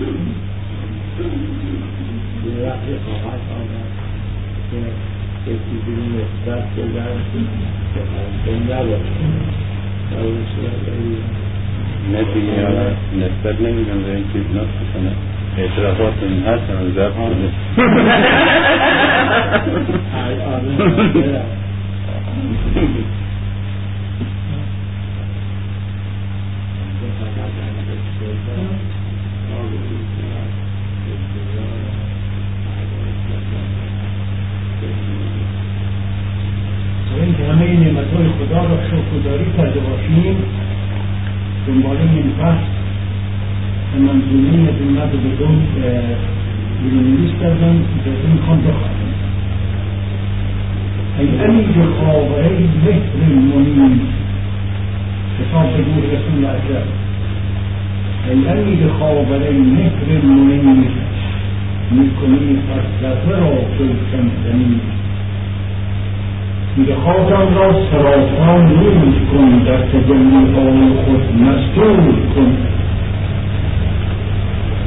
[0.00, 0.04] یه
[2.66, 3.90] وقتی خواهد آمد
[4.70, 4.78] که
[5.50, 7.14] یکی به نسبت بدن
[7.94, 9.26] که ممکن نباشه
[10.10, 10.84] در اون صورت
[12.12, 12.56] نه دیگه
[13.26, 14.00] نسبت نمیدن
[38.90, 40.36] شکرداری کرده باشیم
[41.66, 42.66] دنبال این فصل
[43.92, 45.62] به منظومه از مد بدون
[46.82, 49.06] برونویس کردن به این می‌خوام بخواهیم
[51.18, 52.48] ای امید خاوره
[52.84, 54.08] مهر منیم
[55.38, 56.88] کتاب دور رسول اکرم
[58.30, 60.20] ای امید خاوره مهر
[60.62, 60.90] منیم
[61.90, 64.80] می‌کنی فلسفه را فلسفه زمین.
[66.76, 72.56] میگه خاطر را سراپا نور کن در تجلی های خود مستور کن.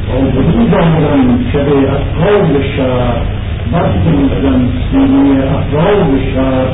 [0.08, 3.22] با وجود آمدن شب اطراب شهر
[3.74, 6.68] وقت میزن سینه اطراب شهر.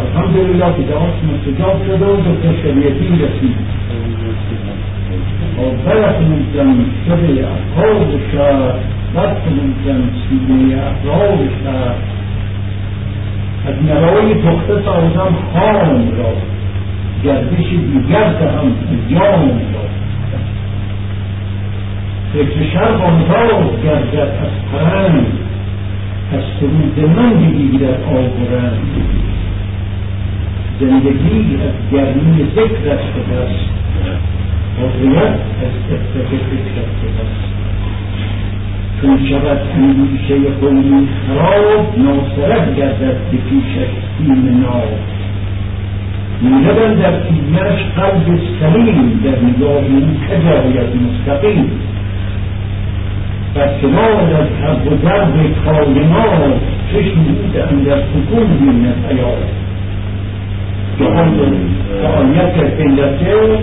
[0.00, 3.56] الحمدلله که دعاست مستجاب شده و دکتر شریعتی رسید.
[5.56, 8.74] با برق میزن شب اطراب شهر
[9.14, 12.15] وقت میزن سینه اطراب شهر.
[13.66, 16.32] از نوای پخته سازم خام را.
[17.24, 18.74] گردش دیگر دهم
[19.10, 19.86] جام را.
[22.32, 25.26] فکر شرق آنها گردد از پرند.
[26.32, 29.06] از سرود من بگیرد آب و رنگ
[30.80, 33.70] زندگی از گرمی ذکرت شده است.
[34.78, 35.72] حضریت از
[37.00, 37.46] شده است.
[39.00, 44.88] چون شود اندیشه قومی خراب ناصرت گردد به پیشش سیم ناب.
[46.42, 51.70] میرون در سینهش قلب سلیم در نگاه این کجاید مستقیم.
[53.56, 55.34] و کنار از حب و درد
[55.64, 56.60] کائنات
[56.92, 59.66] چشم بود اندر سکون بیند حیات.
[61.00, 61.52] جهان
[62.02, 63.58] فعالیت علته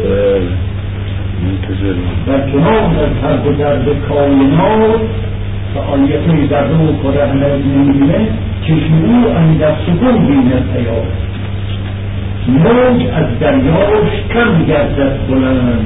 [2.27, 2.83] در کنار
[3.23, 5.01] از و درد کائنات
[5.73, 8.27] فعالیت در رو کره نمی‌بینه
[8.61, 11.03] چشم او اندر سکون بیند حیات
[12.47, 15.85] موج از دریاش کم گردد بلند.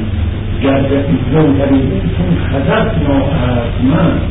[0.64, 1.82] گردد زوتری
[2.18, 4.22] چون خزت ناارزمند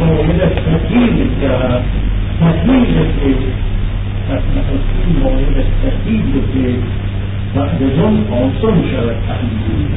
[0.00, 1.84] باید تطهیر کرد.
[2.40, 3.34] تطهیر که
[4.28, 6.22] پس نخستی
[7.54, 9.94] باید تطهیر که بعد از اون آسان شود تحلیل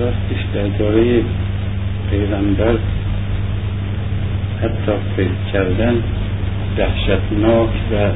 [0.00, 1.24] راستش درباره
[2.10, 2.74] پیغمبر
[4.62, 5.94] حتی فکر کردن
[6.76, 8.10] دهشتناک و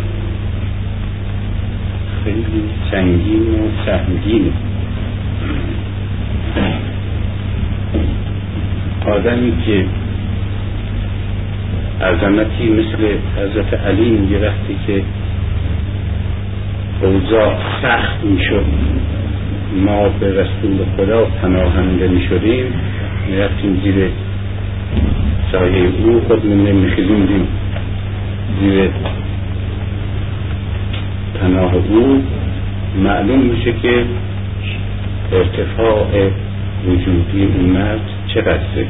[2.24, 4.52] خیلی سنگین و سهمگین
[9.06, 9.84] آدمی که
[12.04, 15.02] عظمتی مثل حضرت علی میگه وقتی که
[17.02, 18.64] اوضاع سخت می‌شد
[19.76, 22.64] ما به رسول خدا پناهنده می‌شدیم
[23.28, 24.10] می‌رفتیم زیر
[25.52, 26.20] سایه او.
[26.28, 27.48] خودمون نمیخیزوندیم
[28.60, 28.90] زیر
[31.40, 32.22] پناه او.
[33.04, 34.04] معلوم میشه که
[35.32, 36.30] ارتفاع
[36.86, 38.86] وجودی این مرد چقدره.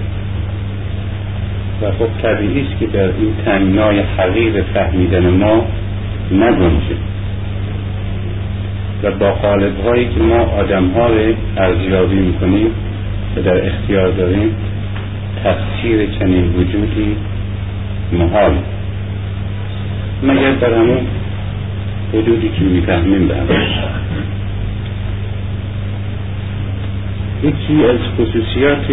[1.83, 5.67] و خب طبیعی است که در این تنگنای حقیر فهمیدن ما
[6.33, 6.97] نگنجه.
[9.03, 12.71] و با قالب هایی که ما آدم ها رو ارزیابی می‌کنیم
[13.37, 14.55] و در اختیار داریم
[15.45, 17.17] تفسیر چنین وجودی
[18.13, 18.53] محال.
[20.23, 21.07] مگر در همون
[22.13, 23.35] حدودی که می‌فهمیم به
[27.43, 28.85] یکی از خصوصیات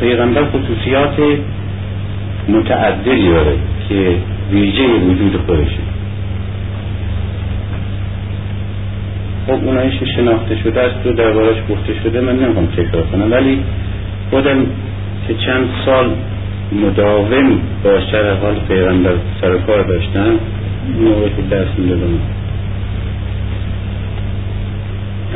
[0.00, 1.16] پیغمبر خصوصیات
[2.48, 3.56] متعددی داره
[3.88, 4.14] که
[4.52, 5.87] ویژه وجود خودشه.
[9.48, 13.32] خب اونایش شناخته شده است و دربارش گفته شده من نمی‌خوام تکرار کنم.
[13.32, 13.58] ولی
[14.30, 14.66] خودم
[15.28, 16.10] که چند سال
[16.72, 20.30] مداوم با شرح حال پیغمبر سر کار داشتن
[21.00, 22.18] موقع که درس می‌دادم.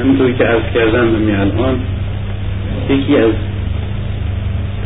[0.00, 1.80] همینطوری که عرض کردم همین الان
[2.90, 3.32] یکی از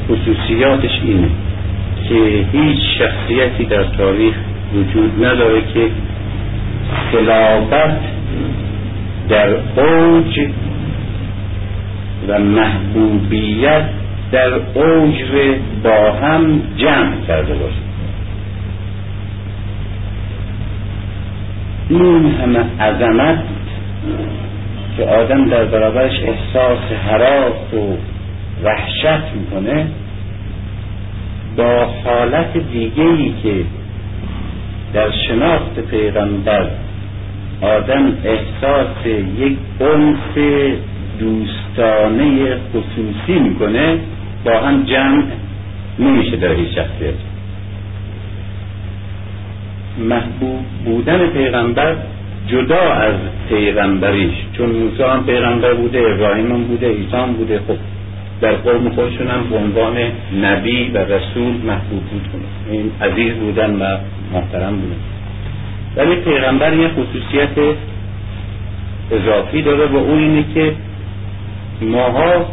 [0.08, 1.28] خصوصیاتش اینه
[2.08, 4.34] که هیچ شخصیتی در تاریخ
[4.74, 5.88] وجود نداره که
[7.12, 8.16] خلافت
[9.28, 10.48] در اوج
[12.28, 13.84] و محبوبیت
[14.32, 15.14] در اوج
[15.84, 17.86] با هم جمع کرده باشه
[21.88, 23.38] این همه عظمت
[24.96, 26.78] که آدم در برابرش احساس
[27.08, 27.96] حراس و
[28.64, 29.86] وحشت می‌کنه
[31.56, 33.64] با حالت دیگه ای که
[34.94, 36.66] در شناخت پیغمبر
[37.60, 39.06] آدم احساس
[39.38, 40.64] یک انس
[41.18, 43.98] دوستانه خصوصی می‌کنه
[44.44, 45.22] با هم جمع
[45.98, 47.14] نمیشه در هیچ شخصیت.
[49.98, 51.96] محبوب بودن پیغمبر
[52.46, 53.14] جدا از
[53.48, 57.58] پیغمبریش چون موسی هم پیغمبر بوده ابراهیم هم بوده عیسی بوده.
[57.58, 57.76] خب
[58.40, 59.96] در قوم خودشون هم عنوان
[60.42, 62.44] نبی و رسول محبوب بود.
[62.70, 63.98] این عزیز بودن و
[64.32, 65.15] محترم بودن.
[65.96, 67.76] ولی پیغمبر یه خصوصیت
[69.10, 70.72] اضافی داره و اون اینه که
[71.80, 72.46] ماها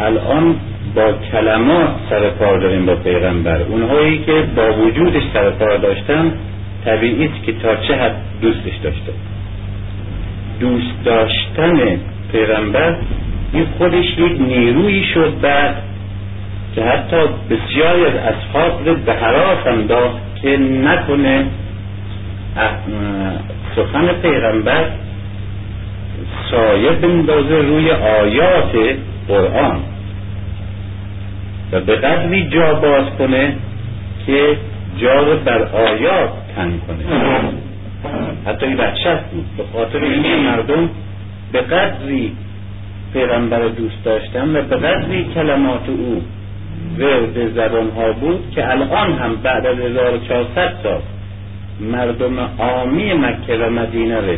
[0.00, 0.56] الان
[0.94, 3.62] با کلمات سر کار داریم با پیغمبر.
[3.62, 6.32] اونهایی که با وجودش سر کار داشتن
[6.84, 9.12] طبیعی است که تا چه حد دوستش داشته.
[10.60, 11.98] دوست داشتن
[12.32, 12.96] پیغمبر
[13.52, 15.82] این خودش یک نیرویی شد بعد
[16.74, 17.16] که حتی
[17.50, 21.46] بسیاری از اصحاب به حراس انداخت که نکنه
[23.76, 24.84] سخن پیغمبر
[26.50, 28.96] سایه بندازه روی آیات
[29.28, 29.80] قرآن
[31.72, 33.52] و به قدری جا باز کنه
[34.26, 34.56] که
[34.98, 37.04] جا رو بر آیات تنگ کنه.
[38.46, 39.46] حتی این وحشت بود.
[39.56, 40.90] به خاطر اینکه مردم
[41.52, 42.32] به قدری
[43.12, 46.22] پیغمبر دوست داشتن و به قدری کلمات او
[46.98, 51.00] ورد زبان ها بود که الان هم بعد از 1400 سال
[51.80, 54.36] مردم عامی مکه و مدینه رو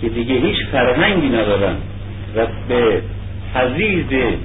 [0.00, 1.74] که دیگه هیچ فرهنگی ندارن
[2.36, 3.02] و به
[3.54, 4.36] حزیز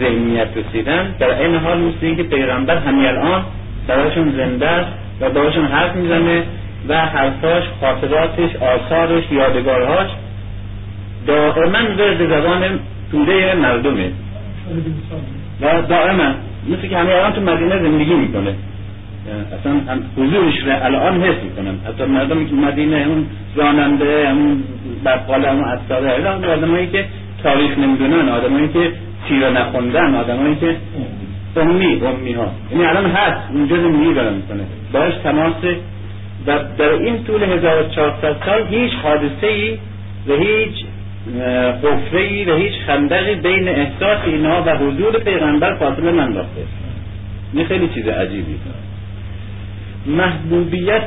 [0.00, 3.44] ذهنیت رسیدن در این حال مثل که پیغمبر همین الان
[3.88, 6.42] براشون زنده است و باشون حرف می‌زنه
[6.88, 10.10] و حرفاش خاطراتش آثارش یادگارهاش
[11.26, 12.78] دائما ورد زبان
[13.10, 14.10] توده مردمه.
[15.60, 16.34] و دائما
[16.68, 18.54] مثل که همه الان تو مدینه زندگی می‌کنه.
[19.60, 21.74] اصلا حضورش رو الان حس می‌کنم.
[21.88, 23.26] حتی مردمی که مدینه اون
[23.56, 24.62] راننده اون
[25.04, 27.04] بقال اون اصاره آدمایی که
[27.42, 28.92] تاریخ نمی‌دونن آدمایی که
[29.28, 30.76] سیره نخوندن آدمایی که
[31.56, 34.64] امی امی ها یعنی الان هست اونجا زندگی داره می‌کنه.
[34.92, 35.54] باش تماس
[36.46, 39.78] و در این طول 1400 سال هیچ حادثه ای
[40.28, 40.84] و هیچ
[41.82, 46.62] حفره ای و هیچ خندقی بین احساس اینها و حضور پیغمبر فاصله ننداخته
[47.52, 48.56] این خیلی چیز عجیبی
[50.06, 51.02] محبوبیت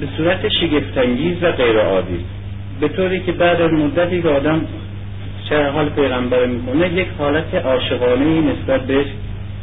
[0.00, 2.24] به صورت شگفتانگیز و غیر عادی.
[2.80, 4.60] به طوری که بعد از مدتی که آدم
[5.48, 9.06] چه حال پیغمبر می‌کنه یک حالت عاشقانه نسبت بهش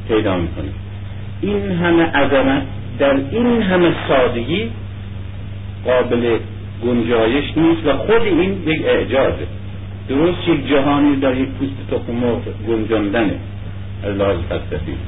[0.07, 0.69] پیدا می‌کنه.
[1.41, 2.63] این همه عظمت
[2.99, 4.71] در این همه سادگی
[5.85, 6.37] قابل
[6.85, 9.47] گنجایش نیست و خود این یک اعجازه.
[10.09, 13.33] درست یک جهانی در یک پوست تخم مرغ گنجاندنه
[14.03, 14.37] از لحاظ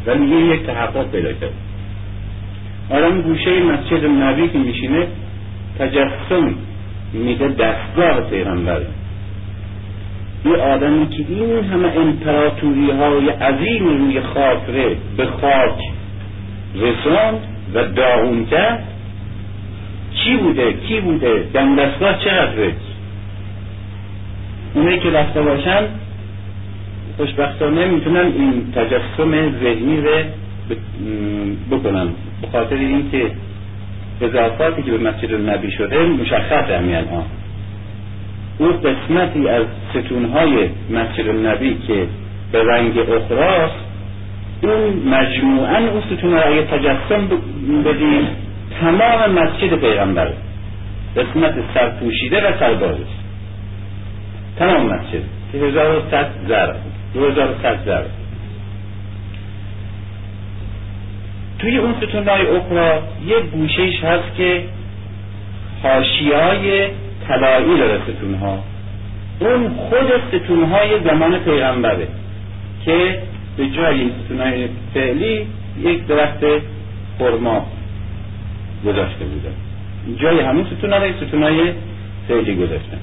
[0.06, 1.54] ولی یک تحقق پیدا کرد.
[2.90, 5.08] آدم گوشه مسجد نبی که میشینه
[5.80, 6.56] تجسم
[7.14, 8.88] میده دستگاه پیغمبره
[10.46, 15.80] یه آدمی که این همه امپراتوری های عظیم روی خاطره به خاک
[16.76, 17.40] رساند
[17.74, 18.84] و داغون کرد.
[20.14, 22.74] چی بوده؟ کی بوده؟ دم دستگاه چقدره؟
[24.74, 25.84] اونایی که رفته باشن
[27.18, 30.10] خوشبختانه می‌تونن این تجسم ذهنی رو
[31.72, 32.08] بکنن.
[32.44, 33.32] به خاطر اینکه
[34.22, 37.24] اضافاتی که به مسجد النبی شده مشخص همین الان.
[38.58, 42.08] او قسمتی از ستونهای مسجد النبی که
[42.52, 43.76] به رنگ اخراست
[44.62, 47.28] اون مجموعا اون ستون را اگه تجسم
[47.86, 48.28] بدیم
[48.82, 50.32] تمام مسجد پیغمبر
[51.18, 52.98] قسمت سرپوشیده و سرباز.
[54.60, 55.24] تمام مسجد.
[55.52, 56.74] که هزار و ست زر
[57.14, 58.04] دو هزار و ست زر
[61.64, 64.64] توی اون ستون های اخرى یه گوشهش هست که
[65.84, 66.88] حاشیای
[67.28, 68.64] طلایی داره ستون ها
[69.40, 72.08] اون خود ستون های زمان پیغمبره
[72.86, 73.20] که
[73.58, 75.48] به جای این ستونهای فعلی
[75.82, 76.46] یک درخت
[77.20, 77.66] خرما
[78.86, 79.54] گذاشته بودن
[80.22, 81.74] جای همون ستونهای ستونهای
[82.28, 83.00] فعلی گذاشتن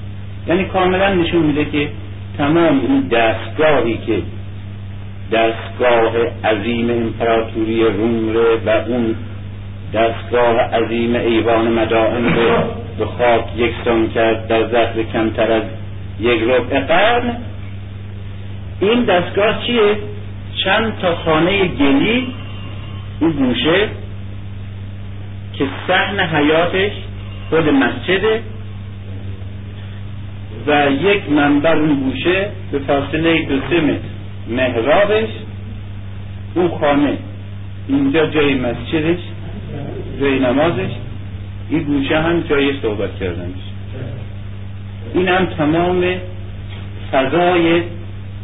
[0.47, 1.89] یعنی کاملا نشون میده که
[2.37, 4.21] تمام این دستگاهی که
[5.31, 6.11] دستگاه
[6.43, 8.35] عظیم امپراتوری روم
[8.65, 9.15] و اون
[9.93, 12.63] دستگاه عظیم ایوان مدائن رو
[12.97, 15.63] به خاک یکسان کرد در ظرف کمتر از
[16.19, 17.37] یک ربع قرن
[18.79, 19.97] این دستگاه چیه؟
[20.63, 22.27] چند تا خانه گلی
[23.19, 23.89] اون گوشه
[25.53, 26.91] که سحن حیاتش
[27.49, 28.41] خود مسجده
[30.67, 34.10] و یک منبر اون گوشه به فاصله دو سه متر
[34.51, 35.29] محرابش
[36.55, 37.17] اون خانه.
[37.87, 39.19] اینجا جای مسجدش
[40.19, 40.91] جای نمازش.
[41.69, 43.61] این گوشه هم جای صحبت کردنش.
[45.13, 46.03] این هم تمام
[47.11, 47.83] فضای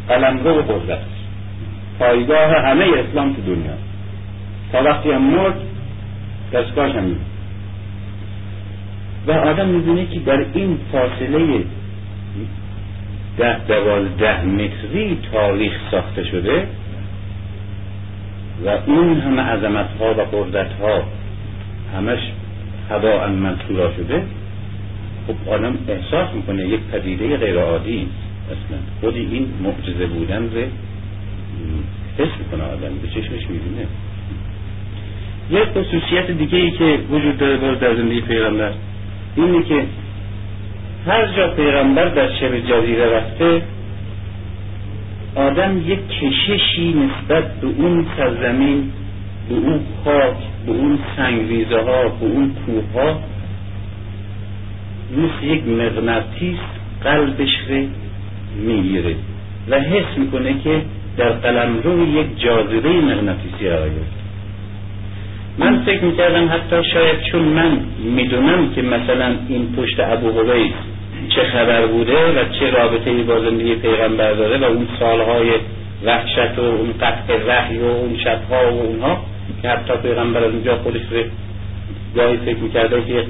[0.07, 0.99] قلمرو قدرت
[1.99, 3.77] پایگاه همه اسلام تو دنیا.
[4.71, 5.59] تا وقتی هم مرد
[6.53, 7.15] دستگاهش هم
[9.27, 11.63] و آدم می‌دونه که در این فاصله
[13.37, 16.67] ده دوازده متری تاریخ ساخته شده
[18.65, 21.03] و اون همه عظمت ها و قدرت ها
[21.97, 22.19] همش
[22.89, 24.23] هوا منصورا شده.
[25.27, 28.07] خب آدم احساس می‌کنه یک پدیده غیر عادی
[28.45, 28.77] اصلا.
[29.01, 30.61] خود این معجزه بودن رو
[32.17, 32.95] حس می‌کنه آدم.
[33.01, 33.87] به چشمش می‌بینه.
[35.51, 38.71] یک خصوصیت دیگه ای که وجود داره باز در زندگی پیغمبر
[39.35, 39.83] اینه که
[41.07, 43.61] هر جا پیغمبر در شبه جزیره رفته
[45.35, 48.91] آدم یک کششی نسبت به اون سرزمین
[49.49, 53.19] به اون خاک به اون سنگریزه ها به اون کوه ها
[55.17, 56.57] مثل یک مغناطیس
[57.03, 57.85] قلبش رو
[58.65, 59.15] می‌گیره
[59.69, 60.81] و حس می‌کنه که
[61.17, 63.89] در قلم رو یک جاذبه مغناطیسی قرار
[65.57, 67.79] من فکر می‌کردم حتی شاید چون من
[68.15, 70.73] می‌دونم که مثلا این پشت ابو هویس
[71.29, 75.49] چه خبر بوده و چه رابطه با زندگی پیغمبر داره و اون سالهای
[76.05, 79.25] وحشت و اون قطع وحی و اون شبها و اونها
[79.61, 81.23] که حتی پیغمبر از اونجا خودش رو
[82.15, 83.25] گاهی فکر می‌کرده که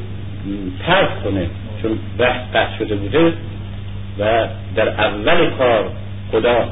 [0.88, 1.48] ترک کنه
[1.82, 3.34] چون بحث قطع شده بوده
[4.20, 5.90] و در اول کار
[6.32, 6.70] خدا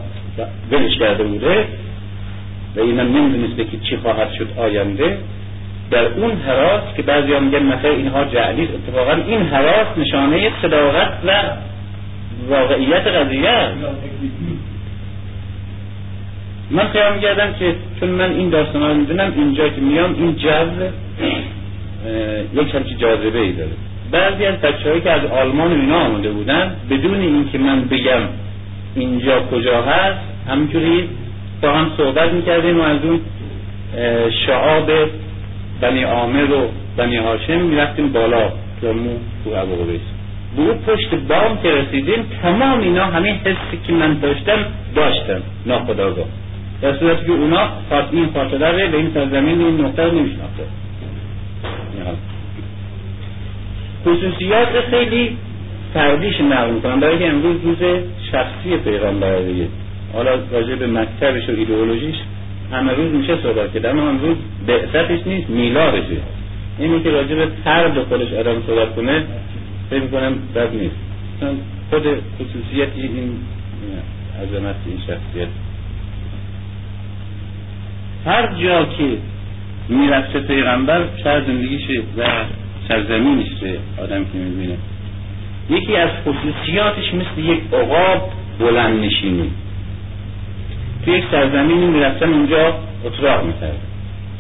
[0.72, 1.66] ولش کرده بوده
[2.76, 5.18] و اینا نمی‌دونسته که چی خواهد شد آینده.
[5.92, 11.14] در اون حراس که بعضی ها میگن مثلا اینها جعلی اتفاقا این حراس نشانه صداقت
[11.28, 11.32] و
[12.50, 13.68] واقعیت قضیه
[16.72, 20.90] من خیال میگردم که چون من این داستان ها می‌دونم اینجا که میام این جذب
[22.54, 23.72] یک همچی جاذبه ای داره.
[24.12, 28.22] بعضی از بچه که از آلمان و اینا آمده بودن بدون اینکه من بگم
[28.96, 31.10] اینجا کجا هست همینجوری
[31.62, 33.20] با هم صحبت می‌کردیم و از اون
[34.46, 34.92] شعاب
[35.82, 38.50] بنی عامر و بنی هاشم می‌رفتیم بالا
[38.82, 38.94] تو
[39.44, 40.02] تو ابو قبیس
[40.58, 44.66] اون پشت بام که رسیدیم تمام اینا همین حسی که من داشتم
[44.96, 45.42] داشتم.
[45.66, 46.26] ناخداگاه.
[46.82, 47.70] در صورتی که اونا
[48.12, 50.64] این فاصله به این سرزمین این نقطه رو نمیشناخته.
[54.06, 55.38] خصوصیات خیلی
[55.94, 57.78] فردیش نقل می‌کنم برای که امروز روز
[58.32, 59.40] شخصی پیغمبر
[60.14, 62.16] حالا راجع به مکتبش و ایدئولوژیش
[62.72, 66.18] همه روز میشه صحبت کرد اما امروز بعثتش نیست میلادشه.
[66.80, 69.24] اینی که راجع به فرد خودش آدم صحبت کنه
[69.90, 70.96] فکر می‌کنم بد نیست.
[71.90, 73.38] خود خصوصیت این
[74.44, 75.48] عظمت این شخصیت.
[78.26, 79.18] هر جا که
[79.90, 82.24] می‌رفته پیغمبر شاید زندگیشه و
[82.90, 84.78] به آدم که می‌بینه.
[85.70, 89.52] یکی از خصوصیاتش مثل یک عقاب بلند نشینی
[91.06, 92.74] تو یک سرزمینی می‌رفتن اونجا
[93.06, 93.80] اتراق می‌کردن.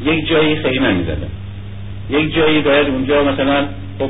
[0.05, 1.27] یک جایی خیمه می‌زدن
[2.09, 3.65] یک جایی باید اونجا مثلا
[3.99, 4.09] خب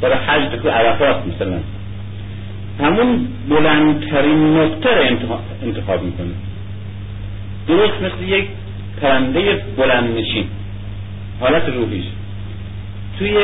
[0.00, 1.58] برای حج تو عرفات مثلا
[2.80, 5.02] همون بلندترین نقطه رو
[5.62, 6.34] انتخاب می‌کنه.
[7.68, 8.46] درست مثل یک
[9.02, 10.44] پرنده بلند نشین.
[11.40, 12.04] حالت روحیش.
[13.18, 13.38] توی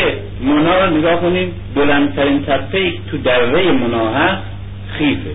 [0.45, 4.43] منا رو نگاه کنیم بلندترین تپه تو دره منا هست
[4.99, 5.31] خیفه.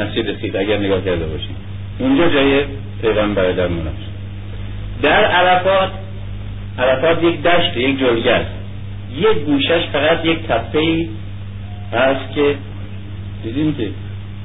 [0.00, 1.56] مسجد خیف اگر نگاه کرده باشیم
[1.98, 2.64] اونجا جای
[3.02, 3.94] پیغمبر در مناش
[5.02, 5.90] در عرفات
[6.78, 8.50] عرفات یک دشت یک جلگه است
[9.16, 11.08] یک گوشش فقط یک تپه
[11.92, 12.54] هست که
[13.42, 13.88] دیدیم که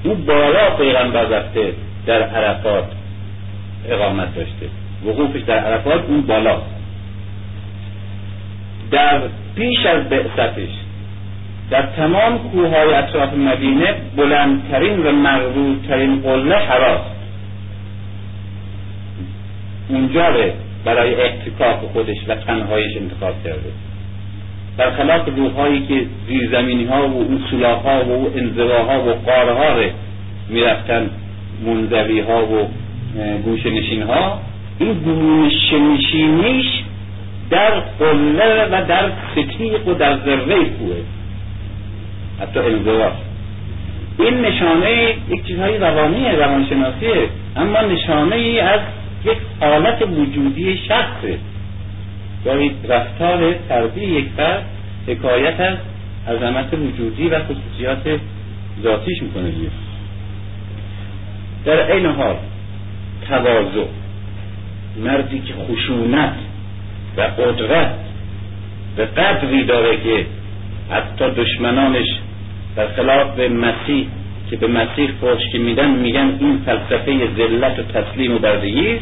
[0.04, 1.74] اون بالا پیغمبر رفته
[2.06, 2.86] در عرفات
[3.90, 4.70] اقامت داشته.
[5.06, 6.62] وقوفش در عرفات اون بالا.
[8.92, 9.22] در
[9.56, 10.70] پیش از بعثتش
[11.70, 17.16] در تمام کوههای اطراف مدینه بلندترین و مغرورترین قله حراست
[19.90, 20.44] اونجا رو
[20.86, 23.72] برای احتکاک خودش و تنهایش انتخاب کرده.
[24.78, 29.90] برخلاف روحهایی که زیرزمینی ها و اون سلاح و اون انزواها و قاره ها رو
[30.50, 31.10] می‌رفتن
[31.66, 32.66] و
[33.46, 34.04] گوش نشین
[34.80, 36.66] این گوش نشینیش
[37.50, 40.96] در قله و در ستیق و در ذره کوه.
[42.42, 43.12] حتی انزوا
[44.20, 48.80] این نشانه یک چیزهای روانی روانشناسیه اما نشانه ای از
[49.26, 51.38] یک حالت وجودی شخصه.
[52.46, 54.66] گاهی رفتار فردی یک فرد
[55.08, 55.78] حکایت از
[56.28, 58.20] عظمت وجودی و خصوصیات
[58.84, 59.70] ذاتیش می‌کنه دیگه.
[61.66, 62.36] در این حال
[63.30, 63.86] تواضع
[65.04, 66.34] مردی که خشونت
[67.18, 67.96] و قدرت
[68.98, 70.26] و قدری داره که
[70.90, 72.08] حتی دشمنانش
[72.76, 74.08] در خلاف مسیح
[74.50, 75.10] که به مسیح
[75.52, 78.98] که میدن میگن این فلسفه ذلت و تسلیم و بردگی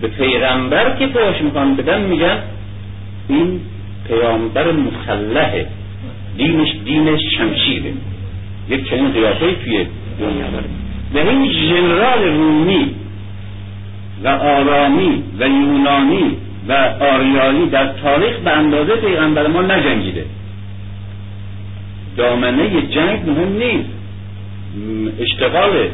[0.00, 2.38] به پیغمبر که فحش می‌خوان بدن میگن
[3.28, 3.60] این
[4.08, 5.66] پیامبر مسلحه
[6.36, 7.92] دینش دین شمشیره
[8.68, 9.86] یک چنین قیافه توی
[10.20, 10.64] دنیا داره.
[11.14, 12.90] و این جنرال رومی
[14.24, 16.36] و آرامی و یونانی
[16.68, 20.24] و آریایی در تاریخ به اندازه پیغمبر ما نجنگیده.
[22.18, 23.90] دامنه جنگ مهم نیست.
[25.20, 25.88] اشتغال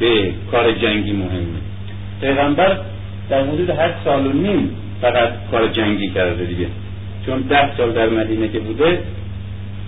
[0.00, 1.60] به کار جنگی مهمه
[2.20, 2.78] پیغمبر
[3.30, 6.66] در حدود هر سال و نیم فقط کار جنگی کرده دیگه.
[7.26, 8.98] چون ده سال در مدینه که بوده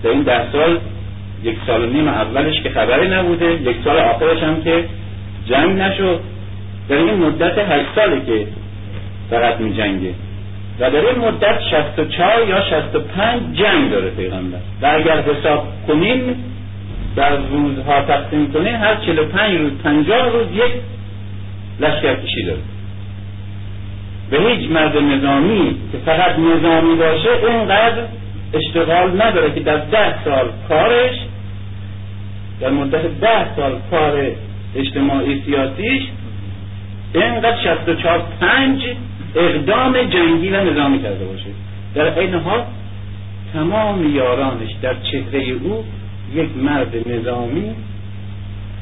[0.03, 0.79] در این ده سال
[1.43, 4.83] یک سال و نیم اولش که خبری نبوده یک سال آخرش هم که
[5.45, 6.19] جنگ نشد.
[6.89, 8.47] در این مدت هشت ساله که
[9.29, 10.13] فقط می جنگه.
[10.79, 14.57] و در این مدت 64 یا 65 جنگ داره پیغمبر.
[14.81, 16.35] و اگر حساب کنیم
[17.15, 20.71] در روزها تقسیم کنیم هر 45 روز 50 روز یک
[21.79, 22.61] لشکر کشی داره.
[24.29, 28.03] به هیچ مرد نظامی که فقط نظامی باشه اینقدر
[28.53, 31.15] اشتغال نداره که در ده سال کارش
[32.61, 34.31] در مدت ده سال کار
[34.75, 36.03] اجتماعی سیاسیش
[37.13, 38.81] اینقدر 64 پنج
[39.35, 41.49] اقدام جنگی و نظامی کرده باشه.
[41.95, 42.63] در این حال
[43.53, 45.85] تمام یارانش در چهره او
[46.33, 47.75] یک مرد نظامی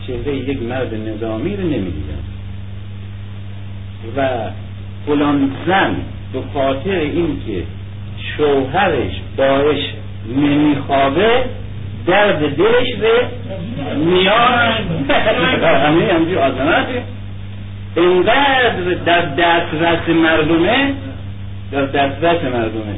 [0.08, 2.24] چهره یک مرد نظامی رو نمی‌دیدن.
[4.18, 4.30] و
[5.06, 5.96] فلان زن
[6.34, 7.64] به خاطر اینکه
[8.38, 9.80] شوهرش باش
[10.36, 11.46] نمیخوابه
[12.08, 13.12] درد دلش به
[13.98, 14.74] میان
[15.86, 17.04] همه همجور آزمته
[17.96, 20.94] اینقدر در دسترس مردمه
[21.72, 22.96] در دسترس مردمه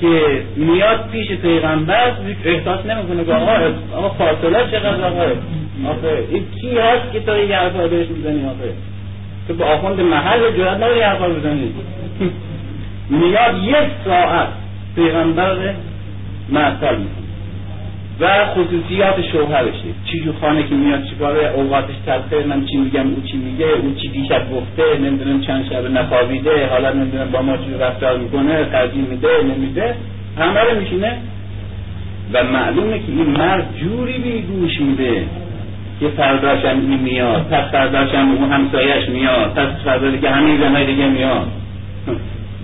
[0.00, 2.12] که میاد پیش پیغمبر
[2.44, 3.52] احساس نمی‌کنه که آقا
[3.96, 5.22] آقا فاصله چقدر آقا؟
[5.86, 8.72] آخه این کی هست که تو یه حرفا بهش می‌زنی آخه؟
[9.48, 11.74] تو به آخوند محل جرات نداری حرفا بزنی.
[13.10, 14.48] میاد یک ساعت
[14.96, 15.74] پیغمبر
[16.48, 17.29] معطل می‌کنه.
[18.20, 23.22] و خصوصیات شوهرشه چی جو خانه که میاد چیکاره؟ اوقاتش تلخه من چی میگم او
[23.26, 27.74] چی میگه او چی دیشب گفته نمی‌دونم چند شب نخوابیده حالا نمی‌دونم با ما چی
[27.80, 29.94] رفتار می‌کنه قضی میده نمیده.
[30.38, 31.18] همه رو میشینه.
[32.32, 35.24] و معلومه که این مرد جوری بیگوش میده
[36.00, 41.06] که فرداشم این میاد پس فرداشم اون همسایش میاد پس فردا که همین زنهای دیگه
[41.06, 41.46] میاد.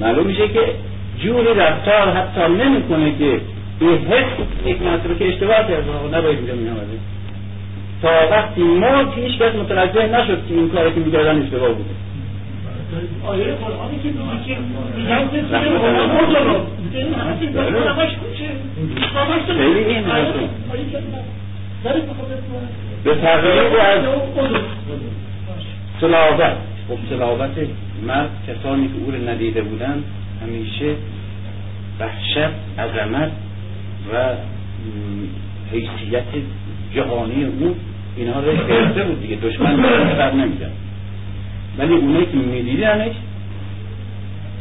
[0.01, 0.61] معلوم میشه که
[1.19, 3.41] جوری رفتار حتی نمی‌کنه که
[3.81, 4.27] این حس
[4.67, 4.79] یک
[5.19, 5.85] که اشتباه کرد
[6.15, 6.73] نباید اینجا
[8.03, 11.91] تا وقتی ما که هیچ کس متوجه نشد که این کاری که می‌کردن اشتباه بوده
[13.27, 14.57] آیه قرآنی که میگه
[23.05, 24.05] به تغییر از
[26.01, 26.57] تلاوت.
[26.89, 27.51] خب تلاوت
[28.07, 30.05] مرد کسانی که او رو ندیده بودن
[30.43, 30.95] همیشه
[32.01, 33.31] وحشت عظمت
[34.13, 34.35] و
[35.73, 36.25] حیثیت
[36.95, 37.77] جهانی او
[38.17, 39.37] اینها رو گرفته بود دیگه.
[39.37, 39.77] دشمن
[40.17, 40.71] بر نمیدن
[41.79, 43.15] ولی اونایی که میدیدنش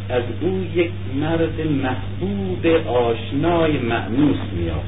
[0.09, 4.83] از او یک مرد محبوب آشنای معنوس میاد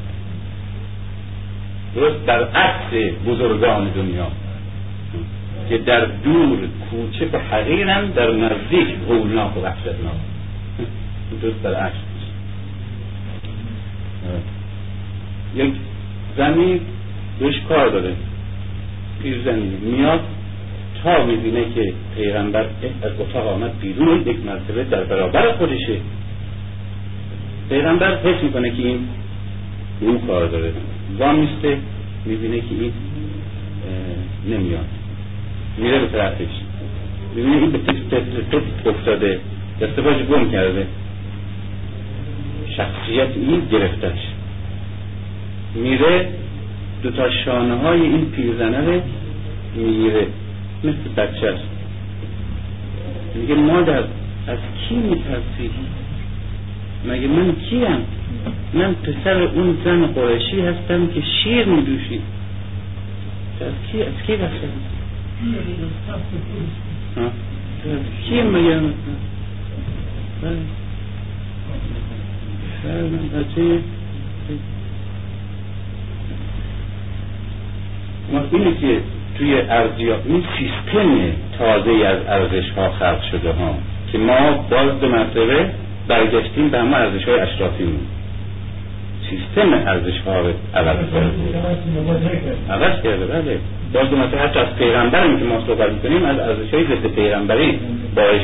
[1.96, 4.28] درست در عکس بزرگان دنیا
[5.70, 6.58] که در دور
[6.92, 10.14] کوچه و حقیرن در نزدیک هولناک و وحشتناک.
[11.42, 12.07] درست در عکس.
[15.56, 15.74] یک
[16.38, 16.82] زنی
[17.40, 18.14] روش کار داره
[19.46, 20.20] زنی میاد
[21.04, 22.66] تا می‌بینه که پیغمبر
[23.02, 25.98] از اتاق آمد بیرون یک مرتبه در برابر خودشه.
[27.70, 29.00] پیغمبر حس می‌کنه که این
[30.02, 30.72] اون کار داره.
[31.20, 31.78] و میسته
[32.26, 32.92] می‌بینه که این
[34.50, 34.86] نمیاد.
[35.78, 36.48] میره به طرفش.
[37.36, 39.40] ببینید این به تست افتاده.
[39.82, 40.88] دست باش گم کرده.
[42.78, 44.20] شخصیت این گرفتش
[45.76, 46.30] میره
[47.04, 49.02] دو تا شانه های این پیرزنه رو
[49.76, 50.28] می‌گیره.
[50.84, 51.64] مثل بچه است.
[53.36, 54.04] میگه مادر
[54.48, 54.60] از
[54.90, 55.70] کی میترسی؟
[57.06, 58.06] مگه من کیم؟
[58.74, 62.22] من پسر اون زن قرشی هستم که شیر میدوشی.
[63.62, 64.70] از کی از کی بسه
[68.30, 68.80] کی مگه؟
[72.84, 73.80] بله بله
[78.32, 79.00] ما اینه که
[79.38, 81.18] توی ارزیاب این سیستم
[81.58, 83.76] تازه از ارزش ها خلق شده ها
[84.12, 85.72] که ما باز دو مرتبه
[86.08, 88.00] برگشتیم به همه ارزش های اشرافیمون.
[89.30, 91.30] سیستم ارزش ها رو عوض کرده
[92.70, 93.60] عوض کرده بله.
[93.94, 97.80] باز دو مرتبه حتی از پیغمبریم که ما صحبت می‌کنیم از ارزش های ضد پیغمبری
[98.16, 98.42] باش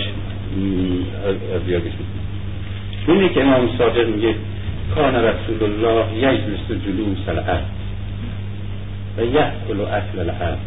[1.54, 2.23] ارزیابی شد
[3.08, 4.36] اینه که امام صادق میگه
[4.96, 7.64] کان رسول الله یجلس جلوس الارض
[9.18, 10.58] و یأکل اکل العبد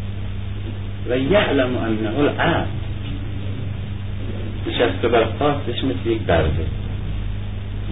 [1.09, 2.67] و یعلم انه العبد
[4.67, 6.65] نشست بر خاصش مثل یک برده.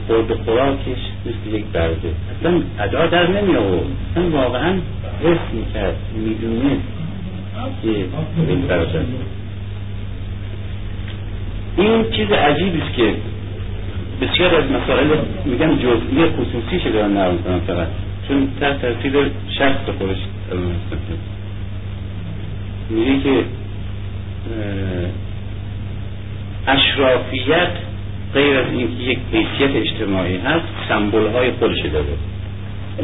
[0.08, 2.14] خورد خوراکش مثل یک برده.
[2.40, 4.74] اصلا ادا در نمی آورد اصلا واقعا
[5.24, 6.78] حس می‌کرد می‌دونه
[7.82, 8.06] که
[8.48, 9.06] این برده
[11.78, 13.14] این چیز عجیبی است که
[14.22, 15.08] بسیار از مسائل
[15.46, 17.88] میگم جزئی خصوصی شده دارن نرم کنم فقط.
[18.28, 20.18] چون تحت تاثیر شخص خودش
[22.90, 23.44] میگه که
[26.68, 27.72] اشرافیت
[28.34, 32.06] غیر از اینکه یک حیثیت اجتماعی هست سمبول های خودش داره.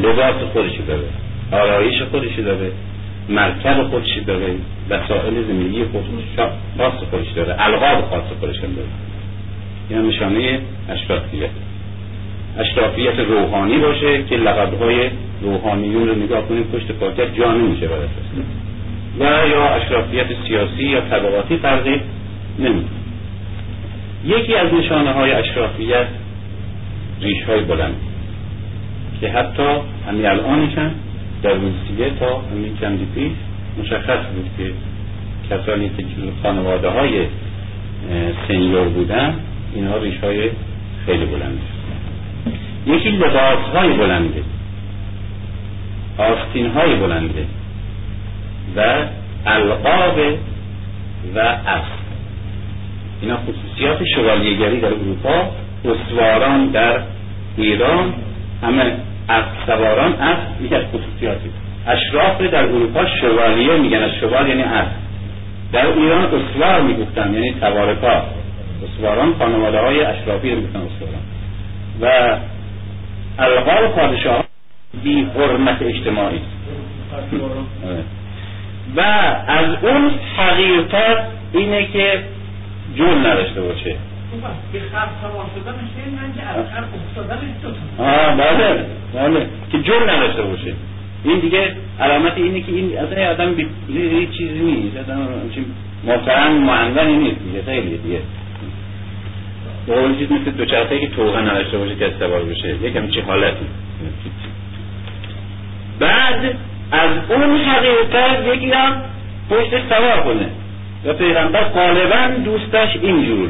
[0.04, 1.08] لباس خودش داره.
[1.52, 2.72] آرایش خودش داره.
[3.30, 4.56] مرکب خودش داره.
[4.90, 6.06] وسائل زندگی خودش
[6.78, 7.56] خاص خودش داره.
[7.60, 9.11] القاب خاص خودش داره.
[9.92, 11.50] این نشانه اشرافیت
[12.60, 15.10] اشرافیت روحانی باشه که لقبهای
[15.42, 18.08] روحانیون رو نگاه کنیم پشت پاکت جانی میشه برای
[19.20, 22.02] و یا اشرافیت سیاسی یا طبقاتی فرقی
[22.60, 22.84] نمی
[24.26, 26.08] یکی از نشانه های اشرافیت
[27.22, 27.96] ریش های بلند
[29.22, 29.68] که حتی
[30.08, 30.92] همین الانشن
[31.44, 33.32] در روسیه تا همین چندی پیش
[33.80, 34.72] مشخص بود که
[35.50, 36.04] کسانی که
[36.44, 37.26] خانواده های
[38.48, 39.36] سنیور بودن
[39.76, 40.50] اینها ریش های
[41.06, 41.60] خیلی بلند
[42.88, 44.44] یکی لباس های بلنده
[46.18, 47.46] آستین های بلنده
[48.76, 49.06] و
[49.46, 50.20] القاب
[51.36, 52.02] و اصل
[53.22, 55.52] اینا خصوصیات شوالیگری در اروپا
[55.86, 57.00] اسواران در
[57.58, 58.14] ایران
[58.64, 58.94] همه
[59.66, 61.50] سواران اصل یکی از خصوصیاتی.
[61.88, 64.92] اشراف در اروپا شوالیه میگن از شوال یعنی اصل
[65.72, 68.24] در ایران اسوار می‌گفتن یعنی توارکا
[68.84, 71.22] اسواران خانواده های اشرافی رو می‌گفتن اسواران
[72.02, 72.38] و
[73.40, 74.44] القاب پادشاه
[75.04, 76.40] بی حرمت اجتماعی.
[78.96, 79.02] و
[79.48, 82.24] از اون حقیقت اینه که
[82.96, 83.96] جول نداشته باشه.
[87.98, 90.74] آه بله بله که جول نداشته باشه.
[91.24, 95.18] این دیگه علامت اینه که این اصلا آدم بی چیزی نیست اصلا
[96.04, 98.20] محترم معنون نیست دیگه خیلی دیگه.
[99.88, 102.76] با اون چیز مثل دوچرخه که توقع نداشته باشه که استوار بشه.
[102.84, 103.66] یکم چه حالتی.
[106.00, 106.56] بعد
[106.92, 108.72] از اون حقیقت یکی
[109.50, 110.50] پشت سوار کنه.
[111.06, 113.50] و پیغمبر غالبا دوستش اینجور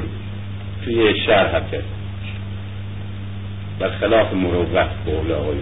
[0.85, 1.83] توی شهر حرکت
[3.79, 5.57] بر خلاف مروت قول آقای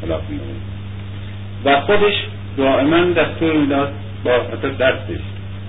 [0.00, 0.60] خلاف مروت.
[1.64, 2.14] و خودش
[2.56, 3.92] دائما دستور می‌داد
[4.24, 5.20] با حتی دستش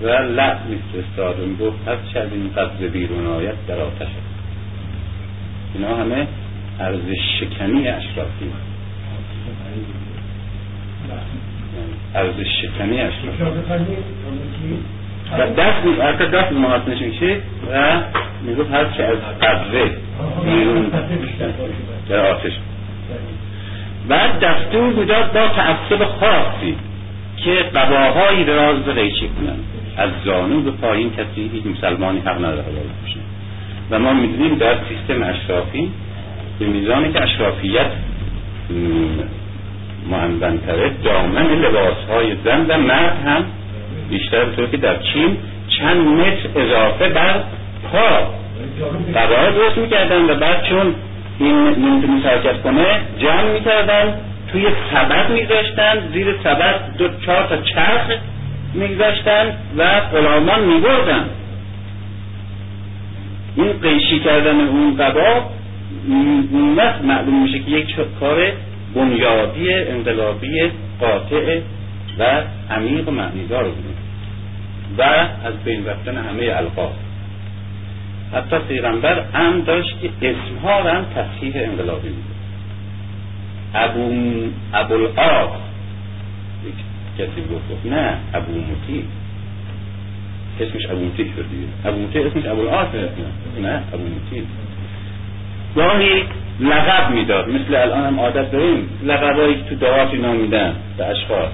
[0.02, 1.40] و لب میفرستاد.
[1.40, 4.08] و می‌گفت از چه این قبض بیرون آید در آتش
[5.74, 6.26] اینا همه
[6.80, 8.52] ارزش شکنی اشرافی
[12.14, 13.42] ارزش شکنی اشرافی
[15.38, 17.36] و دست حتی دست محاسنش میشه
[17.72, 18.00] و
[18.42, 19.96] می‌گفت هر چه از قبضه
[20.44, 20.90] بیرون
[22.08, 22.52] در آتش
[24.08, 26.76] بعد دستور می‌داد با تعصب خاصی
[27.36, 29.64] که قباهایی دراز قیچی کنند.
[29.96, 33.20] از زانو به پایین کسی هیچ مسلمانی حق نداره باشه
[33.90, 35.90] و ما می‌دونیم در سیستم اشرافی
[36.58, 37.90] به میزانی که اشرافیت
[40.10, 43.44] معنونتره دامن لباس های زن و مرد هم
[44.10, 45.36] بیشتر طور که در چین
[45.68, 47.40] چند متر اضافه بر
[47.92, 48.34] پا
[49.14, 50.94] قبار درست می‌کردن و بعد چون
[51.38, 52.86] این نمی‌تونی حرکت کنه
[53.18, 54.14] جمع می‌کردن
[54.52, 58.10] توی سبد میذاشتن زیر سبد دو چهار تا چرخ
[58.74, 61.28] میگذاشتن و غلامان میبردن.
[63.56, 65.50] این قیشی کردن اون قبا
[66.76, 68.52] وقت معلوم میشه که یک کار
[68.94, 71.60] بنیادی انقلابی قاطع
[72.18, 73.88] و عمیق و معنیدار بوده
[74.98, 75.02] و
[75.46, 76.92] از بین رفتن همه القاب.
[78.32, 82.32] حتی پیغمبر هم داشت که اسمها را هم تصحیح انقلابی میده
[83.74, 84.12] ابو
[84.74, 85.56] ابوالآق
[87.18, 89.02] کسی گفت نه ابو مطیع
[90.60, 91.66] اسمش ابو مطیع شد دیگه.
[91.84, 92.94] ابو مطیع اسمش ابو الآق
[93.62, 94.42] نه ابو مطیع
[95.76, 96.24] گاهی
[96.60, 97.48] لقب می‌داد.
[97.48, 101.52] مثل الان هم عادت داریم لقبایی که تو دهات نامیدن به اشخاص.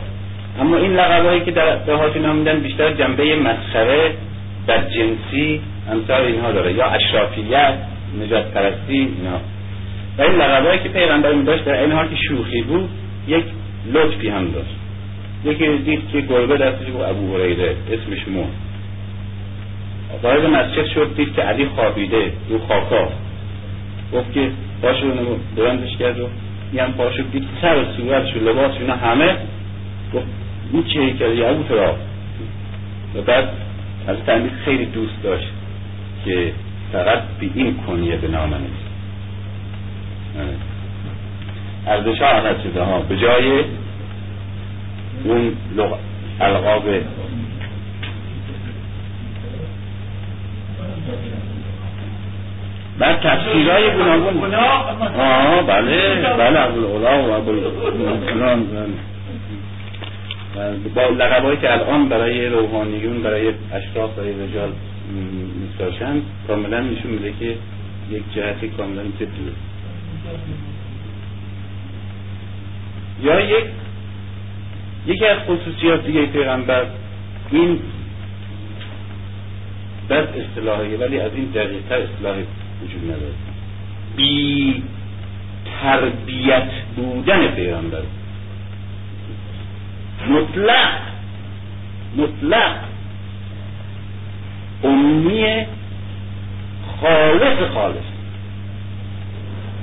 [0.60, 4.14] اما این لقبایی که در دهات نامیدن بیشتر جنبه مسخره
[4.68, 6.72] جنسی امثال اینها داره.
[6.72, 7.74] یا اشرافیت
[8.20, 9.40] نجات پرستی اینا.
[10.18, 12.88] و این لقبایی که پیغمبر داشت در این حال که شوخی بود
[13.28, 13.44] یک
[13.92, 14.76] لطفی هم داشت.
[15.44, 18.48] یکی دید که گربه دستش بود ابو هریره اسمش مون
[20.22, 23.08] وارد مسجد شد دید که علی خوابیده رو خاکا.
[24.12, 24.50] گفت که
[24.82, 26.28] باشه رو بلندش کرد و
[26.74, 29.36] یه پاشو دید سر صورتش و لباس اینا همه.
[30.14, 30.26] گفت
[30.72, 31.96] این چه کردی ابو ترا
[33.14, 33.48] و بعد
[34.06, 35.48] از تنبیه خیلی دوست داشت
[36.24, 36.52] که
[36.92, 38.88] فقط به این کنیه به نام نیست
[41.86, 43.00] ارزش ها شده ها.
[43.00, 43.64] به جای
[45.24, 45.52] اون
[46.40, 46.82] القاب
[52.98, 54.54] بعد تفسیرهای گوناگون.
[54.54, 58.66] آه بله بله ابوالعلا و ابوالفلان
[60.94, 64.72] با لقبایی که الان برای روحانیون برای اشراف برای رجال
[65.60, 67.56] میساشن کاملا نشون میده که
[68.10, 69.52] یک جهتی کاملا ضدیه
[73.22, 73.64] یا یک
[75.08, 76.86] یکی از خصوصیات دیگه پیغمبر
[77.50, 77.80] این
[80.10, 82.44] بد اصطلاحیه ولی از این دقیقتر اصطلاحی
[82.84, 83.32] وجود نداره.
[84.16, 84.82] بی
[85.82, 88.02] تربیت بودن پیغمبر.
[90.28, 90.98] مطلق
[92.16, 92.76] مطلق
[94.84, 95.66] امی
[97.00, 98.04] خالص خالص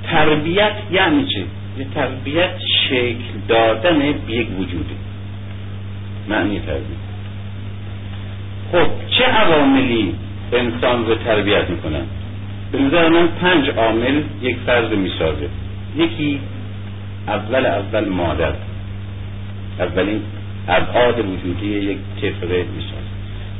[0.03, 1.43] تربیت یعنی چه؟
[1.77, 2.59] یه تربیت
[2.89, 4.95] شکل دادن به یک وجودی
[6.27, 7.05] معنی تربیت.
[8.71, 10.15] خب چه عواملی
[10.53, 12.05] انسان رو تربیت می‌کنن؟
[12.71, 15.49] به نظر من پنج عامل یک فرد می‌سازه.
[15.97, 16.39] یکی
[17.27, 18.53] اول اول مادر.
[19.79, 20.21] اولین
[20.67, 22.95] ابعاد وجودی یک طفل می‌سازه.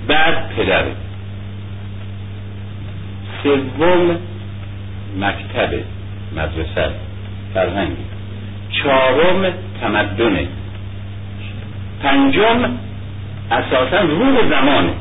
[0.07, 0.83] بعد پدر.
[3.43, 4.17] سوم
[5.19, 5.73] مکتب
[6.35, 6.89] مدرسه
[7.53, 7.95] فرهنگ.
[8.71, 10.47] چهارم تمدن
[12.03, 12.69] پنجم
[13.51, 14.93] اساسا روح زمانه.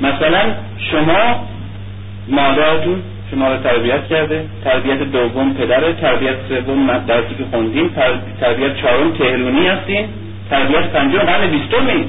[0.00, 0.42] مثلا
[0.78, 1.46] شما
[2.28, 7.90] مادرتون شما رو تربیت کرده تربیت دوم پدر تربیت سوم درسی که خوندین
[8.40, 10.08] تربیت چهارم تهرونی هستین
[10.50, 12.04] تربیت پنجم قرن بیستمی.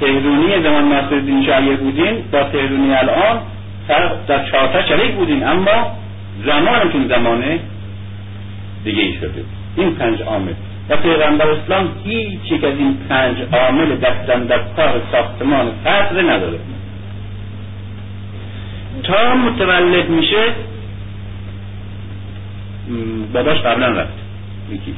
[0.00, 3.40] تهرونی زمان ناصر الدین بودین با تهرونی الان
[4.28, 5.96] در چهارتا شریک بودین اما
[6.46, 7.58] زمانتون زمانه
[8.84, 9.44] دیگه ای شده.
[9.76, 10.52] این پنج عامل.
[10.90, 16.58] و پیغمبر اسلام هیچ یک از این پنج عامل دستن در کار ساختمان فطر نداره.
[19.02, 20.42] تا متولد میشه
[23.32, 24.12] باباش قبلا رفت.
[24.70, 24.94] یکی.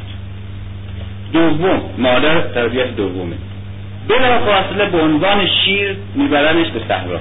[1.32, 3.36] دوم مادر تربیت دومه.
[4.08, 7.20] بلا فاصله به عنوان شیر میبرنش به صحرا.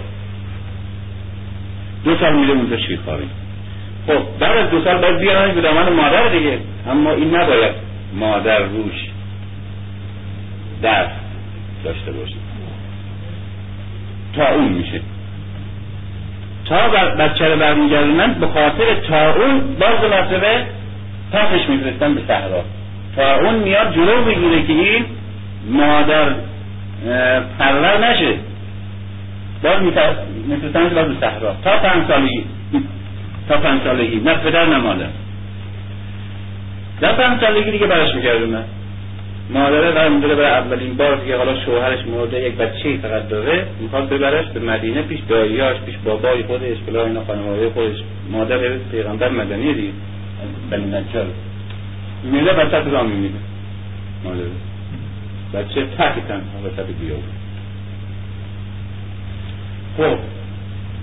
[2.03, 3.29] دو سال میره اونجا شیر خواهی
[4.07, 6.59] خب بعد از دو سال باید بیارنش به دامن مادر دیگه.
[6.89, 7.86] اما این نباید.
[8.13, 9.09] مادر روش
[10.81, 11.11] درد
[11.83, 12.35] داشته باشه.
[14.35, 15.01] تا اون میشه.
[16.65, 16.87] تا
[17.19, 20.65] بچه رو برمیگردونن به خاطر تا اون باز مرتبه
[21.31, 22.63] پسش میفرستن به صحرا.
[23.15, 25.05] تا اون میاد جلو بگیره که این
[25.69, 26.29] مادر
[27.59, 28.33] پرور نشه.
[29.63, 31.55] باز میفرستنش باز به صحرا.
[31.63, 32.43] تا پنج سالگی.
[33.49, 34.19] تا پنج سالگی.
[34.19, 35.07] نه پدر نه مادر.
[37.01, 38.63] در پنج سالگی دیگه برش میگردونن.
[39.49, 44.45] مادره برمیداره برای اولین بار که حالا شوهرش مرده یک بچه فقط داره می‌خواد ببرش
[44.47, 47.95] به مدینه پیش داییاش پیش بابای خودش بلا اینا خانواده خودش.
[48.31, 48.57] مادر
[48.91, 49.93] پیغمبر مدنی دید
[50.69, 51.25] بنی نجار
[52.23, 53.39] میله وسط را میمیده
[54.23, 54.43] مادر.
[55.53, 57.23] بچه تحت تنها وسط بیابون.
[59.97, 60.17] خب.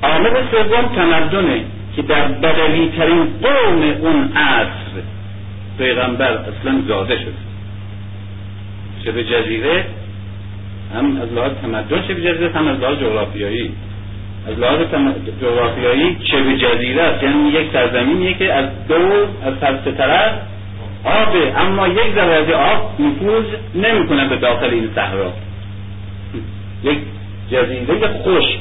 [0.03, 1.65] عامل سوم تمدنه
[1.97, 5.14] که در بدلی ترین قوم اون عصر
[5.79, 7.35] پیغمبر اصلا زاده شد.
[9.05, 9.85] شبه جزیره؟
[10.95, 13.73] هم از لحاظ تمدن شبه جزیره؟ هم از لحاظ جغرافیایی.
[14.49, 14.81] از لحاظ
[15.43, 20.33] جغرافیایی شبه جزیره است؟ یعنی یک سرزمینیه که از دور از سر طرف
[21.05, 25.33] آبه اما یک ذره آب نفوذ نمی‌کنه به داخل این صحرا.
[26.85, 26.99] یک
[27.51, 28.59] جزیره خشک.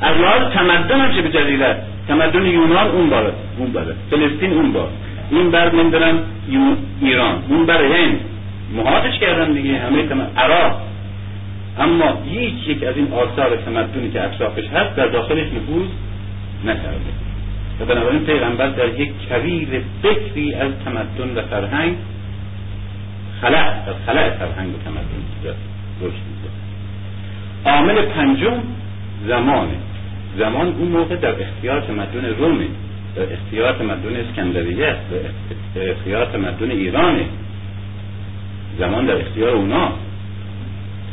[0.00, 1.76] از لحاظ تمدن چه به جزیره
[2.08, 4.88] تمدن یونان اون باره اون باره فلسطین اون بار
[5.32, 6.18] این بر نمی‌دونم
[7.00, 7.42] ایران.
[7.48, 8.20] اون بر هند.
[8.76, 9.78] محاطش کردن دیگه.
[9.78, 10.02] همه
[10.36, 10.80] عراق.
[11.78, 15.88] اما هیچ یک از این آثار تمدنی که اطرافش هست در داخلش نفوذ
[16.64, 17.12] نکرده.
[17.80, 19.68] و بنابراین پیغمبر در یک کویر
[20.02, 21.94] بکری از تمدن و فرهنگ
[23.40, 25.54] خلع از خلع فرهنگ و تمدن
[26.02, 26.32] رشد
[27.64, 28.58] عامل پنجم
[29.26, 29.76] زمانه.
[30.38, 32.66] زمان اون موقع در اختیار تمدن رومه.
[33.20, 35.00] اختیار تمدن اسکندریه است.
[35.74, 37.24] در اختیار تمدن ایرانه
[38.78, 39.92] زمان در اختیار اونا.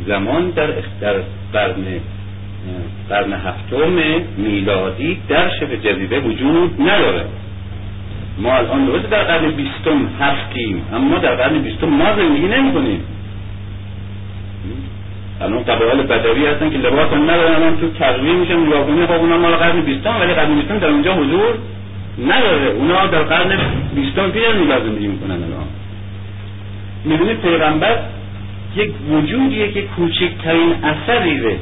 [0.07, 1.85] زمان در اختیار قرن
[3.09, 7.25] قرن هفتم میلادی در شبه جزیره وجود نداره.
[8.37, 13.01] ما الان درست در قرن بیستم هفتیم اما در قرن بیستم ما زندگی نمی کنیم
[15.41, 19.11] الان قبایل بدوی هستن که لباس هم ندارن الان تو تقویم میشن نگاه کنی خب
[19.11, 21.55] اونا مال قرن بیستم ولی قرن بیستم در اونجا حضور
[22.27, 22.67] نداره.
[22.67, 23.59] اونا در قرن
[23.95, 25.67] بیستم پیش میلاد زندگی می‌کنن الان.
[27.05, 27.99] می‌دونی پیغمبر
[28.75, 31.57] یک وجودیه که کوچکترین اثری ره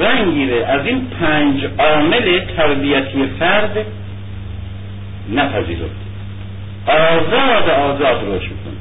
[0.00, 3.76] رنگی ره از این پنج عامل تربیتی فرد
[5.34, 6.04] نپذیرفت.
[6.86, 8.74] آزاد آزاد روش می‌کنه.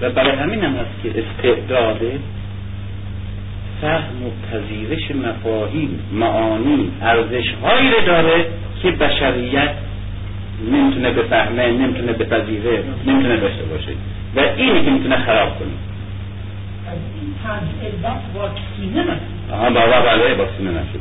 [0.00, 2.18] و برای همین هم هست که استعداده
[3.82, 8.46] فهم و پذیرش مفاهیم معانی ارزش هایی رو داره
[8.82, 9.70] که بشریت
[10.72, 13.92] نمی‌تونه بفهمه نمی‌تونه بپذیره نمی‌تونه داشته باشه.
[14.36, 15.68] و اینی که می‌تونه خراب کنه.
[19.52, 21.00] آها بابا بله واکسینه نشد.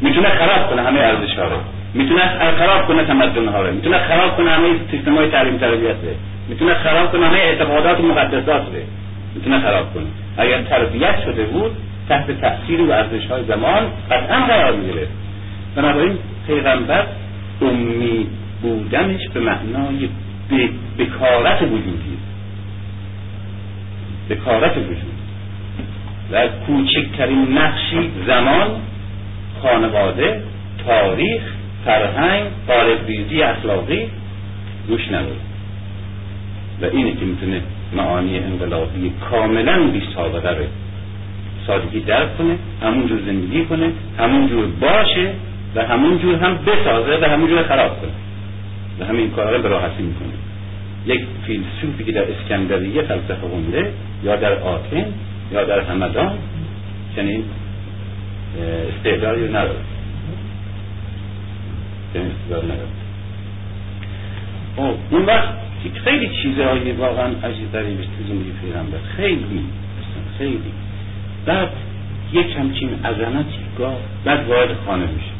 [0.00, 1.56] می‌تونه خراب کنه همه ارزش ها رو.
[1.94, 2.22] می‌تونه
[2.58, 3.74] خراب کنه تمدن ها رو.
[3.74, 6.14] می‌تونه خراب کنه همه سیستم های تعلیم تربیت رو.
[6.48, 8.72] می‌تونه خراب کنه همه اعتقادات و مقدسات رو.
[9.34, 10.06] می‌تونه خراب کنه.
[10.36, 11.76] اگر تربیت شده بود
[12.08, 15.06] تحت تاثیر و ارزش های زمان قطعا قرار می‌گیره
[15.76, 17.06] بنابراین پیغمبر
[17.62, 18.26] امی
[18.62, 20.08] بودنش به معنای
[20.98, 22.18] بکارت وجودی.
[24.30, 25.14] بکارت وجود.
[26.32, 28.68] و کوچکترین نقشی زمان
[29.62, 30.42] خانواده
[30.86, 31.42] تاریخ
[31.84, 34.08] فرهنگ قالبریزی اخلاقی
[34.88, 35.36] روش نداره.
[36.82, 37.60] و اینه که می‌تونه
[37.96, 40.68] معانی انقلابی کاملا بی سابقه
[41.66, 45.32] سادگی درک کنه همون جور زندگی کنه همون جور باشه
[45.74, 48.10] و همون جور هم بسازه و همون جور خراب کنه.
[49.00, 50.28] و همین کارا به راحتی می‌کنه.
[51.06, 53.92] یک فیلسوفی که در اسکندریه فلسفه خونده
[54.24, 55.04] یا در آتن
[55.52, 56.38] یا در همدان
[57.16, 57.44] چنین
[58.96, 59.78] استعدادی رو نداره.
[62.14, 62.88] چنین استعداد نداره.
[65.10, 65.48] اون وقت
[66.04, 69.64] خیلی چیزهایی واقعا عجیب غریبی تو زندگی پیغمبر خیلی
[70.38, 70.72] خیلی.
[71.46, 71.68] بعد
[72.32, 75.30] یک همچین عظمتی گاه بعد وارد خانه میشه.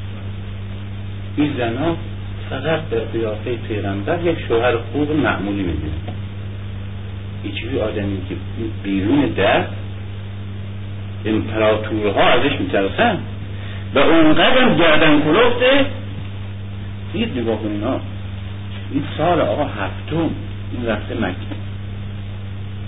[1.37, 1.97] این زنها
[2.51, 5.93] فقط در قیافه پیغمبر یک شوهر خوب معمولی می‌بینه
[7.45, 8.35] هیچی آدمی که
[8.83, 9.65] بیرون در
[11.27, 13.19] امپراتورها ازش میترسن
[13.95, 15.87] و اونقدر گردن کلفته
[17.13, 18.01] دید نگاه کنین ها
[18.93, 20.31] این سال آقا هفتم
[20.73, 21.35] این رفته مکه.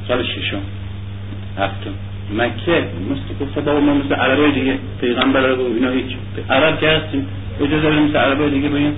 [0.08, 0.60] سال ششم.
[1.58, 1.94] هفتم.
[2.34, 6.16] مکه مثل گفت بابا ما مثل عربای دیگه پیغمبر رو اینا هیچ
[6.50, 7.26] عرب که هستیم
[7.60, 8.92] اجازه بدیم مثل عربای دیگه بگیم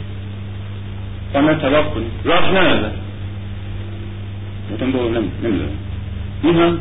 [1.32, 2.10] خانه طلاق کنیم.
[2.24, 2.92] راه ندادن
[4.72, 5.68] مطمئن برو نمی‌دونم.
[6.42, 6.78] این هم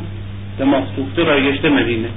[0.58, 2.08] دماغ سوخته برگشته مدینه.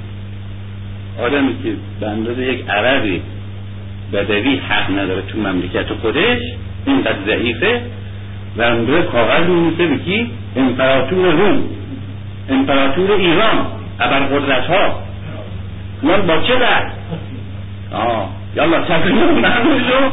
[1.22, 3.22] آدمی که به اندازه یک عربی
[4.12, 6.38] بدوی حق نداره تو مملکت خودش
[6.86, 7.80] اینقدر ضعیفه
[8.56, 11.62] و روی کاغذ میمیسه بکی امپراتور روم.
[12.48, 13.66] امپراتور ایران.
[14.00, 15.02] ابر قدرت ها
[16.02, 16.92] من با چه درد
[17.92, 20.10] آه یالا سفری نموشو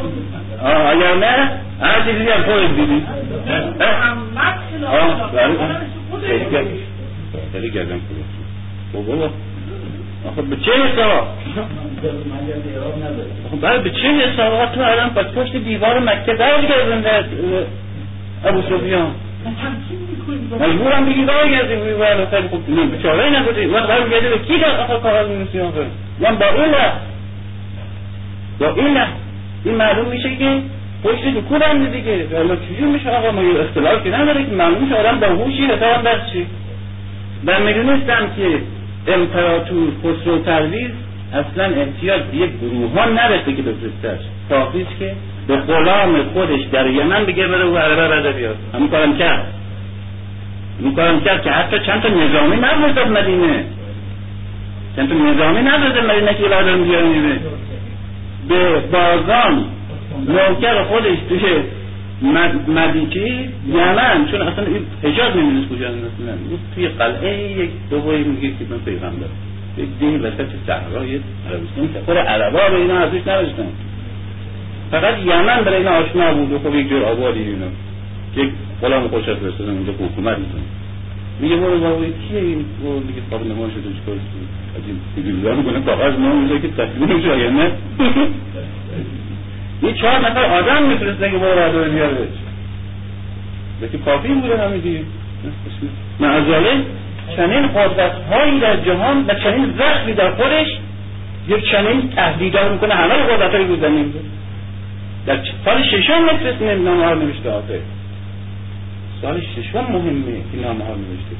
[0.62, 1.50] آه اگر نه
[1.80, 3.06] هر چیزی هم خودت دیدی.
[7.52, 8.00] خیلی گردم
[8.92, 9.30] بابا
[10.28, 11.28] آخه به چه حساب؟
[13.60, 16.36] بعد به چه حساب؟ تو الان پشت دیوار مکه
[18.44, 19.10] ابو سفیان
[20.60, 24.80] مجبورم بگی برگردی بگی باید خیلی خوب نه چاره نداری وقت برگردی به کی در
[24.80, 25.86] آخر کاغذ می‌نویسی آخه
[26.20, 26.74] من با این
[28.58, 28.98] با این
[29.64, 30.62] این معلوم میشه که
[31.04, 32.36] پشت دکو بنده دیگه.
[32.36, 35.64] حالا چجور میشه آقا؟ ما یه اختلاف که نداره که معلوم میشه آدم با هوشی
[35.66, 36.46] حسابم دست چی؟
[37.46, 38.62] و می‌دونستم که
[39.12, 40.90] امپراتور خسرو پرویز
[41.32, 45.12] اصلا احتیاج به یک گروه ها نداشته که بفرستش کافیش که
[45.46, 48.56] به غلام خودش در یمن بگه بره و عربه بده بیاد.
[48.74, 49.59] همین کارم کرد.
[50.96, 53.64] کارم کرد که حتی چند تا نظامی نفرستاد مدینه.
[54.96, 57.40] چند تا نظامی نفرستاد مدینه که بیاره میره
[58.48, 59.64] به بازان
[60.28, 61.40] نوکر خودش توی
[62.68, 66.34] مدیکی یمن چون اصلا این حجاز نمی‌دونست کجا مثلا
[66.74, 69.26] توی قلعه یک دوبایی میگه که من پیغمبر
[69.78, 71.20] یک دین وسط صحرای
[71.50, 71.92] عربستان.
[71.94, 73.68] که خود عربا به اینا ازش نداشتن.
[74.90, 77.66] فقط یمن برای اینا آشنا بود و خب یک جور آبادی اینا.
[78.36, 78.50] یک
[78.82, 80.62] غلام خوش از فرستادن اونجا حکومت می‌کنه
[81.40, 84.14] میگه برو بابا کیه این؟ برو میگه خواب نما شده چیکار
[84.76, 87.70] از این سیبیلیان می‌کنه کاغذ ما اونجا که تصمیم شاید نه؟
[89.82, 92.28] یه چهار نفر آدم میفرسته که برو رادو بیاره
[93.92, 95.00] که کافی بوده همه دیگه.
[96.20, 96.84] معذاله
[97.36, 100.66] چنین قدرت هایی در جهان و چنین زخمی در خودش
[101.48, 103.80] یک چنین تهدیدها می‌کنه همه قدرت های بود
[105.26, 107.80] در سال ششم نفرست نامه ها نوشته آخه
[109.22, 111.36] سال ششم مهمه که نامه ها نوشته.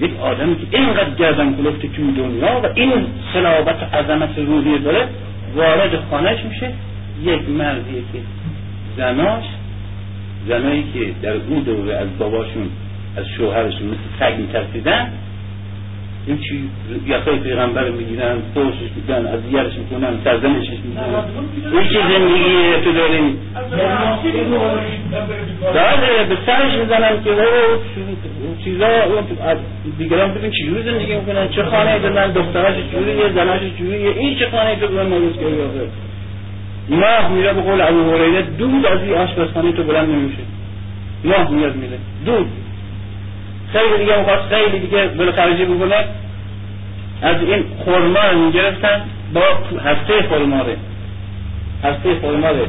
[0.00, 2.92] یک آدمی که اینقدر گردن کلفته که دنیا و این
[3.32, 5.08] صلابت عظمت روحی داره
[5.56, 6.72] وارد خانهش میشه.
[7.22, 8.18] یک مردیه که
[8.96, 9.44] زناش
[10.48, 12.68] زنایی که در اون دوره از باباشون
[13.16, 15.12] از شوهرشون مثل سگ میترسیدن
[16.30, 16.70] این چی
[17.06, 21.24] یقای پیغمبر می‌گیرن پرسش میدن از یرش می‌کنن سرزنشش می‌کنن.
[21.72, 23.38] این چی زندگی تو داریم؟
[25.74, 27.30] داره به سرش می‌زنن که
[28.64, 28.86] چیزا
[29.98, 34.76] دیگران ببین چجوری زندگی می‌کنن چه خانه دارن دخترش چجوریه زنش چجوریه این چه خانه
[34.76, 35.46] تو برن نروز که
[36.88, 40.42] ماه میره به قول ابو هریره دود از این آشپزخانه تو بلند نمیشه.
[41.24, 41.98] ماه میاد میره.
[42.26, 42.46] دود.
[43.72, 46.04] خیلی دیگه می‌خواست خیلی دیگه خرجی بکنه
[47.22, 49.00] از این خورما رو می‌گرفتن
[49.34, 49.42] با
[49.84, 50.72] هسته خورما رو.
[51.84, 52.66] هسته خورما رو.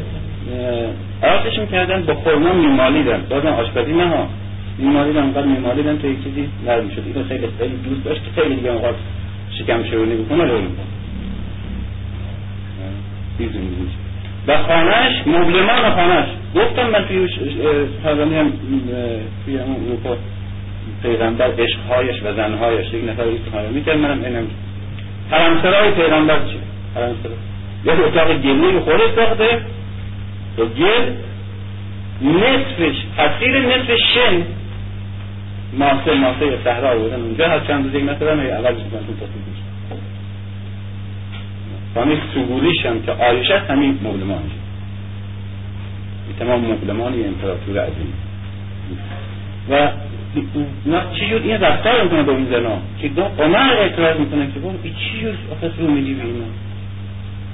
[1.22, 3.22] آتش می‌کردن با خورما میمالیدن.
[3.30, 4.28] بازم آشپزی نه ها.
[4.78, 7.04] میمالیدن اونقدر میمالیدن تا یک چیزی نرم شد.
[7.06, 9.00] اینو خیلی خیلی دوست داشت که خیلی دیگه می‌خواست
[9.60, 10.86] شکم شورونی بکنه رو می‌کنه.
[14.48, 17.28] و خانهش مبلمان خانهش گفتم من توی
[18.04, 18.54] سرزمی هم
[19.46, 19.60] توی
[21.02, 22.94] پیغمبر عشقهایش و زنهایش.
[22.94, 24.48] یک نفر استخانه می‌کرد منم اینم.
[25.32, 26.58] حرمسرای پیغمبر چی؟
[26.96, 27.36] حرمسرای
[27.86, 29.62] یه اتاق گلی خودش ساخته.
[30.58, 31.12] و گل.
[32.22, 34.44] نصفش تفسیر نصف شن.
[35.74, 39.52] ماسه ماسه صحرا بودن اونجا هر چند روز یک مثلا می‌کنن تو تصویر
[41.94, 44.52] خانه سگولیش هم که آیشه همین مبلمانش
[46.40, 48.14] تمام مبلمان امپراتور عظیم.
[49.70, 49.90] و
[51.14, 55.34] چجور این رفتار می‌کنه با این زنا که دو عمر اعتراض می‌کنه که برو چجور
[55.52, 56.46] آخه رو میدی به اینا؟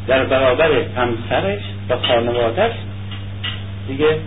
[0.07, 2.71] در برابر همسرش و خانوادش
[3.87, 4.17] دیگه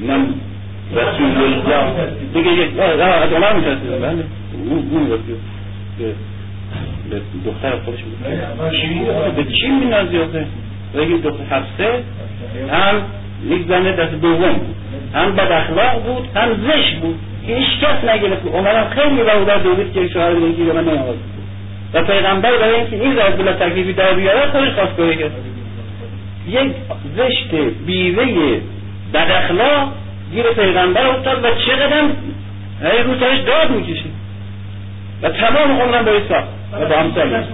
[0.00, 0.26] من
[0.92, 4.24] رسول الله دیگه یک از عمر میترسید بله.
[4.70, 5.08] اون
[7.10, 7.98] به دختر خودش
[9.36, 10.46] به چی مینازی آخه؟
[10.94, 12.02] بگید دختر حفظه
[12.70, 13.02] هم
[13.48, 14.60] یک زنه دست دوم.
[15.14, 17.18] هم بد اخلاق بود هم زش بود.
[17.46, 18.46] هیچ کس نگرفت.
[18.46, 21.16] عمرم خیلی در دوید که شوهر بگیره من نماز
[21.94, 25.30] و پیغمبر برای اینکه این رد بلا تکلیفی در بیاره خودش خواست کنه کرد.
[26.48, 26.72] یک
[27.16, 27.54] زشت
[27.86, 28.60] بیوه
[29.14, 29.88] بد اخلاق
[30.32, 32.00] گیر پیغمبر افتاد و چقدر
[33.04, 34.04] رو سرش داد می‌کشه
[35.22, 36.48] و تمام عمرم باید ساخت.
[36.80, 37.44] و با همسر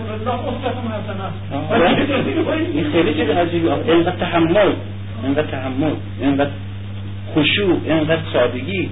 [2.72, 4.72] این خیلی چیز عجیبی اینقدر تحمل.
[5.24, 6.50] اینقدر تحمل اینقدر
[7.34, 8.88] خشوع اینقدر سادگی.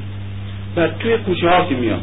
[0.76, 2.00] و توی کوچه ها که میاد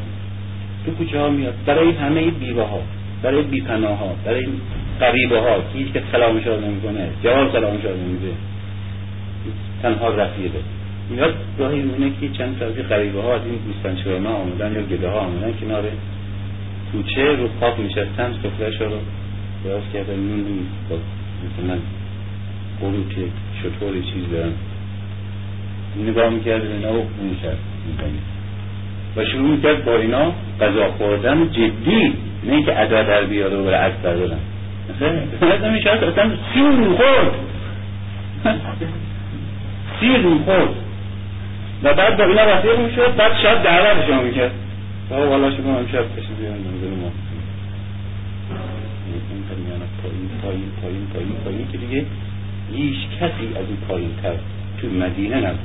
[0.86, 2.80] تو کوچه ها میاد برای همه بیوه ها
[3.24, 4.48] برای بیپناه ها برای
[5.00, 8.34] قریبه ها که هیچ کس سلامش رو نمی‌کنه جواب سلامش رو نمیده
[9.82, 10.60] تنها رفیقه.
[11.10, 15.10] میاد راهی میونه که چند تا از قریبه ها از این دوستان آمدن یا گده
[15.10, 15.84] ها آمدن کنار
[16.92, 18.98] کوچه رو خواب نشستن سفرش رو
[19.66, 20.16] دراز کردن.
[20.16, 20.60] نون
[20.90, 20.96] با
[22.82, 23.32] قروتی
[23.64, 24.52] شطور چیز دارن.
[26.08, 27.06] نگاه می‌کرد اینا و
[27.44, 27.58] کرد
[29.16, 32.14] و شروع می‌کرد با اینا غذا خوردن جدی
[32.44, 34.38] نه اینکه ادا در بیاره و برای عکس بردارن.
[35.42, 37.32] مثلا می‌شد اصلا سیر می‌خورد
[40.00, 40.70] سیر می‌خورد
[41.84, 44.52] و بعد با اینا رفیق می‌شد بعد شاید دعوتشون می‌کرد.
[45.10, 47.12] بابا والا شما امشب کشی بیان منزل ما.
[50.04, 52.06] پایین پایین پایین پایین پایین که دیگه
[52.74, 54.34] هیچ کسی از این پایین تر
[54.82, 55.60] تو مدینه نبود.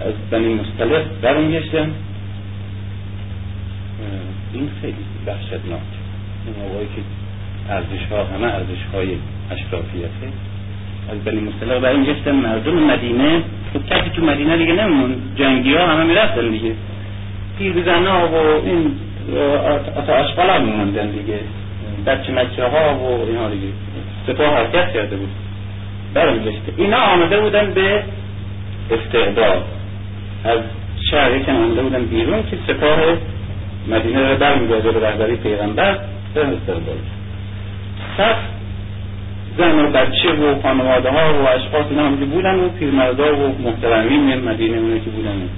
[0.00, 1.90] از بنی مستلق برمیگشتن
[4.52, 4.94] این خیلی
[5.26, 5.80] وحشتناک.
[6.46, 7.02] این موقعی که
[7.70, 9.08] ارزش ها همه ارزش های
[9.50, 10.08] اشرافیته
[11.12, 11.40] از بنی
[11.80, 13.42] برای این مردم مدینه
[13.72, 16.74] خب کسی تو مدینه دیگه نمون جنگی ها همه می‌رفتن دیگه.
[17.58, 18.36] پیرزن ها و
[18.66, 18.94] این
[19.96, 21.40] اتا اشغال هم میموندن دیگه.
[22.06, 23.66] بچه مچه ها و اینا دیگه.
[24.26, 25.30] سپاه حرکت کرده بود.
[26.14, 26.72] برمیگشته.
[26.76, 28.02] اینا آمده بودن به
[28.90, 29.64] استعداد.
[30.44, 30.58] از
[31.10, 32.98] شهر یکم آمده بودن بیرون که سپاه
[33.88, 35.98] مدینه رو برمیگرده به رهبری پیغمبر
[36.34, 36.96] به استقبال
[38.16, 38.36] صف
[39.58, 44.48] زن و بچه و خانواده ها و اشخاص اینا همجه بودن و پیرمردا و محترمین
[44.48, 45.48] مدینه اونه که بودن.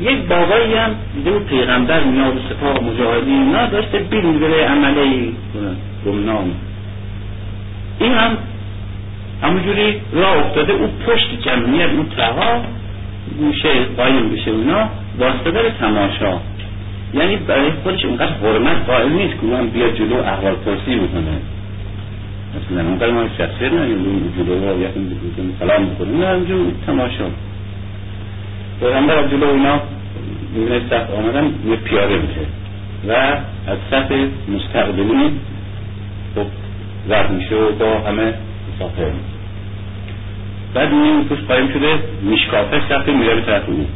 [0.00, 0.90] یک بابایی هم
[1.24, 5.32] بود پیغمبر میاد و سپاه مجاهدین اینا داشته بره عمله
[6.06, 6.50] گمنام.
[8.00, 8.36] این هم
[9.42, 12.62] همونجوری راه افتاده او پشت جمعیت اون تها
[13.38, 14.88] گوشه قایم بشه اونا
[15.18, 16.38] واسطه داره تماشا.
[17.14, 21.36] یعنی برای خودش اونقدر حرمت قائل نیست که اون بیا جلو احوال پرسی می‌کنه
[22.54, 25.00] مثلا اونقدر ما شخصیت نگیم جلو رو یکم
[25.58, 27.24] سلام بکنیم نه همجور تماشا.
[28.80, 29.80] پیغمبر از جلو اینا
[30.54, 32.46] می‌بینه صف آمدن یه پیاده میشه.
[33.08, 33.12] و
[33.70, 34.12] از صف
[34.48, 35.30] مستقبلی
[36.34, 36.46] خب
[37.10, 38.34] رد میشه و با همه
[38.74, 39.10] مسافر
[40.74, 43.86] بعد این توش قایم شده میشکافه صف میره به طرف اون.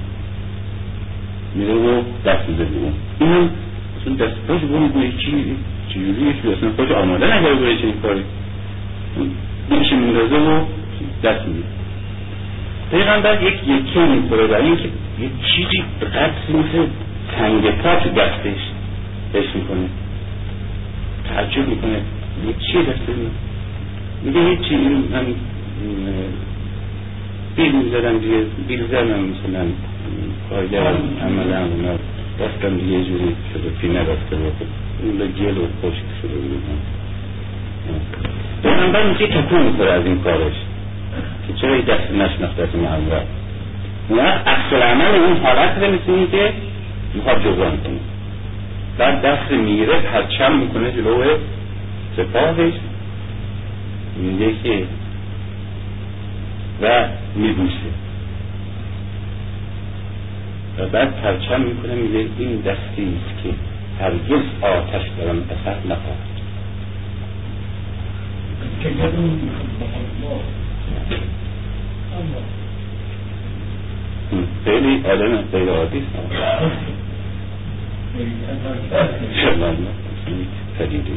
[1.54, 2.92] میره و دست میده به اون.
[3.20, 3.50] این
[4.00, 5.56] اصلا دست پاش بود میگه چی
[5.88, 8.22] چجوری چی اصلا خودش آماده نگره برای چنین کاری.
[9.70, 10.64] میشه میندازه و
[11.24, 11.62] دست میده
[12.90, 14.88] پیغمبر یک یکی می‌خوره برای اینکه
[15.20, 16.86] یه چیزی به قدر مثل
[17.38, 18.60] تنگ پا تو دستش
[19.34, 19.88] حس می‌کنه.
[21.28, 22.00] تعجب می‌کنه.
[22.58, 23.12] چی دسته
[24.22, 24.40] میگه.
[24.40, 25.26] هیچی این هم
[27.56, 28.36] بیل می‌زدم دیگه
[28.68, 29.64] بیل زدم مثلا
[30.50, 31.94] قایده عملا اونا
[32.40, 34.52] دستم دیگه جوری شده پینه رفته بود.
[35.02, 36.62] اون به گل و خشک شده بود.
[38.62, 40.52] پیغمبر میگه تکون می‌خوره از این کارش؟
[41.48, 43.26] که چرا دست نشناخت از محمد
[44.08, 46.52] اون اصل عمل اون حالت رو می‌تونی که
[47.14, 47.98] می‌خواد جبران کنه.
[48.98, 51.24] بعد دست می‌گیره پرچم می‌کنه جلو
[52.16, 52.74] سپاهش
[54.16, 54.86] میگه که
[56.82, 57.90] و میبوسه
[60.78, 63.50] و بعد پرچم می‌کنه میگه این دستی است که
[64.00, 66.34] هرگز آتش دارم اثر نخواهد
[74.64, 76.02] خیلی آدم غیر عادی
[80.78, 81.10] پدیده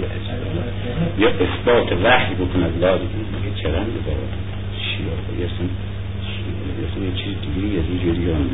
[1.19, 3.03] یا اثبات وحی بکن از لازم.
[3.03, 4.27] میگه چرند بابا
[4.79, 8.49] چی آقا یه چیز دیگه از این جوری هم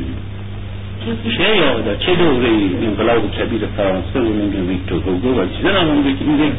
[1.36, 2.48] چه یاده چه دوره
[2.82, 6.52] انقلاب کبیر فرانسه و نمی‌دونم ویکتور هوگو و چیزا نمونده که میگه.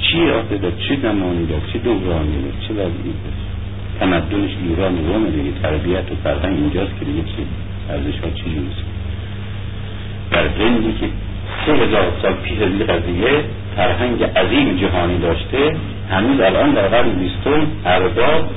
[0.00, 3.14] چی آخه در چه زمانی در چه دورانی در چه وضعی
[4.00, 5.50] تمدنش ایران و رومه دیگه.
[5.62, 7.46] تربیت و فرهنگ اینجاست که دیگه چی
[7.90, 8.84] ارزش ها چی جوریست
[10.30, 11.06] در زندی که
[11.66, 13.44] سه هزار سال پیش از این قضیه
[13.76, 15.76] فرهنگ عظیم جهانی داشته.
[16.10, 18.50] هنوز الان در قرن بیستم ارباب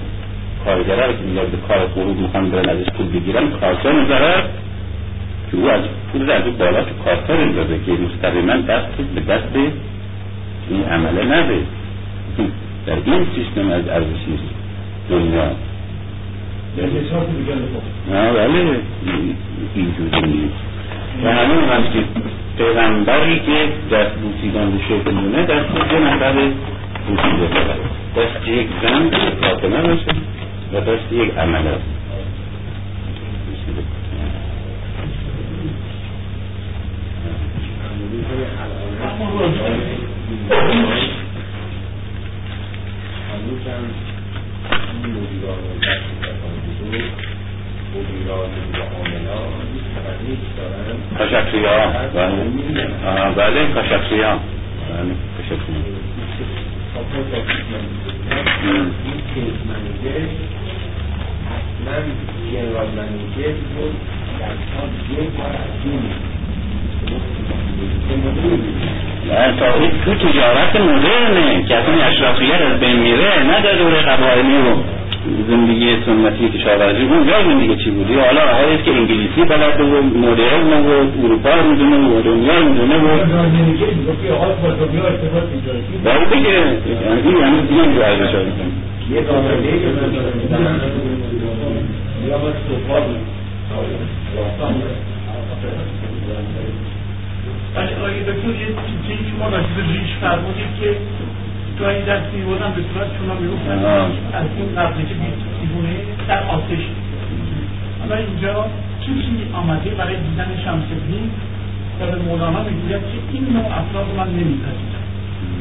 [0.66, 4.44] کارگره که میاد به کار غروب می‌خوان برن ازش پول بگیرن کارتا می‌ذاره
[5.52, 5.82] که او از
[6.12, 9.56] پول از او بالا تو کارتا می‌ذاره که مستقیما دست به دست
[10.70, 11.60] این عمله نده.
[12.86, 14.40] در این سیستم از ارزشی
[15.10, 15.52] دنیا.
[18.12, 18.80] نه بله.
[19.76, 20.54] اینجوری نیست.
[21.24, 22.00] و همین هم که
[22.58, 26.34] پیغمبری که دست بوسیدن به شکل مونه دست دو نفر
[27.08, 27.76] بوسیده داره
[28.18, 29.10] دست یک زن
[29.42, 30.12] فاطمه باشه
[30.74, 31.96] و دست یک عمل است.
[51.18, 51.92] کاشقسیا
[53.36, 53.68] بله.
[53.74, 54.40] کاشقسیا
[54.90, 55.92] بله در
[64.72, 65.56] سال یک بار
[69.32, 69.72] از تا
[70.06, 74.76] تو تجارت مدرنه که اصلا اشرافیت از بین میره نه در دوره قبایلی و
[75.50, 80.86] زندگی سنتی کشاورزی اون یا زندگی چی بودی حالا آقایی که انگلیسی بلده و مدرن
[80.86, 80.90] و
[81.24, 83.08] اروپا رو می‌دونه و دنیا رو می‌دونه و
[86.04, 86.64] باید بگه
[87.26, 88.34] این یعنی رو ارزش
[89.12, 89.70] یه دامنه که
[92.28, 92.56] یا باید
[97.76, 98.68] ولی آقای دکتر یه
[99.08, 100.96] چیزی شما راجع به ریش فرمودید که
[101.80, 103.86] گاهی دستی بودن به صورت شما می‌گفتن
[104.34, 105.16] از این قبله که
[105.62, 105.96] دیوونه
[106.28, 106.84] در آتش.
[108.00, 108.66] حالا اینجا
[109.06, 111.30] چیزی آمده برای دیدن شمس الدین
[112.00, 115.04] و به مولانا می‌گوید که این نوع افراد من نمیپذیرم.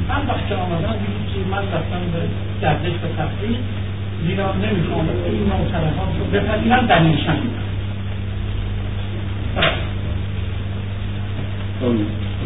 [0.08, 2.20] من وقت آمدن دیدید که من رفتم به
[2.62, 3.58] گردش به تفریح
[4.26, 7.36] زیرا نمی‌خوام این نوع طرفات رو بپذیرم دلیلشم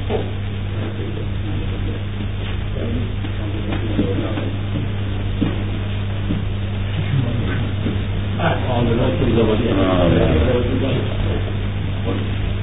[0.08, 0.47] خب.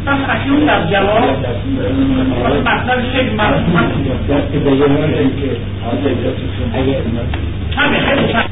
[0.06, 1.24] پس اکنون در جواب
[2.66, 3.86] مطلب شکل مرسومت
[7.78, 8.50] همه خیلی چند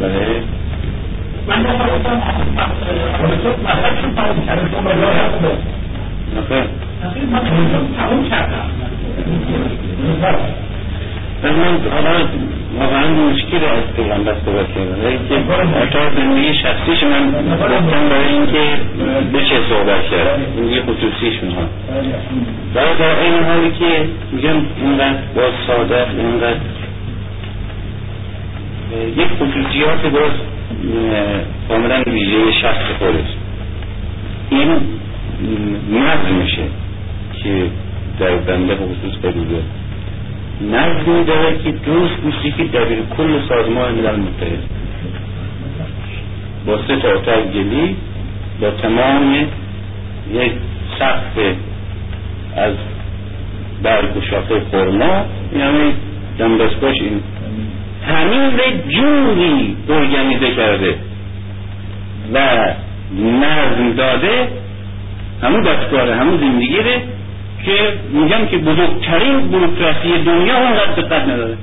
[0.00, 0.42] بله
[1.48, 2.02] من مطلب
[4.14, 5.34] تموم کردم شما را هست
[6.36, 8.70] نخیر من کردم.
[11.92, 12.28] حالا
[12.80, 15.34] واقعا مشکل از پیغمبر صحبت کردن که
[15.82, 18.64] اتاق زندگی شخصیش من گفتم برای اینکه
[19.34, 20.40] بشه صحبت کرد.
[20.56, 21.62] این یه خصوصیشون ها
[22.74, 26.56] و در این حالی که میگم اینقدر با ساده اینقدر
[29.16, 30.32] یک خصوصیات باز
[31.68, 33.30] کاملا ویژه شخص خودش.
[34.50, 34.68] این
[35.92, 36.62] نظمشه
[37.44, 37.70] که
[38.20, 39.62] در بنده خصوص قدیده
[40.60, 44.58] نظمی داره که دوست میشه که دبیر کل سازمان ملل متحد.
[46.66, 47.38] با سه تا اتاق
[48.60, 49.34] با تمام
[50.32, 50.52] یک
[50.98, 51.54] سقف
[52.56, 52.74] از
[53.82, 55.24] برگ و شاخه خورما
[55.56, 55.92] یعنی
[56.38, 57.20] دمدستگاش این.
[58.06, 58.50] همین
[58.88, 60.94] جوری ارگنیزه کرده.
[62.32, 62.38] و
[63.20, 64.48] نظم داده
[65.42, 66.78] همون دستگاه همون زندگی
[67.64, 67.72] که
[68.12, 71.56] میگم که بزرگترین بروکراسی دنیا اونقدر دقت نداره.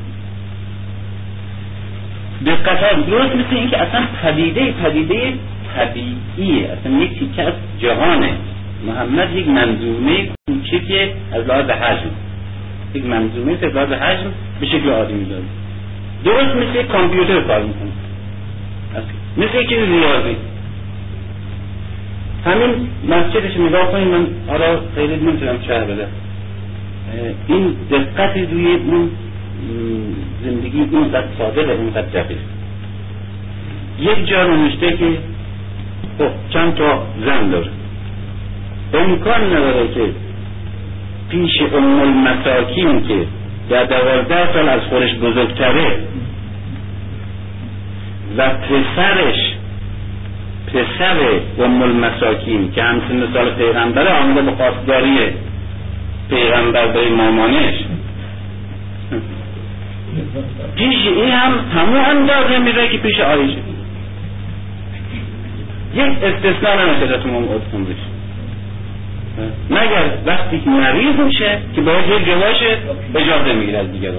[2.45, 5.33] دقت ها درست مثل اینکه اصلا پدیده پدیده
[5.75, 6.69] طبیعیه.
[6.69, 8.29] اصلا یک تیکه از جهانه
[8.87, 12.11] محمد یک منظومه کوچک از لحاظ حجم.
[12.93, 15.43] یک منظومه از لحاظ حجم به شکل عادی میداره.
[16.25, 17.91] درست مثل کامپیوتر کار می‌کنه.
[19.37, 20.35] مثل یک ریاضی.
[22.45, 26.07] همین مسجدش نگاه کنید من حالا خیلی نمی‌تونم شهر بده.
[27.47, 29.09] این دقت روی اون
[30.45, 32.37] زندگی اینقدر ساده و اینقدر دقیق
[33.99, 35.05] یک جا نوشته که
[36.17, 37.69] خب چند تا زن داره.
[38.93, 40.01] امکان نداره که
[41.29, 43.25] پیش ام المساکین که
[43.69, 45.97] در دوازده سال از خودش بزرگتره
[48.37, 49.60] و پسرش
[50.73, 51.17] پسر
[51.59, 55.17] ام المساکین که همسن سال پیغمبر آمده به خواستگاری
[56.29, 57.75] پیغمبر به مامانش.
[60.75, 63.57] پیش این هم همون اندازه میره که پیش آیشه
[65.95, 67.47] یک استثناء نمیشه تو مام
[69.69, 72.57] مگر وقتی که مریض میشه که باید یک جواش
[73.15, 74.15] اجازه می‌گیره از دیگران.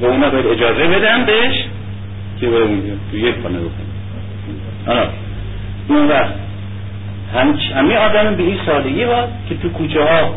[0.00, 1.64] و اونا باید اجازه بدن بهش
[2.40, 2.68] که باید
[3.10, 5.08] تو یک خانه بکنه
[5.88, 6.34] اون وقت
[7.74, 10.34] همه آدم به این سادگی ها که تو کوچه ها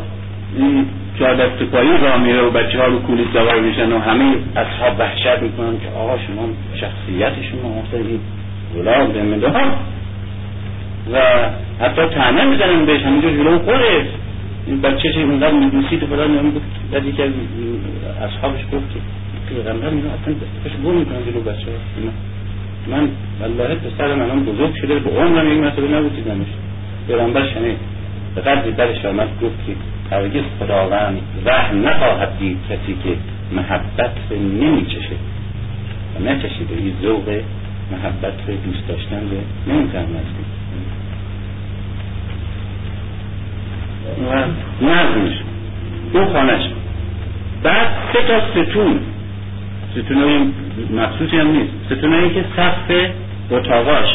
[1.18, 5.42] جادت پایی را میره و بچه ها رو کولی سوار میشن و همه اصحاب وحشت
[5.42, 8.20] می‌کنن که آقا شما شخصیت شما خیلی
[8.76, 9.60] غلام دمده ها
[11.12, 11.18] و
[11.80, 14.06] حتی تنه می‌زنن بهش همینجور جلو خودش
[14.66, 17.30] این بچه چه اینقدر میسید و فلان نمی‌گفت بعد یکی از
[18.22, 19.00] اصحابش گفت که
[19.54, 22.12] پیغمبر اینا اصلا دستش گم می‌کنن جلو بچه ها.
[22.86, 23.08] من
[23.40, 26.46] والله پسر منم بزرگ شده به عمرم این مسئله نبود دیدمش
[27.06, 27.76] پیغمبر شنید.
[28.34, 29.72] به قدر درش آمد گفت که
[30.16, 33.16] هرگز خداوند رحم نخواهد دید کسی که
[33.52, 35.16] محبت رو نمیچشه.
[36.16, 37.40] و نچشیده این ذوق
[37.92, 40.62] محبت رو دوست داشتن رو نمی‌تونم نزدید
[44.30, 44.44] و
[44.84, 45.32] نظمش
[46.12, 46.62] دو خانش
[47.62, 49.00] بعد سه تا ستون.
[49.92, 50.38] ستون های
[50.96, 51.72] مخصوصی هم نیست.
[51.86, 53.10] ستون هایی که سقف
[53.50, 54.08] اتاقاش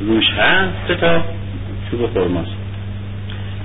[0.00, 1.22] روش هست سه تا
[1.90, 2.50] چوب خورماست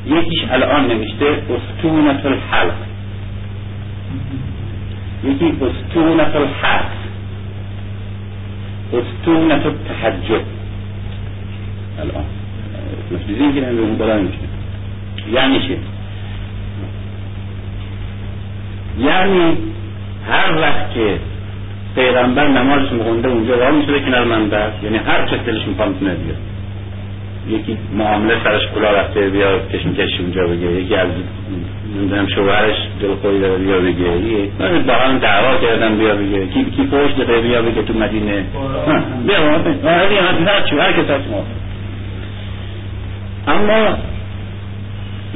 [0.08, 2.74] یکیش الان نوشته استونت الحلق
[5.24, 6.92] یکی استونت الحق
[8.94, 10.42] استونت التحجب
[12.00, 12.26] الان.
[13.12, 14.38] مفیزین که نمیده اون بالا نمیشه
[15.34, 15.78] یعنی چه
[19.00, 19.58] یعنی
[20.30, 21.20] هر وقت که
[21.96, 26.38] پیغمبر نمازش مخونده اونجا راه می‌شده کنار منبر یعنی هر چه دلش می‌خواد می‌تونه بیاد.
[27.50, 30.72] یکی معامله سرش کلا رفته بیا کشم کشی اونجا بگه.
[30.72, 31.08] یکی از
[31.98, 34.50] نمی‌دونم شوهرش دلخوری داره بیا بگه.
[34.88, 36.48] با هم دعوا کردن بیا بگه.
[36.48, 36.86] کی کی
[37.18, 38.46] داده بیا بگه تو مدینه.
[39.28, 41.06] بیا هر چی هر کس
[43.48, 43.98] اما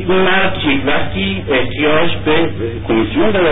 [0.08, 2.50] مرد وقتی احتیاج به
[2.88, 3.50] کمیسیون داره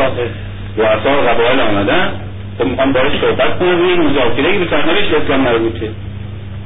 [0.78, 2.12] رؤسا قبایل آمدن.
[2.58, 5.90] خب می‌خوام باید صحبت کنم روی مذاکره به سرنوشت اسلام مربوطه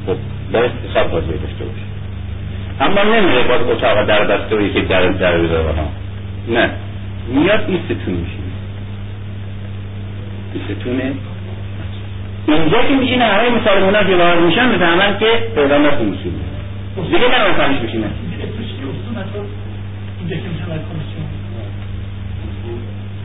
[0.05, 0.15] خب
[0.53, 1.91] باید حساب باید داشته باشه.
[2.81, 5.89] اما نمیره باید اتاق در بسته و یکی در در بذاره ها
[6.47, 6.69] نه.
[7.27, 8.37] میاد این ستون میشه
[10.53, 11.13] این ستونه
[12.47, 16.33] اینجا که میشینه همه مسلمان ها که میشن می‌فهمن که پیغمبر کمیسیون
[17.11, 18.07] دیگه نه فهمش میشینه؟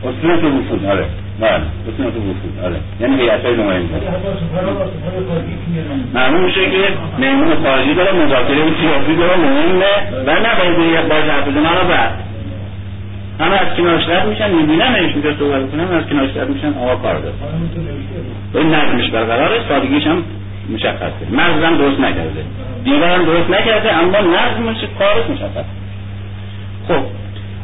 [0.03, 1.05] اصولت وفود آره
[1.39, 1.61] بله
[1.93, 3.93] اصولت وفود آره یعنی هیئت های نماینده
[6.13, 6.87] معلوم میشه که
[7.17, 9.93] میمون خارجی داره مذاکره سیاسی داره مهمه
[10.25, 12.11] و نباید به یک باز حرف بزنه حالا بعد
[13.39, 16.95] همه از کنارش رد میشن می‌بینن ایش میگه صحبت کنم از کنارش رد میشن آقا
[16.95, 17.35] کار داره
[18.55, 20.23] این نظمش برقراره سادگیش هم
[20.73, 22.43] مشخصه مغزم درست نکرده
[22.83, 25.65] دیوارم درست نکرده اما نظمش کارش مشخصه
[26.87, 27.01] خب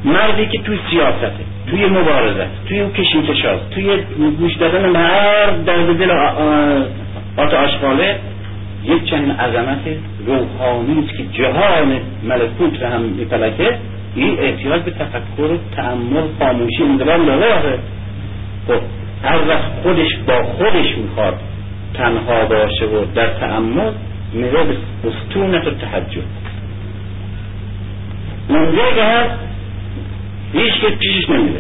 [0.06, 1.32] مردی که توی سیاسته
[1.68, 3.98] توی مبارزه توی اون کشین کشاز توی
[4.40, 6.12] گوش دادن هر درد دل
[7.38, 8.20] آت آشغاله
[8.84, 9.80] یک چنین عظمت
[10.26, 13.78] روحانی است که جهان ملکوت رو هم میپلکه
[14.16, 17.80] این احتیاج به تفکر و تعمل خاموشی انضبام داره.
[18.68, 18.82] خب
[19.24, 21.40] هر وقت خودش با خودش می‌خواد
[21.94, 23.92] تنها باشه و در تعمل
[24.34, 25.72] میره به استونت و
[28.50, 29.53] اونجا که هست
[30.54, 31.60] هیچ که پیشش نمیده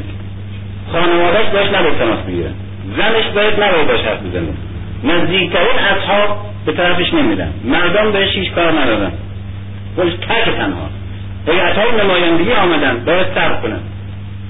[0.91, 2.54] خانوادهش باش نباید تماس بگیرن
[2.98, 4.48] زنش باید نباید باش حرف بزنه.
[5.04, 9.12] نزدیکترین اصحاب به طرفش نمیدن مردم بهش هیچ کار ندادن
[9.96, 10.89] خودش تک تنها.
[11.48, 13.80] هیئت های نمایندگی آمدن باید صبر کنن.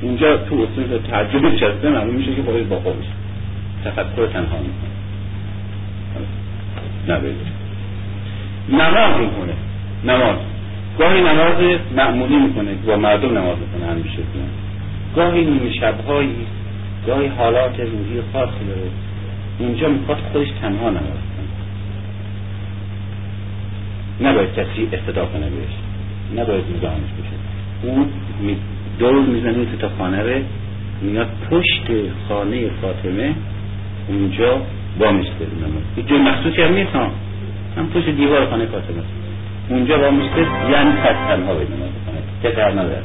[0.02, 3.06] اینجا تو اصول تعجب نشسته معلوم میشه که خودش با خودش.
[3.86, 4.94] تفکر تنها می‌کنه.
[7.08, 7.36] نباید.
[8.70, 9.54] نماز می‌کنه
[10.04, 10.38] نماز.
[11.00, 14.20] گاهی نماز معمولی می‌کنه با مردم نماز می‌کنه همیشه
[15.16, 16.36] گاهی نیمه شبهایی
[17.08, 18.90] گاهی حالات روحی خاصی داره.
[19.60, 21.50] اینجا می‌خواد خودش تنها نماز کنه
[24.30, 25.76] نباید کسی اقتدا کنه بهش.
[26.42, 27.38] نباید نگاهانش بشه.
[27.84, 28.06] اون
[29.00, 30.44] دور می‌زنه تو تا خانه ره
[31.02, 31.92] میاد پشت
[32.30, 33.36] خانه فاطمه
[34.08, 34.62] اونجا
[35.00, 35.84] با میسته نماز.
[35.98, 36.96] یه جور مخصوصی هم نیست
[37.78, 39.04] هم پشت دیوار خانه فاطمه.
[39.70, 41.90] اونجا با مشکل یعنی پس تنها بکنه
[42.42, 43.04] که در ندارد؟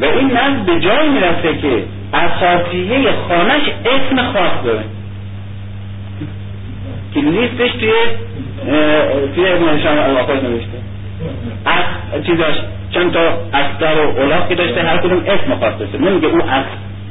[0.00, 4.84] و این نظم به جای می‌رسه که اساسیه خانش اسم خاص داره.
[7.14, 7.92] که نیستش توی
[9.34, 9.86] توی ابن
[10.18, 10.78] آقای نوشته.
[11.66, 12.54] از چیزاش
[12.90, 15.98] چند تا استر و اولاقی داشته هر کدوم اسم خاص داشته.
[15.98, 16.64] نمیگه او از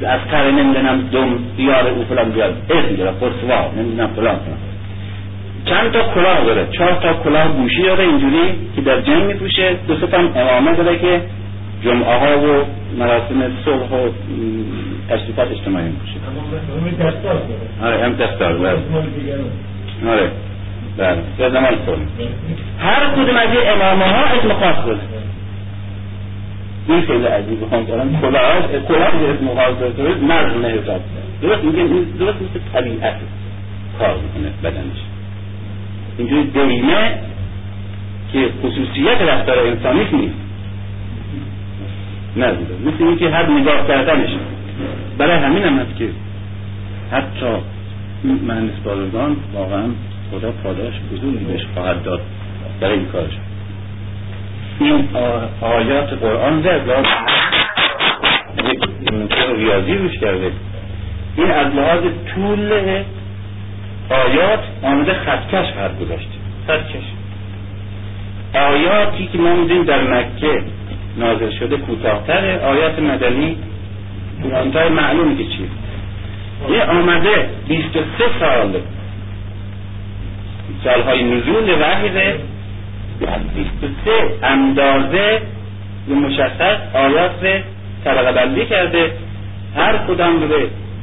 [0.08, 4.69] از کار نمی‌دونم دوم دیار او فلان بیاد اسم داره قرصوا نمی‌دونم فلان فلان.
[5.66, 8.42] چند تا کلاه داره چهار تا کلاه گوشی داره اینجوری
[8.76, 11.22] که در جنگ میپوشه دو سه هم امامه داره که
[11.84, 12.66] جمعه ها و
[12.98, 14.10] مراسم صلح و
[15.10, 16.16] تشریفات اجتماعی میپوشه
[17.84, 18.78] آره هم دستار بله.
[20.12, 20.32] آره
[20.98, 21.18] بله.
[21.38, 22.30] در زمان صلح
[22.80, 25.00] هر کدوم از این امامه ها اسم خاص داره
[26.88, 31.02] این خیلی عجیبه هم دارم کلاه کلاه اسم خاص داره مرد نهزاد
[31.42, 31.84] درست میگه
[32.20, 33.16] درست مثل طبیعت
[34.00, 35.09] کار می‌کنه بدنش.
[36.20, 37.14] اینجوری دیمه
[38.34, 40.36] که خصوصیت رفتار انسانی نیست.
[42.36, 42.52] نه
[42.86, 44.30] مثل اینکه هر نگاه کردنش.
[45.18, 46.10] برای همین هم هست که
[47.12, 47.46] حتی
[48.24, 49.84] مهندس بازرگان واقعا
[50.32, 52.22] خدا پاداش بزرگی بهش خواهد داد
[52.82, 53.38] برای این کارش.
[54.80, 55.08] این
[55.62, 57.06] آیات قرآن زد
[58.66, 58.80] یک
[59.56, 60.52] ریاضی روش کرده.
[61.38, 62.02] این از لحاظ
[62.36, 63.04] طول
[64.10, 66.30] آیات آمده خطکش خواهد گذاشت.
[66.68, 67.04] خطکش.
[68.54, 70.62] آیاتی که ما می‌دونیم در مکه
[71.18, 72.60] نازل شده کوتاهتره.
[72.60, 73.58] آیات مدنی
[74.44, 75.68] کوتاهتر معلومه که چیه.
[76.72, 78.06] یه آمده 23
[78.40, 78.82] سال.
[80.84, 82.40] سالهای نزول وحیده
[83.56, 84.12] 23
[84.44, 85.42] اندازه
[86.08, 87.64] مشخص آیات
[88.06, 89.12] طبقه بندی کرده.
[89.76, 90.48] هر کدام رو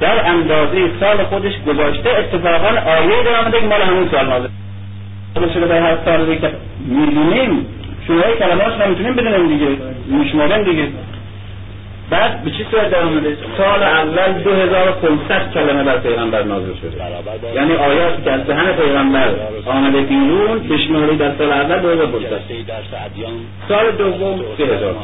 [0.01, 4.49] در اندازه سال خودش گذاشته اتفاقا آیه در آمده که مال همون سال نازل
[5.55, 5.66] شده.
[5.66, 6.51] در هر سال که
[6.86, 7.66] می‌دونیم
[8.07, 9.66] شماره کلمات رو می‌تونیم بدونیم دیگه
[10.07, 10.88] میشماریم دیگه.
[12.11, 16.97] بعد به چی صورت در آمده سال اول 2500 کلمه بر پیغمبر نازل شده.
[17.55, 19.30] یعنی آیاتی که از دهن پیغمبر
[19.66, 22.51] آمده بیرون بشماری در سال اول 2500
[23.68, 24.94] سال دوم 3000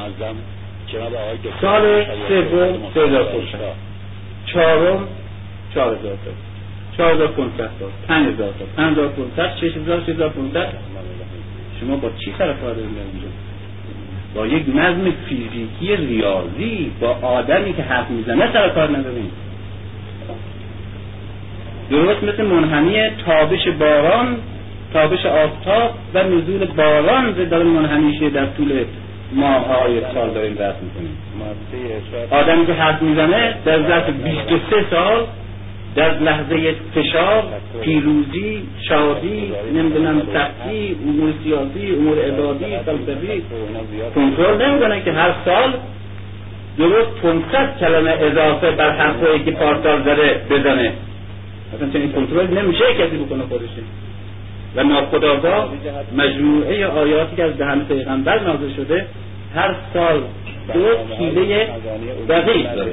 [1.60, 3.91] سال سوم 3500
[4.46, 5.08] چهارم
[5.74, 6.30] 4000 تا.
[6.96, 7.86] 4500 تا.
[8.08, 8.64] 5000 تا.
[8.76, 10.68] 5500 6000 6500
[11.80, 13.28] شما با چی کار دارید اینجا؟
[14.34, 19.30] با یک نظم فیزیکی ریاضی با آدمی که حرف می‌زنه سر کار نداریم
[21.90, 24.36] درست مثل منحنی تابش باران
[24.92, 28.84] تابش آفتاب و نزول باران داره منحنیشه در طول
[29.34, 31.18] ماهای سال داریم بحث می‌کنیم
[32.30, 35.26] آدمی که حرف می‌زنه در ظرف 23 سال
[35.94, 37.44] در لحظه فشار
[37.80, 43.42] پیروزی شادی نمی‌دونم سختی امور سیاسی امور عبادی فلسفی.
[44.14, 45.74] کنترل نمی‌کنه که هر سال
[46.78, 50.92] درست 500 کلمه اضافه بر حرفایی که پارسال داره بزنه.
[51.74, 53.82] مثلا چنین کنترل نمیشه کسی بکنه خودشه
[54.76, 55.68] و ناخداگاه
[56.16, 59.06] مجموعه آیاتی که از دهن پیغمبر نازل شده
[59.54, 60.22] هر سال
[60.74, 61.68] دو کیله
[62.28, 62.92] دقیق داره.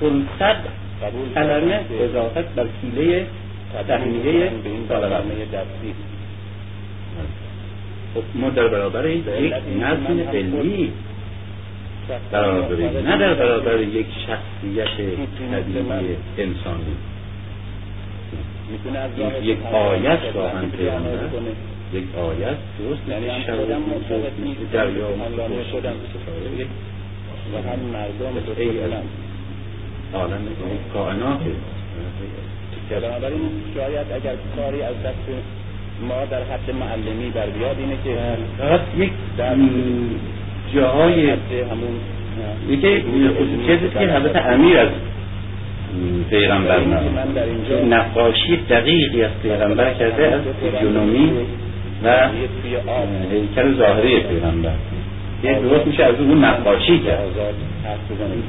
[0.00, 0.56] 500
[1.34, 3.26] کلمه اضافت بر کیله
[3.88, 4.50] تهمیه
[8.14, 9.24] خب ما در برابر یک
[9.80, 10.92] نظم علمی
[12.32, 13.08] قرار داریم.
[13.08, 14.96] نه در برابر یک شخصیت
[15.52, 16.96] طبیعی انسانی.
[19.42, 21.18] یک آیت واقعا پیغمبر
[21.92, 25.08] یک آیت درست مثل شرایط مثل دریا
[27.52, 28.32] و هم مردم
[30.14, 30.40] عالم
[30.94, 31.40] کائنات.
[32.90, 35.26] بنابراین شاید اگر کاری از دست
[36.08, 38.16] ما در حد معلمی بر بیاد اینه که
[38.58, 39.12] فقط یک
[40.74, 42.00] جاهای همون
[42.68, 44.88] یکی خصوصیتی که حضرت امیر از
[46.30, 46.80] پیغمبر
[47.90, 51.32] نقاشی دقیقی از پیغمبر کرده از فیزیونومی
[52.04, 52.28] و
[53.32, 54.72] هیکل ظاهری پیغمبر.
[55.44, 57.18] یه درست میشه از اون نقاشی کرد.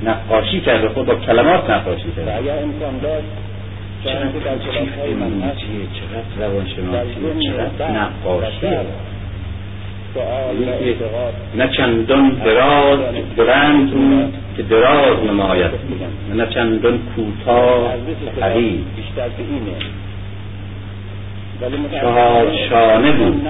[0.05, 3.27] نقاشی کرده خود با کلمات نقاشی کرده اگر امکان داشت
[4.03, 4.29] چقدر
[6.39, 8.67] روانشناسی چقدر نقاشی.
[11.55, 12.99] نه چندان دراز
[13.91, 15.71] بود که دراز نماید.
[16.35, 17.93] نه چندان کوتاه
[18.39, 18.85] قریب
[22.01, 23.41] چهار شانه بود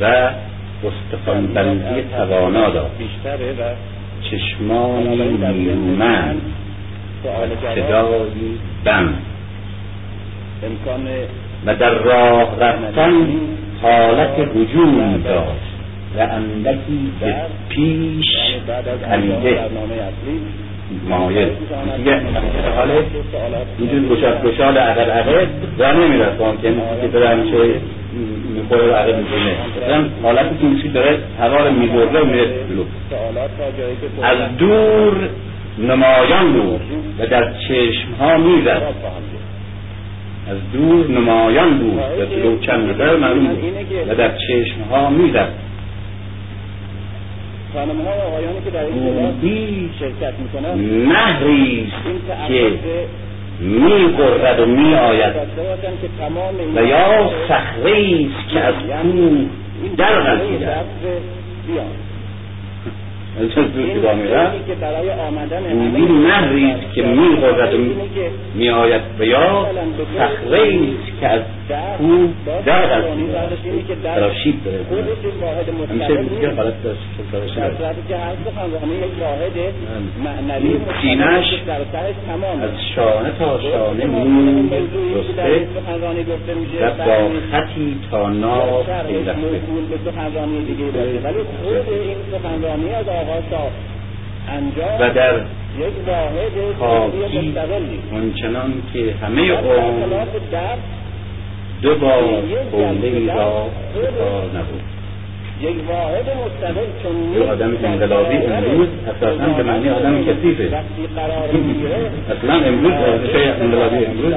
[0.00, 0.30] و
[0.84, 2.92] استخوان بندی توانا داشت.
[4.30, 6.42] چشمانی نیرومند
[7.74, 9.14] صدایی بم
[11.66, 13.26] و در راه رفتن
[13.82, 15.74] حالت هجوم داشت
[16.16, 17.34] و اندکی به
[17.68, 18.26] پیش
[19.10, 19.60] خمیده.
[21.08, 21.48] مایل
[21.96, 22.20] دیگه
[22.76, 22.90] حال
[23.78, 25.48] اینجور گشاد گشاد عقب عقب
[25.78, 26.72] را نمیرد که
[27.02, 27.56] که داره همیشه
[28.54, 32.84] می‌خوره رو عقب می‌زنه مثلا حالتی که میشه داره هوا رو میبرده و میره جلو.
[34.22, 35.28] از دور
[35.78, 36.80] نمایان بود
[37.18, 38.82] و در چشم ها می‌زد
[40.50, 43.64] از دور نمایان بود و جلو چند نظر معلوم بود
[44.08, 45.48] و در چشم ها می‌زد
[50.38, 50.74] می‌کنن
[51.12, 51.92] نهری
[52.48, 52.72] که
[53.60, 55.32] می قرد و می آید
[56.76, 59.46] و یا صخره است که از کوه
[59.96, 60.76] در غلطیده
[66.26, 67.66] نهری است که می و
[68.54, 69.68] می آید و یا
[70.16, 72.28] صخره است که از کوه
[72.66, 73.08] در است
[74.02, 74.84] تراشیب داره.
[75.90, 77.00] همیشه دیگه غلط داشت
[81.02, 81.44] سینش
[82.62, 84.64] از شانه تا شانه نور
[85.14, 85.66] رسته
[86.80, 89.40] و با خطی تا ناف پیلخته
[91.24, 93.70] ولی خود این سخنرانی از آغاز تا
[94.48, 95.34] انجام و در
[95.78, 96.52] یک واحد
[98.12, 100.24] آنچنان که همه عمر
[101.82, 102.22] دو بار
[102.72, 104.82] حوله ای را کار نبود.
[105.60, 110.64] یک واحد مستقل چون یه آدم انقلابی امروز اساسا به معنی آدم کثیفه.
[112.32, 114.32] اصلا امروز ارزش انقلابی امروز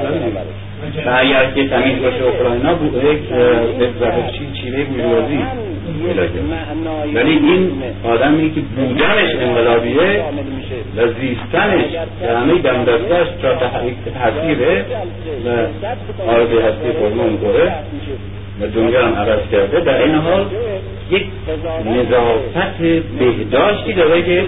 [1.06, 3.20] و اگر که تمیز باشه اوکراینا بود یک
[4.38, 5.40] چی چیره بوروازی
[7.14, 7.72] ولی این
[8.04, 10.24] آدمی که بودنش انقلابیه
[10.98, 13.56] و زیستنش که همه دم دستش تا
[14.14, 14.86] تحصیله
[15.46, 15.50] و
[16.30, 17.74] آرزه هستی فرما می‌کنه
[18.62, 19.80] و دنیا هم عوض کرده.
[19.80, 20.46] در این حال
[21.12, 21.26] یک
[21.86, 22.78] نظافت
[23.20, 24.44] بهداشتی داره که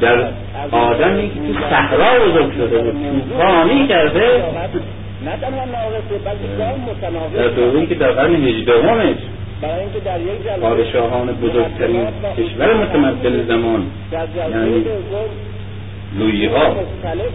[0.00, 0.28] در
[0.70, 4.42] آدمی که تو صحرا بزرگ شده و توفانی کرده
[7.36, 9.16] در دوره که در قرن هجدهمش
[9.64, 12.06] برای اینکه در یک جلسه پادشاهان بزرگترین
[12.38, 13.86] کشور متمدن زمان
[14.50, 14.84] یعنی
[16.18, 16.76] لویی ها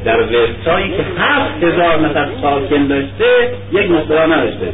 [0.06, 3.26] در ورسایی که هفت هزار نفر ساکن داشته
[3.72, 4.66] یک مصرا نداشته.
[4.66, 4.72] به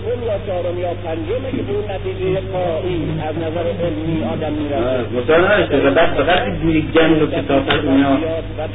[5.19, 5.87] مصرا نداشته.
[5.87, 8.17] و بعد فقط دیگه گند و کتابت اینا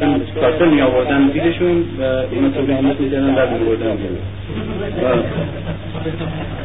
[0.00, 3.58] این کاسه می آوردن دیدشون و اینا تولیمت می زنن و می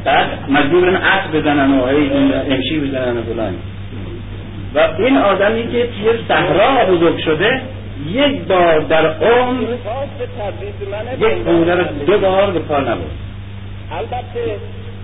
[0.06, 1.84] بعد مجبورن عصر بزنن و
[2.50, 3.54] امشی بزنن و فلان
[4.76, 7.62] و این آدمی که توی صحرا بزرگ شده
[8.08, 9.62] یک بار در عمر
[11.20, 13.26] یک رو دو بار به کار نبرد.
[13.92, 14.58] البته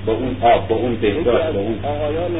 [0.06, 2.32] با اون آب با اون بهداشت با اون آقایان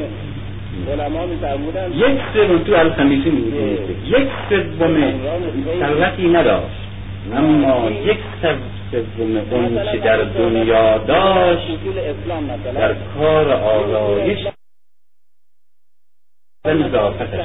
[0.92, 5.14] علما میفرمودن یک سوم تو الخمیسی میگه یک سوم
[5.80, 6.91] ثروتی نداشت.
[7.30, 8.18] اما یک
[8.92, 11.68] سوم اون که در دنیا داشت
[12.76, 14.48] در کار آرایش
[16.66, 17.40] و نظافتش.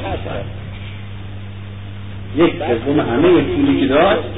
[2.36, 2.54] یک
[2.84, 4.28] سوم همه پولی که داشت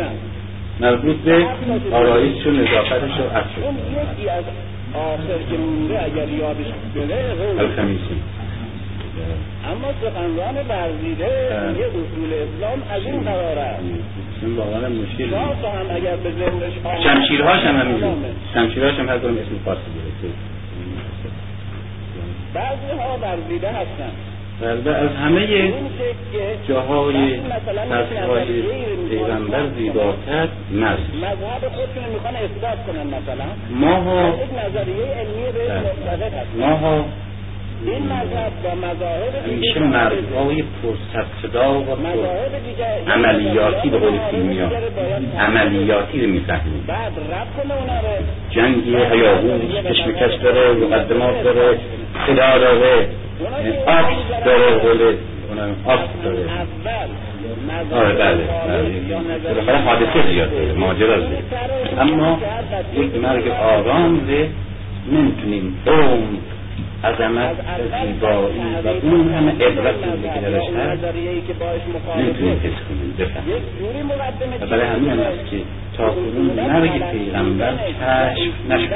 [0.81, 1.47] مربوط به
[1.93, 4.45] آرایش و نظافتش و عطرش اون یکی از
[4.95, 7.59] آخر که مونده اگر یادش بره روز.
[7.59, 8.23] الخمیسی
[9.71, 11.79] اما سخنران ورزیده بله.
[11.79, 13.83] یه اصول اسلام از این قرار است.
[14.43, 18.15] این واقعا مشکل هم اگر به ذهنش شمشیرهاش هم همینجور
[18.55, 20.29] شمشیرهاش هم هر اسم خاصی گرفته.
[22.55, 24.11] بعضی ها ورزیده هستن.
[24.61, 25.73] و از همه
[26.69, 27.41] جاهای
[27.91, 28.63] تصفای
[29.11, 33.45] پیغمبر زیباتر مرز مذهب خودشون می‌خوان اثبات کنن مثلا.
[33.71, 36.27] ماها یک نظریه علمی به بله.
[36.27, 37.05] هستن ماها
[37.87, 44.71] این مذهب با مذاهب همیشه دیگه مردهای پرسرصدا و پر عملیاتی به قول فیلمیا
[45.39, 46.85] عملیاتی رو می‌فهمیم.
[46.87, 48.25] بعد رب کنه اونا رو.
[48.51, 49.61] جنگی هیاهوز
[49.91, 51.79] کشمکش داره مقدمات داره
[52.27, 53.09] صدا داره.
[53.87, 55.15] آکس داره قول
[55.87, 56.39] آکس داره.
[57.93, 58.45] آره بله.
[59.67, 59.79] بله.
[59.79, 61.43] حادثه زیاد داره ماجرا زیاد.
[61.99, 62.39] اما
[62.95, 64.49] یک مرگ آرام ره
[65.13, 66.39] نمی‌تونیم عمر
[67.05, 68.59] عظمت و زیبایی.
[68.85, 69.95] و اون همه عبرت
[70.35, 71.05] که درش هست
[72.17, 73.55] نمی‌تونیم حس کنیم بفهمیم.
[74.61, 75.57] و برای همین هم است که
[75.97, 78.93] تا کنون مرگ پیغمبر کشف نشد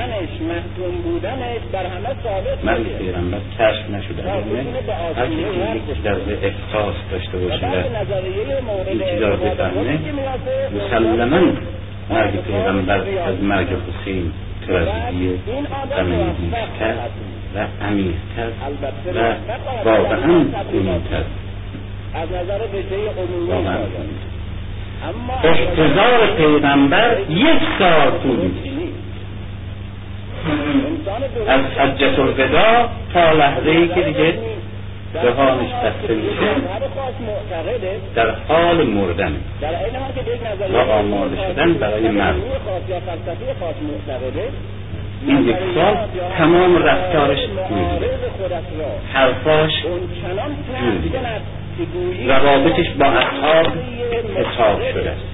[2.64, 2.98] مرگ.
[2.98, 7.70] پیغمبر کشف یعنی هر کسی یک درد احساس داشته باشه و
[8.88, 9.98] این چیزا رو بفهمه
[10.76, 11.53] مسلما
[12.11, 14.32] مرگ پیغمبر از مرگ حسین
[14.66, 15.38] تراژدی
[15.96, 16.94] غمانگیزتر
[17.55, 18.48] و عمیقتر
[19.14, 19.34] و
[19.84, 21.24] واقعا کنونتر
[22.14, 22.61] از نظر
[23.48, 23.78] واقعا.
[25.44, 28.50] احتضار پیغمبر یک سال طول
[31.48, 34.34] از حجت الوداع تا لحظه ای که دیگه
[35.14, 36.55] جهانش بسته میشه.
[38.14, 39.36] در حال مردن.
[40.72, 42.36] و آماده شدن برای مرگ.
[45.27, 45.97] این یک سال
[46.39, 47.39] تمام رفتارش
[47.70, 48.11] می‌گیره
[49.12, 51.09] حرفاش اون چنان جوری.
[51.09, 51.41] تحت کند
[51.79, 53.66] که گویی روابطش با اصحاب
[54.37, 55.33] حساب شده است.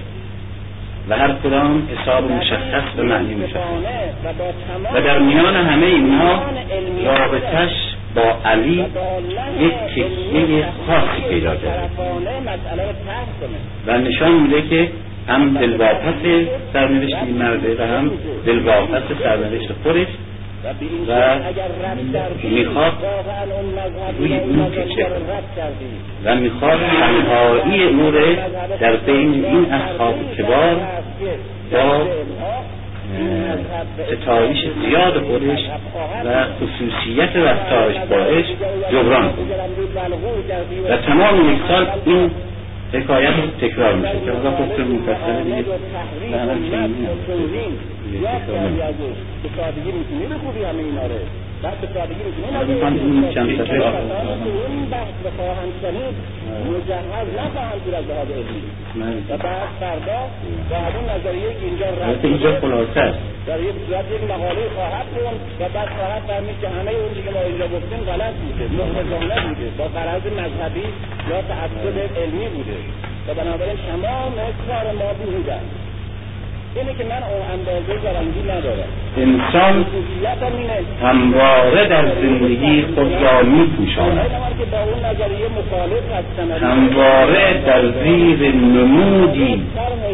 [1.09, 3.59] و هر کدام حساب مشخص به معنی مشخص.
[4.93, 6.43] و در میان همه اینها
[7.05, 7.71] رابطش
[8.15, 8.85] با علی
[9.59, 11.79] یک تکیه خاصی پیدا کنه
[13.87, 14.91] و نشان میده که
[15.29, 16.13] هم دلواپس
[16.73, 18.11] سرنوشت این مرده و هم
[18.45, 20.07] دلواپس سرنوشت خودش
[21.07, 21.39] و
[22.43, 22.93] می‌خواد
[24.19, 25.85] روی اون کردی
[26.25, 28.11] و می‌خواد تنهایی او
[28.79, 30.75] در بین این اصحاب کبار
[31.71, 32.07] با
[34.15, 35.59] ستایش زیاد خودش
[36.25, 38.45] و خصوصیت رفتارش باش
[38.91, 42.31] جبران کنه و تمام یک سال این
[42.93, 44.19] حکایت تکرار میشه.
[44.25, 45.63] که حالا خود مفصل دیگه
[46.31, 46.89] به همه
[48.21, 51.15] یا کردی ازش به سادگی می‌تونی بخوبی همه اینا رو.
[51.63, 51.77] بعد
[52.53, 53.73] حالا می‌خوام این چند صفحه
[54.69, 56.15] این بحث بخواهند شنید
[56.69, 58.63] مجهز نخواهند بود از لحاظ علمی
[59.29, 60.19] و بعد فردا
[60.69, 65.05] با همون نظریه که اینجا البته اینجا خلاصه است در یک صورت یک مقاله خواهد
[65.13, 69.47] خوند و بعد خواهد فهمید که همه اون که ما اینجا گفتیم غلط بوده محرزانه
[69.47, 70.87] بوده با غرض مذهبی
[71.29, 72.77] یا تعصب علمی بوده.
[73.27, 74.33] و بنابراین تمام
[74.67, 75.88] کار ما بیهوده است
[76.75, 78.89] اینه که من اون اندازه زرنگی ندارم.
[79.17, 79.85] انسان
[81.03, 84.31] همواره در زندگی خود را می پوشاند
[86.61, 89.61] همواره در زیر نمودی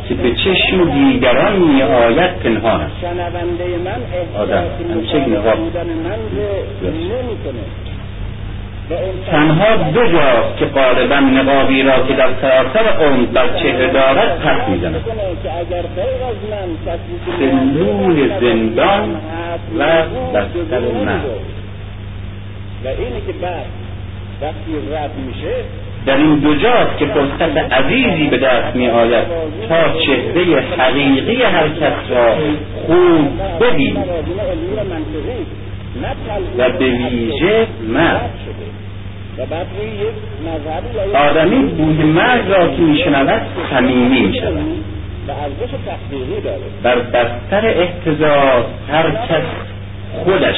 [0.09, 2.95] که به چشم دیگران می آید پنهان است.
[4.37, 4.63] آدم،
[4.95, 5.57] مخالف نگاه.
[6.83, 7.84] نمی‌کنه.
[9.31, 14.69] تنها دو جاست که غالبا نقابی را که در سراسر عمر بر چهره دارد پس
[14.69, 15.05] می‌زند.
[17.39, 19.15] سلول زندان
[19.77, 19.86] و
[20.33, 20.81] بستر
[22.86, 23.65] و اینه که بعد
[24.41, 25.55] وقتی رد میشه
[26.05, 29.25] در این دو جاست که فرصت عزیزی به دست می آید
[29.69, 32.36] تا چهره حقیقی هر کس را
[32.86, 33.29] خوب
[33.59, 33.97] ببین
[36.57, 37.67] و به ویژه
[39.39, 44.55] یک آدمی بوی مرگ را که می شنود صمیمی می شود
[45.27, 46.61] و ارزش تحقیقی داره.
[46.83, 49.43] بر بستر احتضار هر کس
[50.23, 50.55] خودش.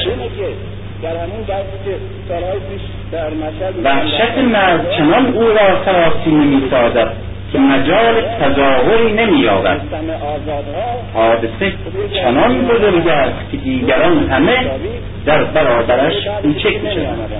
[3.84, 11.02] وحشت مرگ چنان او را سراسیمه می سازد که مجال تظاهری نمی یابد سم آزادها
[11.14, 11.72] حادثه
[12.22, 14.70] چنان بزرگ است که دیگران همه
[15.26, 17.30] در برابرش کوچک می شوند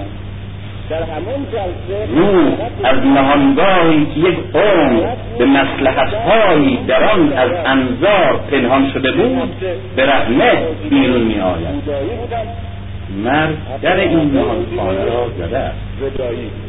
[0.91, 2.53] در همون جلسه روح
[2.85, 5.07] از نهانگاهی که یک عمر
[5.39, 9.55] به مسلحتهایی در آن از انظار پنهان شده بود
[9.97, 10.53] به رحمه
[10.91, 12.47] بیرون می آید بودایی بودم
[13.25, 16.68] مرگ در این نهانخانه را زده است.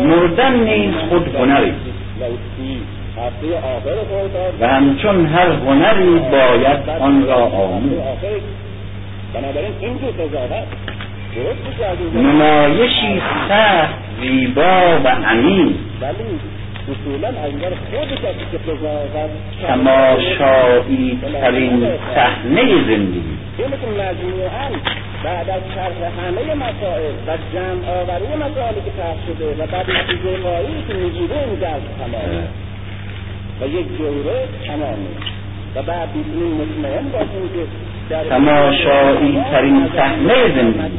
[0.00, 1.72] مردن نیز خود هنری.
[4.60, 8.02] و همچون هر هنری باید آن را اون
[12.14, 15.76] نمایشی سخت زیبا و عمیق
[19.66, 23.38] تماشایی ترین صحنه زندگی.
[25.24, 30.38] بعد از شرح همه مسائل و جمع آوری مسائلی که طرح شده و بعد نتیجه
[30.42, 32.48] نهایی که می‌گیره این جلس تمامه
[33.60, 35.10] و یک جوره تمامه
[35.74, 37.88] و بعد می‌تونیم مطمئن باشیم که
[38.30, 40.98] تماشایی ترین صحنه زندگی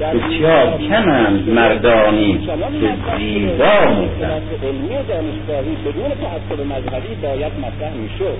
[0.00, 2.52] بسیار کمند مردانی که
[3.18, 8.38] زیبا مردند علمی دانشگاهی بدون تعصب مذهبی باید مطرح می‌شد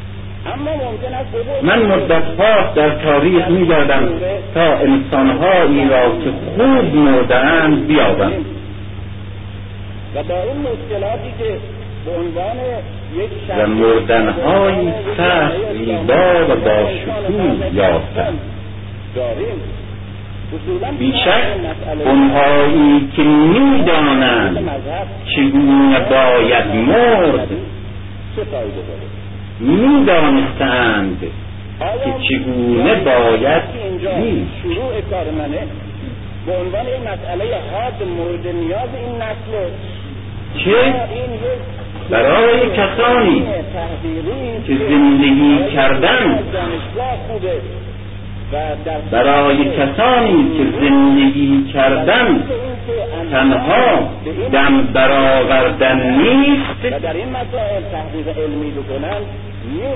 [0.02, 0.31] ممکن است بگویید
[1.62, 4.08] من مدتها در تاریخ میگردم
[4.54, 8.32] تا انسانهایی را که خوب مردهاند بیابم.
[10.14, 11.58] و با این مشکلاتی که
[12.04, 12.56] به عنوان
[13.16, 18.34] یک و مردنهایی سخت زیبا و با شکوه یافتم.
[20.98, 21.44] بیشک
[22.04, 24.70] اونهایی که می‌دانند
[25.36, 27.48] چگونه باید مرد
[29.62, 31.20] می‌دانستند
[32.04, 33.62] که چگونه باید
[34.00, 35.66] زیست شروع کار منه؟
[36.46, 39.70] به عنوان این مسئله حاد مورد نیاز این نسل.
[40.70, 40.94] یک
[42.10, 43.42] برای کسانی
[44.66, 46.38] که زندگی کردن
[49.10, 52.42] برای کسانی که زندگی کردن
[53.32, 54.08] تنها
[54.52, 56.96] دم برآوردن نیست.
[56.96, 59.51] و در این مسائل تحقیق علمی بکنن نیست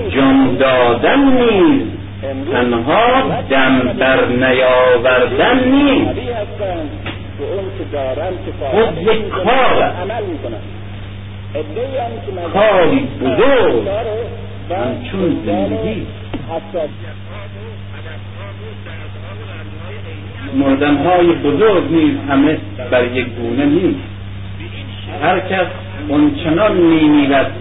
[0.09, 1.81] جان دادن نیز
[2.51, 6.19] تنها دم بر نیاوردن نیست
[8.71, 9.93] خود یک کار
[12.53, 13.87] کاری بزرگ
[14.69, 16.05] همچون زندگی.
[16.51, 16.79] حتی
[20.55, 22.57] مردنهای بزرگ نیز همه
[22.91, 23.99] بر یک گونه نیست
[25.21, 25.67] هر کس
[26.07, 27.51] اونچنان میمیرد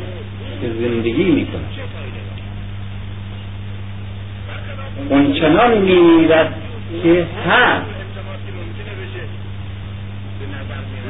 [0.60, 1.75] که زندگی می‌کند.
[5.10, 6.54] اونچنان میمیرد
[7.02, 7.86] که هست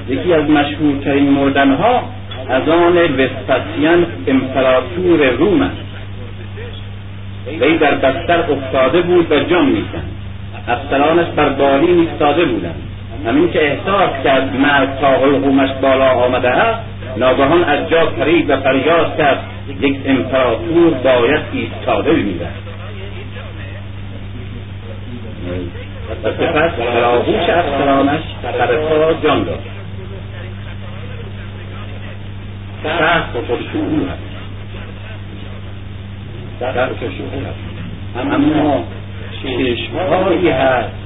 [0.09, 2.03] یکی از مشهورترین مردنها
[2.49, 5.77] از آن وسپاسیان امپراتور روم است.
[7.61, 10.11] وی در بستر افتاده بود و جان می‌کند
[10.69, 12.83] افسرانش بر بالین ایستاده بودند.
[13.27, 16.81] همین که احساس کرد مرگ تا حلقومش بالا آمده است
[17.17, 19.39] ناگهان از جا پرید و فریاد کرد
[19.81, 22.66] یک امپراتور باید ایستاده بمیرد
[26.25, 29.61] و سپس در آغوش افسرانش سرپا جان داد.
[32.85, 34.23] سخت و خودشعور است.
[36.61, 37.77] سخت و شعور است.
[38.35, 38.85] اما
[39.43, 40.97] چشمهایی هست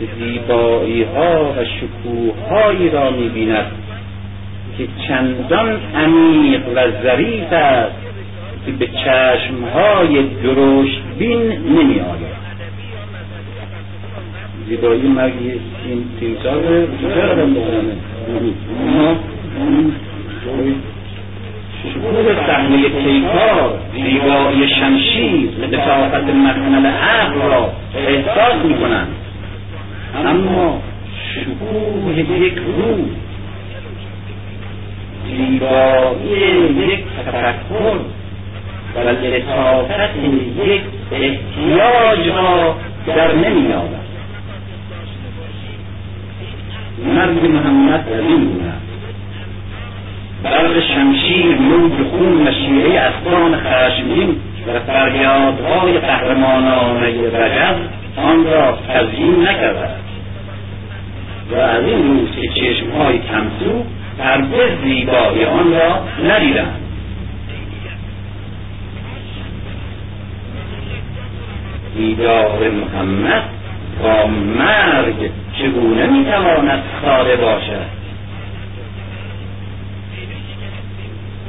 [0.00, 3.72] که زیبایی ها و شکوههایی را می‌بیند
[4.78, 7.96] که چندان عمیق و ظریف است
[8.66, 12.41] که به چشمهای درشت بین نمی آید
[14.72, 15.50] زیبایی مرگی
[15.86, 16.86] این تیمسار
[21.82, 29.08] شکوه صحنه پیکار زیبایی شمشیر لطافت مخمل عقل را احساس می کنند
[30.26, 30.80] اما
[31.34, 33.04] شکوه یک روح
[35.26, 36.40] زیبایی
[36.88, 37.96] یک تفکر
[38.96, 40.16] و لطافت
[40.66, 40.82] یک
[41.12, 42.74] احتیاج را
[43.06, 44.01] در نمی آورد
[46.98, 48.72] مرد محمد از گونه
[50.42, 54.36] برق شمشیر موج خون و شیعه اسبان خشمگین
[54.66, 57.76] و فریادهای قهرمانانه رجب
[58.16, 59.88] آن را تزیین نکرده
[61.52, 63.84] و از این روز که چشمهای کمسو
[64.18, 66.78] هرگز زیبایی آن را ندیدند.
[71.96, 73.42] دیدار محمد
[74.02, 78.02] با مرگ چگونه می‌تواند ساده باشد؟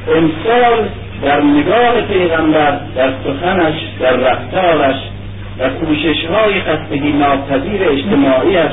[0.07, 0.89] امسال
[1.21, 4.95] در نگاه پیغمبر در سخنش در رفتارش
[5.59, 8.71] و کوشش های خستگی ناپذیر اجتماعیش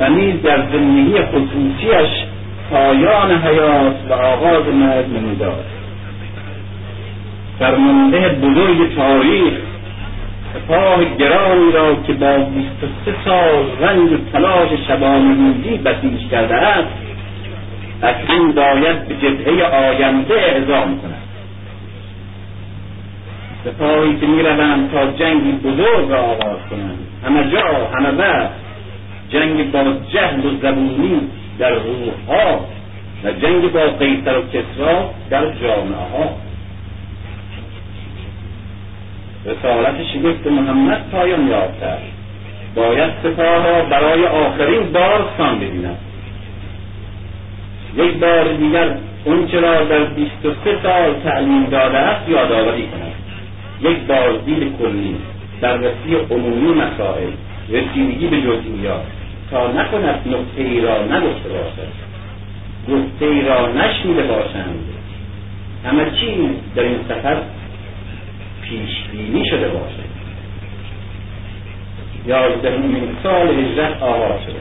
[0.00, 2.24] و نیز در زندگی خصوصیش
[2.70, 5.64] پایان حیات و آغاز مرگ نمودار
[7.58, 9.52] فرمانده بزرگ تاریخ
[10.54, 16.88] سپاه گرانی را که با 23 سال رنج و تلاش شبانه روزی بسیج کرده است
[18.02, 21.22] اکنون باید به جبهه آینده اعزام کند.
[23.64, 26.98] سپاهی که می‌روند تا جنگی بزرگ را آغاز کنند.
[27.26, 28.50] همه جا همه وقت
[29.30, 31.20] جنگ با جهل و زبونی
[31.58, 32.60] در روحها
[33.24, 36.36] و جنگ با قیصر و کسرا در جامعه ها
[39.46, 41.98] رسالت شگفت محمد پایان یافته
[42.74, 45.98] باید سپاه را برای آخرین بار سان ببیند.
[47.96, 53.12] یک بار دیگر اون را در بیست و سه سال تعلیم داده است یادآوری کند
[53.80, 55.16] یک بازدید کلی
[55.60, 57.30] بررسی عمومی مسائل
[57.70, 59.02] رسیدگی به جزئیات.
[59.50, 61.92] تا نکند نقطه ای را نگفته باشد.
[62.88, 64.78] گفته ای را نشنیده باشند.
[65.84, 66.38] همه چیز
[66.76, 67.36] در این سفر
[68.68, 70.16] پیش بینی شده باشد
[72.26, 74.60] یازدهمین سال هجرت آغاز شده.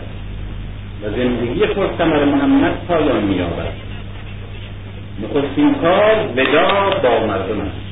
[1.04, 3.74] و زندگی پرثمر محمد پایان مییابد.
[5.24, 7.86] نخستین کار ودا با مردم است.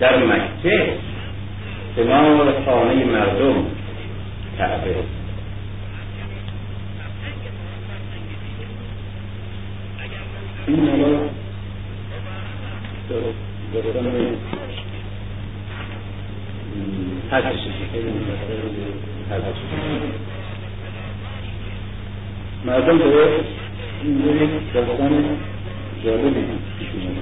[0.00, 0.92] در مکه
[1.96, 3.64] کنار خانه مردم
[4.58, 4.96] کعبه.
[10.66, 11.30] این
[22.64, 22.98] مردم
[26.04, 26.42] جالبی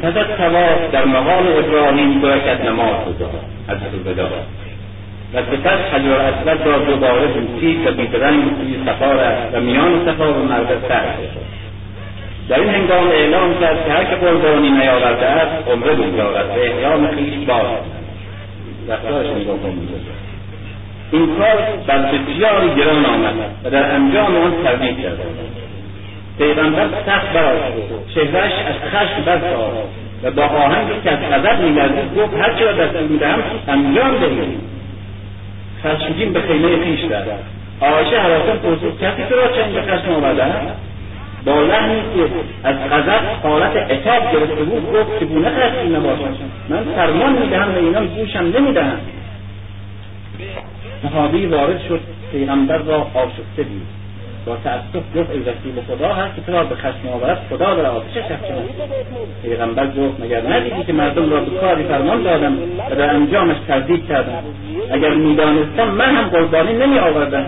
[0.02, 3.30] پس از تواف در مقام ابراهیم باید نماز گذار
[3.68, 4.30] از الوداع
[5.34, 9.16] و سپس حجر اسود را دوباره بوسید و بیدرنگ توی صفا
[9.52, 11.04] و میان صفا و مرد سر
[12.48, 17.06] در این هنگام اعلام کرد که هر که قربانی نیاورده است عمره بگذارد به احرام
[17.06, 17.66] خویش باز.
[18.88, 19.56] رفتارش نگاه
[21.12, 21.56] این کار
[21.86, 23.34] بر بسیاری گران آمد
[23.64, 25.18] و در انجام آن تردید کرد.
[26.38, 27.60] پیغمبر سخت برای
[28.14, 29.76] چهرش از خشم برتافت
[30.22, 34.60] و با آهنگی که از غضب میلرزید گفت هرچه را دست می‌دهم انجام دهید.
[35.84, 37.28] خشمگین به خیمه خویش رفت.
[37.80, 40.44] آیشه حراسان پرسید کسی تو را چنین به خشم آورده
[41.44, 42.30] با لحنی که
[42.64, 46.34] از غضب حالت عتاب گرفته بود گفت چگونه خشمگین نباشم
[46.68, 48.98] من فرمان می‌دهم و اینان گوشم نمی‌دهم
[51.02, 52.00] صحابی وارد شد
[52.32, 53.98] پیغمبر را آشفته دید.
[54.46, 58.44] با تأسف گفت ای رسول خدا هست که به خشم آورد خدا در آتش شخص
[59.42, 62.52] پیغمبر گفت مگر ندیدی که مردم را به کاری فرمان دادم
[62.90, 64.42] و در انجامش تردید کردم؟
[64.90, 67.46] اگر می‌دانستم من هم قربانی نمی آوردم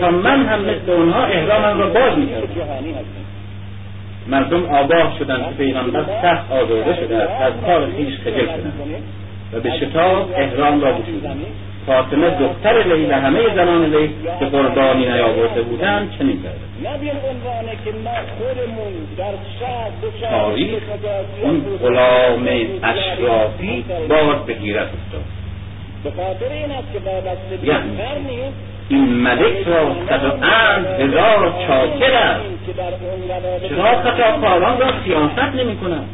[0.00, 3.25] تا من هم مثل اونها احرامم را باز می‌کردم.
[4.28, 7.42] مردم آگاه شدند که پیغمبر سخت آزرده شده است.
[7.42, 8.72] از کار خویش خجل شدند
[9.52, 11.46] و به شتاب احرام را گشودند
[11.86, 16.60] فاطمه دختر لیل همه زنان لیل که قربانی نیاورده بودند چنین کرد
[20.30, 20.82] تاریخ
[21.42, 22.48] اون غلام
[22.82, 25.24] اشرافی باز به گیرت افتاد.
[27.62, 28.42] یعنی
[28.88, 30.46] این ملک را صد و
[31.02, 32.44] هزار چاکر است.
[33.68, 36.08] چرا خطاکاران را سیاست نمی کنند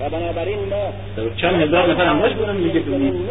[0.00, 0.92] و بنابراین ما
[1.36, 3.26] چند هزار نفر همراهش بودن دیگه نمی‌توانیم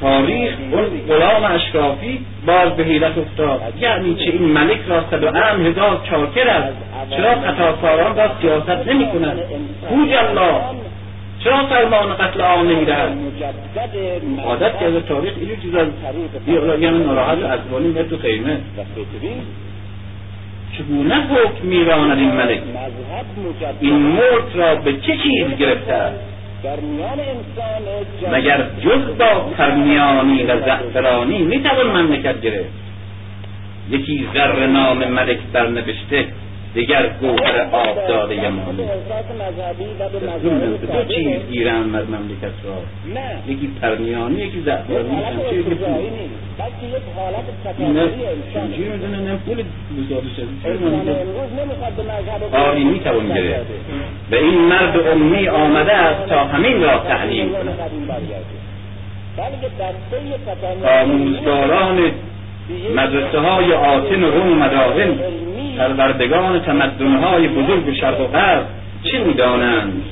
[0.00, 3.60] تاریخ اون غلام اشرافی باز به حیرت افتاد.
[3.80, 6.76] یعنی چه این ملک را صد و ام هزار چاکر است؟
[7.10, 9.40] چرا خطاکاران را سیاست نمی کنند
[10.14, 10.60] الله.
[11.44, 15.88] چرا فرمان قتل عام نمی دهد مجدد عادت کرده تاریخ اینو چیز از
[16.80, 18.56] یعنی ناراحت و عصبانی میاد تو خیمه.
[20.78, 22.60] چگونه حکم میراند این ملک؟
[23.80, 26.20] این ملک را به چه چیز گرفته است؟
[28.32, 32.70] مگر جز با پرمیانی و زعفرانی می‌توان مملکت گرفت؟
[33.90, 36.26] یکی زر نام ملک برنوشته
[36.76, 37.66] دیگر گوهر
[38.08, 39.76] و به دستور مذاهب
[40.92, 42.76] دو چیز گیرن از مملکت را؟
[43.48, 45.88] یکی پرمیانی یکی یک زعفرانی حالت همچه یکی پول.
[45.88, 46.34] نیست.
[46.58, 49.64] بلکه یک حالت نه تکاملی انسان چی می‌دونه؟ نه پول
[49.98, 50.48] بزاری شد
[51.84, 53.66] مذهب آری می‌توان گرفت.
[54.30, 57.78] و این مرد امی آمده است تا همین را تعلیم کند.
[60.10, 62.10] طی تکامل آموزگاران
[62.96, 65.14] مدرسه های آتن و روم مداهن
[65.78, 68.66] پروردگان تمدن های بزرگ شرق و غرب
[69.02, 70.02] چه می‌دانند؟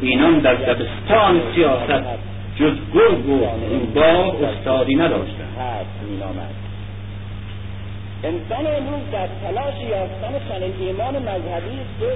[0.00, 2.04] اینان در دبستان سیاست
[2.60, 5.50] جز گرگ و روباه استادی نداشتند.
[8.24, 12.06] انسان امروز در تلاش یافتن ایمان مذهبی است که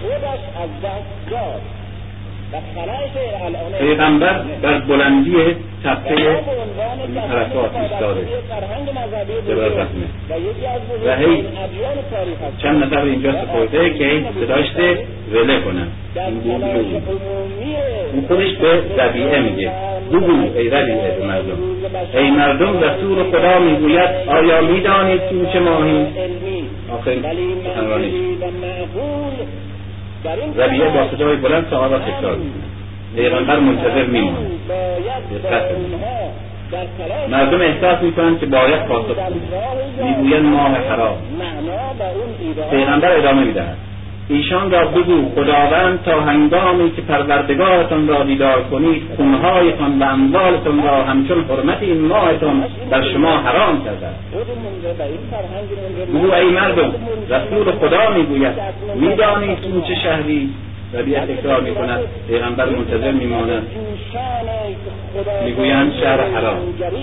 [0.00, 1.60] خودش از دست داد.
[3.78, 5.36] پیغمبر بر بلندی
[5.84, 6.14] تپه
[7.32, 8.20] عرفات ایستاده.
[9.48, 10.06] رحمه.
[10.30, 11.44] و یکی از و هی
[12.62, 14.98] چند نفر اینجا سپرده که این صداشته
[15.32, 15.86] وله کنن.
[16.16, 16.60] این.
[16.60, 17.76] تلاش عمومی
[18.12, 19.70] اون خودش به ربیعه میگه.
[20.12, 21.58] بگو ای ربیعه به مردم.
[22.14, 26.06] ای مردم رسول خدا می‌گوید آیا می‌دانید که این چه ماهی؟
[27.24, 28.14] ولی سخنرانیش
[30.56, 32.38] ربیعه با صدای بلند سوال را تکرار
[33.16, 34.06] پیغمبر منتظر
[36.98, 39.40] تلاش مردم احساس می‌کنند که باید پاسخ کنند
[40.02, 40.78] می‌گویند ماه
[42.40, 43.76] ایران پیغمبر ادامه می‌دهد.
[44.28, 51.04] ایشان را بگو خداوند تا هنگامی که پروردگارتان را دیدار کنید خونهایتان و اموالتان را
[51.04, 54.18] همچون حرمت این ماهتان بر شما حرام کرده است.
[54.32, 55.68] خودمون و این فرهنگ
[56.12, 56.94] من بگو ای مردم
[57.30, 58.52] رسول خدا می‌گوید
[58.94, 60.50] می‌دانید این چه شهری
[60.98, 62.00] ربیع تکرار می‌کند.
[62.28, 63.62] پیغمبر منتظر میماند.
[65.44, 66.58] می‌گویند شهر حرام.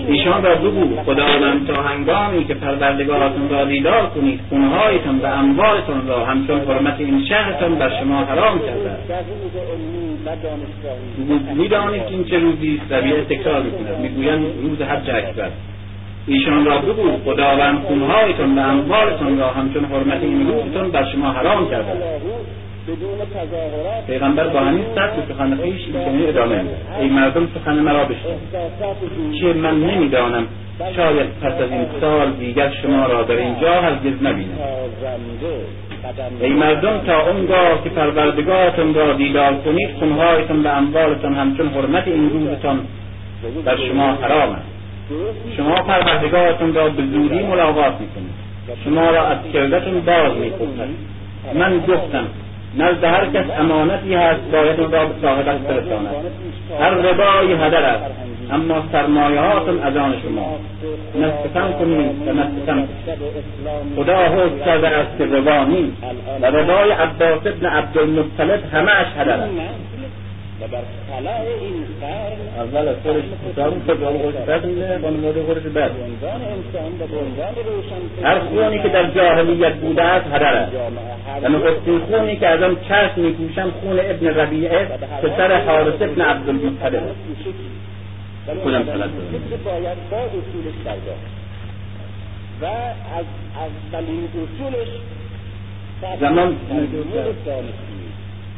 [0.08, 6.24] ایشان را بگو خداوند تا هنگامی که پروردگارتان را دیدار کنید خونهایتان و اموالتان را
[6.24, 8.90] همچون حرمت این شهرتان بر شما حرام کرده
[11.18, 13.98] بگو می‌دانید که این چه روزی است؟ ربیع تکرار می‌کند.
[14.02, 15.50] می‌گویند روز حج اکبر.
[16.26, 21.70] ایشان را بگو خداوند خونهایتان و اموالتان را همچون حرمت این روزتان بر شما حرام
[21.70, 21.92] کرده
[22.88, 26.64] بدون تظاهرات پیغمبر با همین سطح سخن خویش این ادامه
[27.00, 30.46] ای مردم سخن مرا بشنوید که من نمی‌دانم.
[30.96, 34.58] شاید پس از این سال دیگر شما را در اینجا هرگز نبینم.
[36.40, 42.30] ای مردم تا اونگاه که پروردگارتان را دیدار کنید خونهایتان و اموالتان همچون حرمت این
[42.30, 42.80] روزتان
[43.64, 44.66] بر شما حرام است.
[45.56, 48.52] شما پروردگارتان را به زودی ملاقات می‌کنید.
[48.84, 51.12] شما را از کردتون باز می‌کنید
[51.54, 52.26] من گفتم
[52.76, 56.14] نزد هر کس امانتی هست باید اون را به صاحبش برساند
[56.80, 58.04] هر ربای هدر است
[58.52, 60.58] اما سرمایهاتون از آن شما.
[61.20, 62.88] نستفن کنید و نستفن
[63.96, 65.96] خدا حکم کرده است که ربا نیست.
[66.42, 69.52] و ربای عباس ابن عبدالمطلب همهاش هدر است.
[70.62, 75.42] و بر طلع این قرن اول از خودش حساب می‌کنه به خودش بد میده خانواده
[75.42, 75.62] خودش
[78.22, 80.72] هر خونی که در جاهلیت بوده است هدر است
[81.42, 84.84] و نخستین خونی که از آن چشم میپوشم خون ابن ربیعه
[85.22, 87.02] پسر حارس ابن عبدالمطلب.
[88.62, 88.84] خودم.
[89.64, 91.42] باید با اصولش پرداخت
[92.62, 93.24] و از
[93.94, 94.88] اولین اصولش
[96.20, 96.56] زمان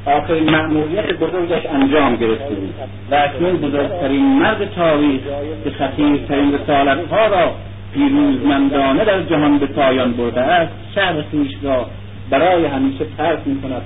[0.06, 2.74] آخرین مأموریت بزرگش انجام گرفته بود.
[3.10, 5.20] و اکنون بزرگترین مرد تاریخ
[5.64, 7.52] که خطیرترین رسالتها را
[7.94, 11.86] پیروزمندانه در جهان به پایان برده است شهر خویش را
[12.30, 13.82] برای همیشه ترک می کند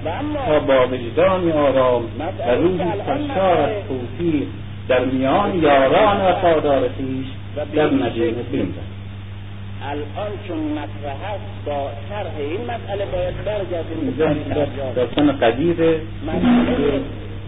[0.47, 4.47] تا با وجدانی آرام و روحی سرشار از توفیق
[4.89, 7.27] در میان یاران وفادار خویش
[7.74, 8.32] در مدینه
[9.83, 14.15] الان چون مطرح است با طرح این مسئله باید برگردیم.
[14.97, 15.31] داستان
[16.27, 17.01] مسئله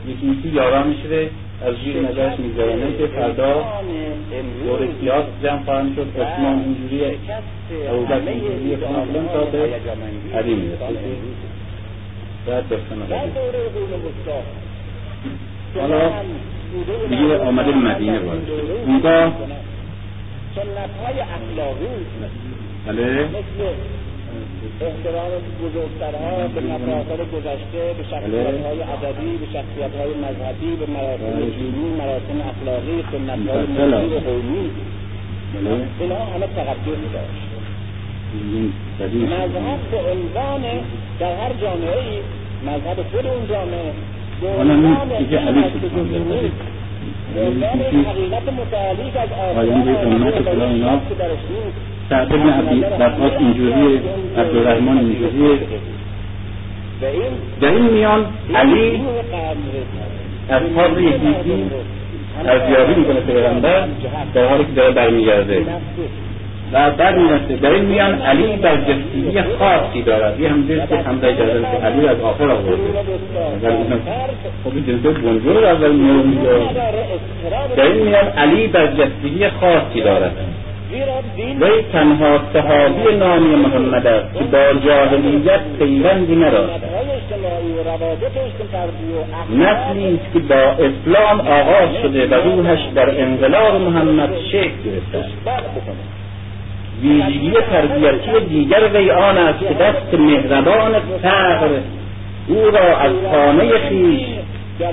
[0.09, 1.29] یکی یاران میشه
[1.67, 3.65] از زیر نظرش میگذارنه که فردا
[4.65, 7.15] دور سیاس جمع خواهند شد عثمان اینجوریه
[7.91, 9.59] ابوبکر اینجوریه فلان تا به
[10.35, 10.85] علی می‌رسه.
[12.47, 12.99] بعد داستان
[15.81, 16.11] حالا
[17.09, 18.51] دیگه آمده مدینه وارد
[18.87, 19.33] اونگاه
[20.55, 21.87] سنت های اخلاقی
[22.87, 23.29] بله.
[24.81, 25.31] احترام
[25.63, 31.89] بزرگترها به مفاخر گذشته به شخصیت های ادبی به شخصیت های مذهبی به مراسم دینی
[31.99, 34.71] مراسم اخلاقی سنت های ملی و قومی.
[36.01, 37.51] اینا همه تقدس داشت
[39.15, 40.63] مذهب به عنوان
[41.21, 42.19] در هر جامعه ای
[42.67, 43.93] مذهب خود اون جامعه
[44.41, 45.09] به عنوان
[47.31, 49.23] از
[49.69, 51.77] آسمان که درش نیست
[52.11, 54.01] سعد بن عبی برقاس اینجوری
[54.39, 55.59] عبدالرحمن اینجوری
[57.61, 59.01] در این میان علی
[60.49, 61.71] از حاضر یکیزی
[62.47, 63.89] ارزیابی می‌کنه پیغمبر
[64.35, 65.67] در حالی که داره برمیگرده.
[66.73, 70.41] و بعد می‌رسه در این میان علی برجستگی خاصی دارد.
[70.41, 70.83] یه هم که
[71.29, 72.77] اجازه که علی از آخر آورده.
[74.65, 76.39] خب این جلده بنجور اول میان
[77.77, 80.33] در این میان علی برجستگی خاصی دارد.
[81.61, 86.73] وی تنها صحابی نامی محمد است که با جاهلیت پیوندی نداشت.
[89.51, 95.25] نسلی است که با اسلام آغاز شده و روحش در انقلاب محمد شکل گرفته
[97.03, 101.69] ویژگی تربیتی دیگر وی آن است که دست مهربان فقر
[102.49, 104.21] او را از خانه خیش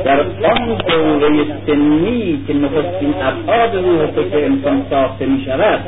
[0.06, 5.80] در آن دوره سنی که نخستین ابعاد روح فکر انسان ساخته می شود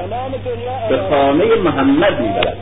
[0.90, 2.58] به خانه محمد می برد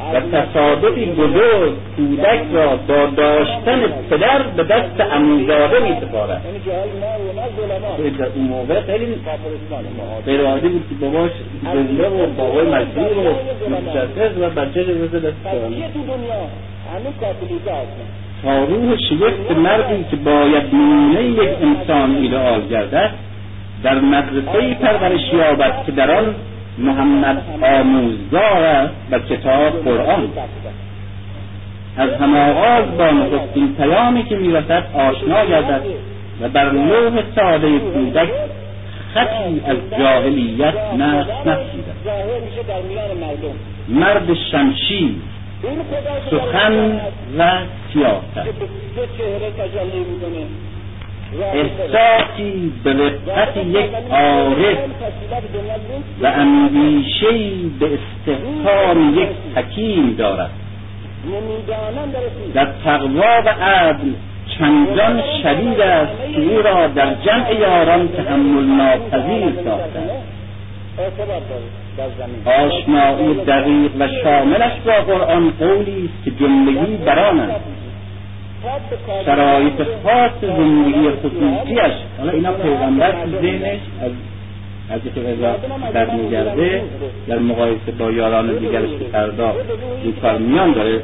[0.00, 6.42] و تصادفی بزرگ کودک را با داشتن پدر به دست اموزاده می سپارد.
[8.18, 9.06] در اون موقع خیلی
[10.26, 11.30] غیرعادی بود که باباش
[11.62, 13.34] زنده و بابای مجبور و
[13.70, 15.36] مستقر و بچه جزه دست
[18.42, 23.10] تا روح شگفت مردی که باید نمونه یک انسان ایدئال گردد
[23.82, 26.34] در مدرسه پرورش یابد که در آن
[26.78, 30.28] محمد آموزگار است و کتاب قرآن.
[31.96, 35.80] از همه آغاز با نخستین پیامی که می‌رسد آشنا گردد
[36.42, 38.28] و بر لوح ساده کودک
[39.14, 41.96] خطی از جاهلیت نقش نفسیدد
[43.88, 45.14] مرد شمشیر
[46.30, 47.00] سخن
[47.38, 47.58] و
[47.92, 48.48] سیاست.
[51.32, 54.78] احساسی به رقت یک عارف
[56.22, 60.50] و اندیشهای به استحکام یک حکیم دارد.
[62.54, 64.12] در تقوا و عدل
[64.58, 70.00] چندان شدید است که او را در جمع یاران تحمل ناپذیر ساخته
[72.44, 77.75] آشنایی دقیق و شاملش با قرآن قولی است که جملگی بران است
[79.24, 81.94] شرایط خاص زندگی خصوصیش.
[82.18, 84.10] حالا اینا پیغمبر تو ذهنش از
[84.90, 85.56] از رضا
[85.92, 86.82] در میگرده
[87.28, 89.54] در مقایسه با یاران دیگرش که فردا
[90.02, 91.02] این کار میان داره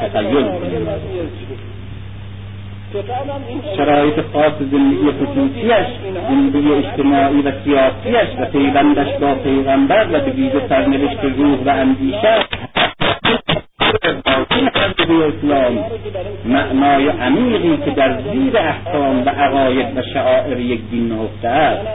[0.00, 0.46] تخیل
[3.76, 5.86] شرایط خاص زندگی خصوصیش
[6.28, 12.38] زندگی اجتماعی و سیاسیش و پیوندش با پیغمبر و به ویژه سرنوشت روح و اندیشه
[15.10, 15.84] اسلام
[16.44, 21.86] معنای عمیقی که در زیر احکام و عقاید و شعائر یک دین نهفته است.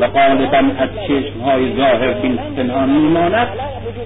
[0.00, 3.48] و غالبا از چشمهای ظاهر بین پنهان میماند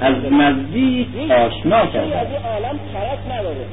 [0.01, 2.27] از نزدیک آشنا کرد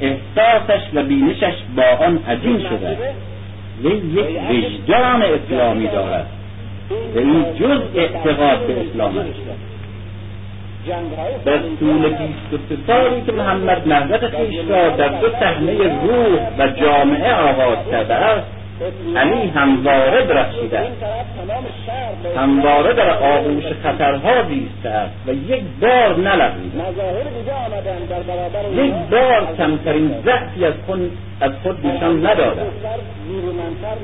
[0.00, 2.96] احساسش و بینشش با آن عجین شده
[3.84, 6.26] وی یک وجدان اسلامی دارد.
[7.14, 9.28] و این جز اعتقاد به اسلام است.
[11.44, 16.58] در طول بیست و سه سالی که محمد نهضت خویش را در دو صحنه روح
[16.58, 18.46] و جامعه آغاز کرده است
[19.16, 20.92] علی همواره درخشیده است.
[22.36, 26.78] همواره در آغوش خطرها زیسته است و یک بار نلغزیده
[28.74, 32.62] یک بار کمترین ضعفی از خود از خود نشان نداده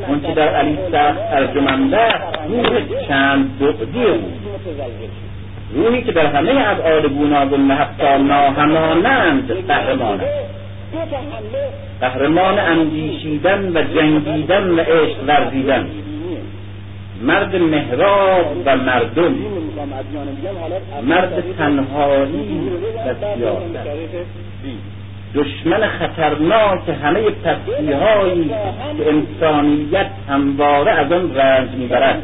[0.08, 2.08] آنچه در علی سخت ارجمنده
[2.48, 5.29] روح چند بعدی بود.
[5.74, 10.20] روحی که در همه ابعاد گوناگون و حتی ناهمانند قهرمان
[12.00, 15.86] قهرمان اندیشیدن و جنگیدن و عشق ورزیدن.
[17.22, 19.34] مرد مهراب و مردم.
[21.02, 22.70] مرد تنهایی
[23.06, 23.88] و سیاست.
[25.34, 27.20] دشمن خطرناک همه
[27.96, 28.50] هایی
[28.98, 32.22] که انسانیت همواره از آن رنج می‌برد.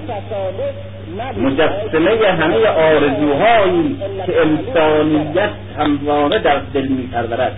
[1.36, 7.52] مجسمه همه آرزوهایی که انسانیت همواره در دل میپرورد.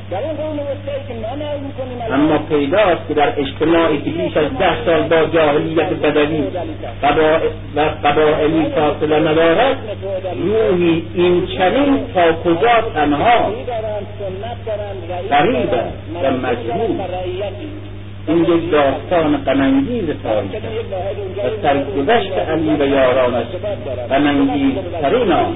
[2.13, 6.43] اما پیداست که در اجتماعی که بیش از ده سال با جاهلیت بدوی
[7.77, 9.77] و قبائلی فاصله ندارد
[10.37, 13.53] روحی این چنین تا کجا تنها
[15.31, 15.71] غریب
[16.25, 17.01] و مجهول
[18.29, 23.47] این یک داستان غمانگیز تاریخ و سرگذشت علی و یارانش
[24.11, 25.55] غمانگیزترین آن.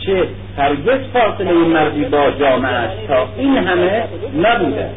[0.00, 4.04] چه هرگز فاصله مردی با جامعه تا این همه
[4.42, 4.90] نبوده.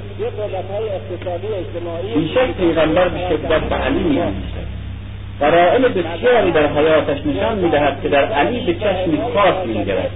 [2.15, 4.78] بیشک پیغمبر به شدت به علی میاندیشد
[5.39, 10.11] قرائل بسیاری در حیاتش نشان می‌دهد که در علی به چشمی خاص میگرد.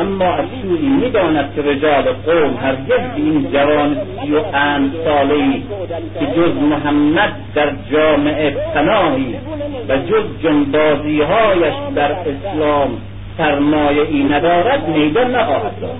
[0.00, 5.36] اما از سوی می‌داند که رجال قوم هرگز به این جوان سی و اند ساله
[6.20, 9.34] که جز محمد در جامعه پناهی
[9.88, 12.98] و جز جنبازیهایش در اسلام
[13.38, 15.90] سرمایه ای ندارد میدان نخواهد داد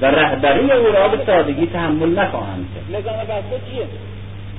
[0.00, 3.04] و رهبری او را به سادگی تحمل نخواهند کرد.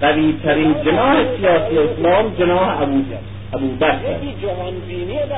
[0.02, 3.02] قوی ترین جناح سیاسی اسلام جناح ابو
[3.54, 4.18] ابو بکر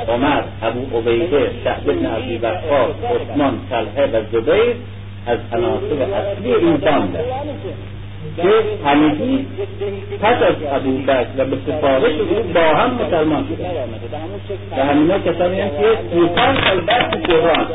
[0.07, 4.75] عمر ابو عبیده سعد بن ابی وقاص عثمان طلحه و زبیر
[5.27, 7.17] از عناصر اصلی این باند
[8.35, 8.49] که
[8.85, 9.45] همگی
[10.21, 13.99] پس از ابو بکر و به سفارش او با هم مسلمان شدند
[14.77, 17.67] و همینا کسانی هم که بعد تو تهران.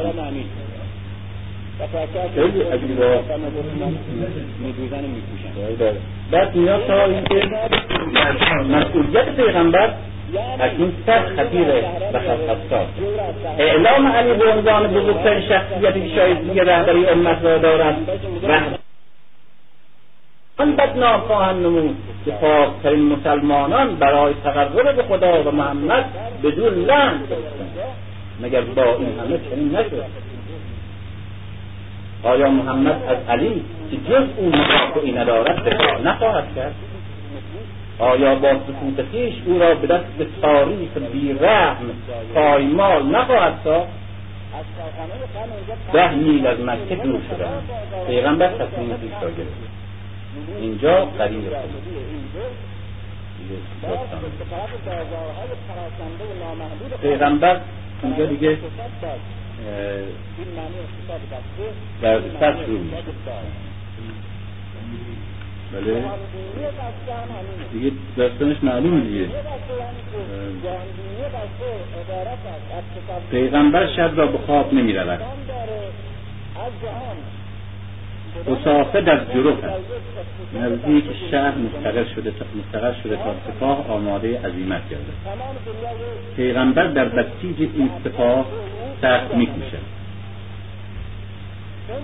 [6.31, 7.43] بعد میاد تا اینکه
[8.71, 9.95] مسئولیت پیغمبر
[10.61, 12.87] اکنون صد خطیره و خطاب
[13.59, 17.97] اعلام علی به عنوان بزرگترین شخصیتی که شاید دیگه رهبری امت را دارد
[20.59, 26.05] آن بدنام خواهند نمود که پاکترین مسلمانان برای تقرب به خدا و محمد
[26.43, 27.21] بدون لعن
[28.41, 30.22] مگر با این همه چنین نشد.
[32.23, 36.75] آیا محمد از علی که جز او مقاطعی ندارد دفاع نخواهد کرد؟
[37.99, 41.85] آیا با سکوت خویش او را به دست تاریخ بیرحم
[42.35, 43.89] پایمال نخواهد ساخت؟
[45.93, 47.63] ده میل از مکه دور شدند
[48.07, 49.83] پیغمبر تصمیم خویش را گرفت.
[50.61, 51.45] اینجا قریب
[57.03, 57.61] پیغمبر
[58.03, 58.59] اینجا دیگه
[62.03, 62.67] در سطح
[65.73, 66.05] بله.
[67.73, 69.29] دیگه داستانش معلوم دیگه.
[73.31, 75.21] پیغمبر شب را به خواب نمی رود
[78.47, 79.75] اصافه در جروف است.
[80.55, 85.37] نزدیک شهر مستقر شده مستقر شده تا سپاه آماده عظیمت گردد.
[86.37, 88.47] پیغمبر در بسیج این سپاه
[89.03, 89.93] سخت میکوشد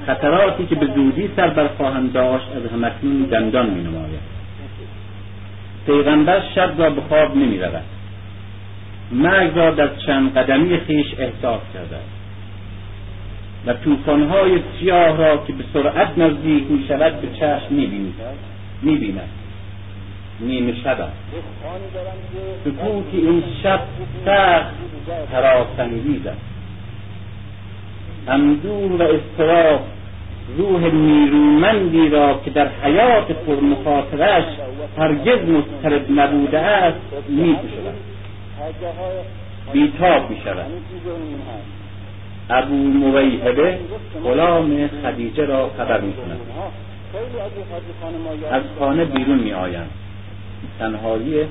[0.07, 4.21] خطراتی که به زودی سر برخواهند داشت از همکنون دندان می نماید
[5.87, 7.85] پیغمبر شب را به خواب نمی رود
[9.13, 11.97] مرگ را در چند قدمی خیش احساس کرده
[13.67, 17.75] و توفانهای سیاه را که به سرعت نزدیک می شود به چشم
[18.83, 19.29] می بیند
[20.41, 21.17] نیمه شب است.
[22.65, 23.81] سکوت این شب
[24.25, 24.75] سخت
[25.33, 26.58] حراسانگیز است.
[28.29, 29.81] اندور و اضطراب
[30.57, 34.45] روح نیرومندی را که در حیات پرمخاطرش
[34.99, 36.99] هرگز مضطرب نبوده است
[37.29, 37.57] می
[39.73, 40.67] بیتاب می شود
[42.51, 43.79] ابو مویهبه
[44.25, 46.41] غلام خدیجه را خبر می کند
[48.51, 49.91] از خانه بیرون می آیند
[50.79, 51.45] تنهایی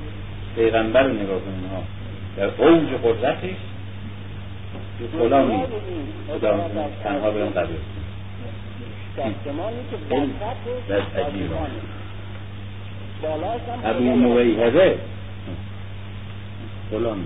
[0.56, 1.98] پیغمبر نگاه کنید
[2.38, 3.56] در اوج قدرتش
[5.20, 5.64] غلامی
[6.28, 6.58] خدا
[7.04, 7.68] تنها برم قبر
[10.90, 11.52] در عجیب.
[13.86, 14.98] ابو مویهبه
[16.92, 17.26] غلامی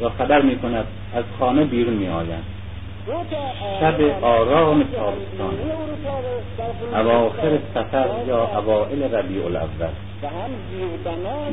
[0.00, 2.44] و خبر می کند از خانه بیرون می آیند
[3.80, 5.54] شب آرام تابستان.
[6.94, 9.90] اواخر سفر یا اوائل ربیع الاول.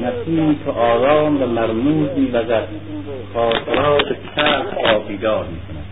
[0.02, 2.68] نسیمی که آرام و مرموز می وزد.
[3.34, 5.86] خاطرات تلخ را بیدار می کند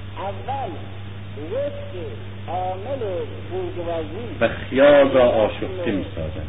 [4.41, 6.48] و خیال را آشفته می سازد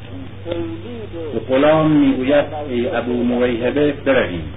[1.37, 4.53] و غلام می گوید ای ابو مویهبه برویم.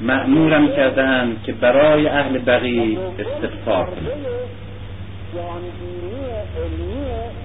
[0.00, 4.10] مأمورم کردند که برای اهل بقی استغفار کنم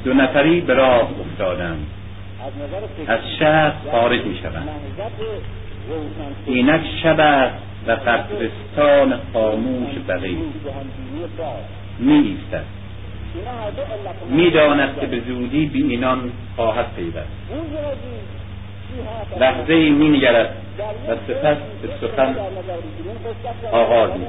[0.03, 1.87] دو نفری به راه افتادند.
[3.07, 4.69] از شهر خارج می شوند
[6.45, 7.55] اینک شب است
[7.87, 10.37] و قبرستان خاموش بقیه
[11.99, 12.65] می ایستد
[14.29, 17.27] می‌داند که به زودی بی اینان خواهد پیوست.
[19.39, 20.55] لحظه ای می نگرد
[21.09, 22.35] و سپس به سخن
[23.71, 24.25] آغاز می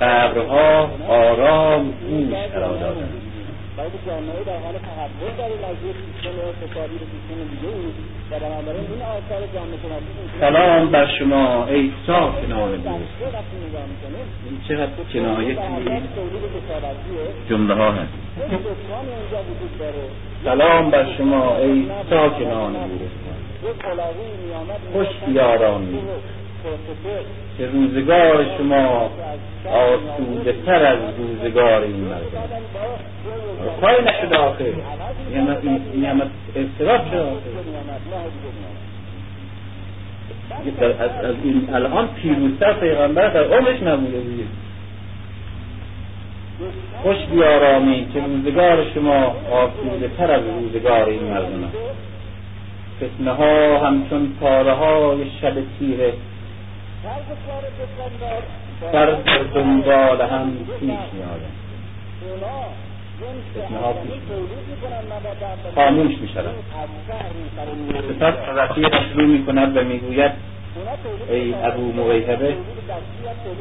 [0.00, 3.33] قبرها آرام گوش قرار دادند.
[3.76, 7.86] برای جامعه در حال تحول در این از یک سیستم اقتصادی به سیستم دیگه ای
[8.30, 12.86] و بنابراین این آثار جامعه شناسی سلام بر شما ای ساکنان دوست
[14.50, 15.60] این چقدر کنایتی
[17.48, 18.12] جمله ها هست.
[20.44, 23.34] سلام بر شما ای ساکنان گورستان
[24.92, 25.88] خوش بیاران
[27.58, 29.10] که روزگار شما
[29.70, 32.48] آسوده تر از روزگار این مردم.
[33.80, 34.64] کاری نشده آخر
[35.96, 36.26] نعمت
[36.56, 37.24] اضطراب شده
[41.00, 44.44] از این الان پیروزتر پیغمبر در عمرش نبوده دیگه.
[47.02, 51.70] خوش بیارامی که روزگار شما آسوده تر از روزگار این مردم
[52.96, 56.12] فتنه ها همچون پاره های شب تیره
[58.92, 61.50] سر در دنبال هم پیش میادن
[65.74, 66.54] خاموش می شود
[68.20, 70.32] سپس رفیقش رو می کند و می‌گوید
[71.30, 72.54] ای ابو مویهبه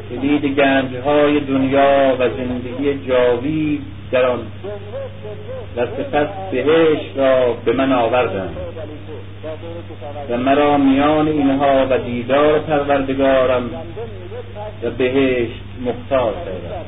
[0.09, 3.81] کلید گنج های دنیا و زندگی جاوید
[4.11, 4.39] در آن.
[5.77, 8.57] و سپس بهش را به من آوردند
[10.29, 13.69] و مرا میان اینها و دیدار پروردگارم
[14.83, 15.49] و بهش
[15.85, 16.85] مختار کردم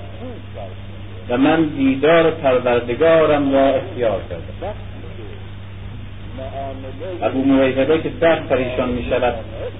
[1.29, 4.73] و من دیدار پروردگارم را اختیار کردم.
[7.21, 9.33] ابو مویهده که سخت پریشان می شود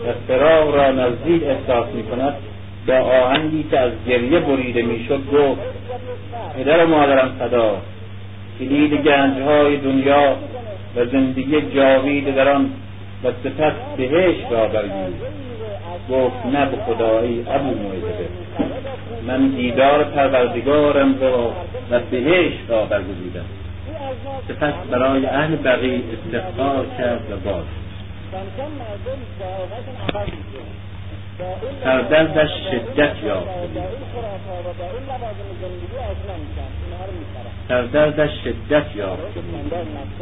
[0.07, 2.34] و فراغ را نزدیک احساس می کند
[2.88, 5.61] با آهنگی که از گریه بریده می شد گفت
[6.57, 7.77] پدر و مادرم فدا
[8.60, 10.36] کلید گنج های دنیا
[10.95, 12.69] و زندگی جاوید در آن
[13.23, 15.15] و سپس بهش را برگیر.
[16.11, 18.27] گفت نه به خدایی ابو مویده
[19.27, 21.53] من دیدار پروردگارم را
[21.91, 23.45] و بهش را برگزیدم.
[24.48, 27.66] سپس برای اهل بقی استغفار کرد و باز.
[31.84, 33.48] سردردش شدت یافت.
[37.68, 39.22] سردردش شدت یافت.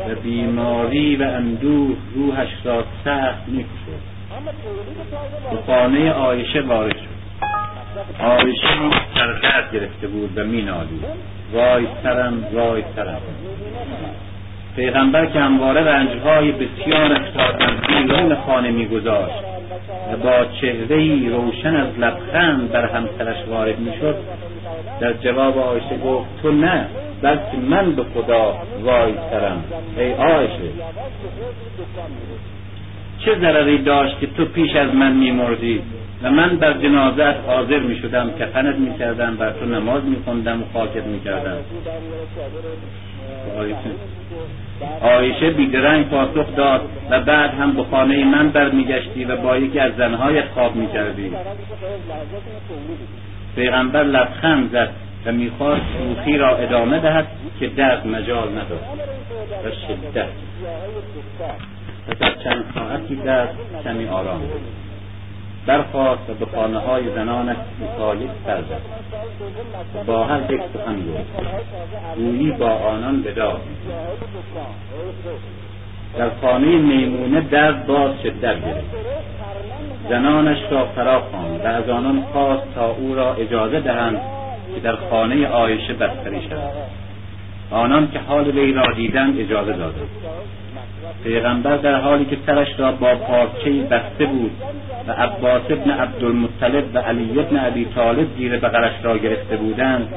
[0.10, 4.14] و بیماری و اندوه روحش را سخت می‌کشد
[5.52, 7.14] به خانه آیشه وارد شد.
[8.20, 8.68] آیشه
[9.16, 11.04] سردرد گرفته بود و مینالید.
[11.54, 13.22] وای سرم وای سرم.
[14.76, 19.44] پیغمبر که همواره رنجهای بسیار در بیرون خانه میگذاشت
[20.14, 24.16] و با چهرهای روشن از لبخند بر همسرش وارد می‌شد.
[25.00, 26.86] در جواب آیشه گفت تو نه
[27.22, 29.64] بلکه من به خدا وای سرم.
[29.98, 30.70] ای آیشه
[33.20, 35.82] چه ضرری داشت که تو پیش از من میمردی؟
[36.24, 40.62] و من بر جنازت حاضر می شدم کفنت می کردم بر تو نماز می خوندم
[40.62, 41.58] و خاکت می کردم
[45.02, 49.92] آیشه بیدرنگ پاسخ داد و بعد هم به خانه من برمیگشتی و با یکی از
[49.98, 51.32] زنهایت خواب می کردی
[53.56, 54.90] پیغمبر لبخند زد
[55.26, 57.28] و می‌خواست شوخی را ادامه دهد
[57.60, 58.84] که درد مجال نداد
[59.66, 60.28] و شدت.
[62.08, 64.42] پس از چند ساعتی درد کمی آرام
[65.66, 68.64] برخواست و به خانه های زنانش مخالف سر
[70.06, 71.46] با هر یک سخن گفت.
[72.16, 73.60] گویی با آنان وداع
[76.18, 78.96] در خانه میمونه درد باز شدت گرفت.
[80.10, 84.22] زنانش را فرا خواند و از آنان خواست تا او را اجازه دهند
[84.76, 86.74] که در خانه عایشه بستری شود
[87.72, 90.10] آنان که حال وی را دیدند اجازه دادند.
[91.24, 94.52] پیغمبر در حالی که سرش را با پارچه بسته بود
[95.08, 100.08] و عباس ابن عبدالمطلب و علی ابن ابی طالب زیر بغلش را گرفته بودند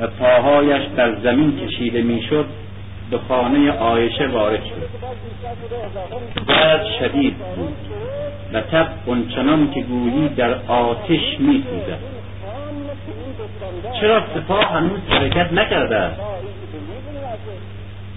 [0.00, 2.46] و پاهایش در زمین کشیده می‌شد
[3.10, 4.88] به خانه آیشه وارد شد.
[6.48, 7.74] درد شدید بود
[8.52, 11.98] و تب اونچنان که گویی در آتش میسوزد
[14.00, 16.20] چرا سپاه هنوز حرکت نکرده است؟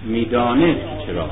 [0.04, 1.28] می‌دانست چرا.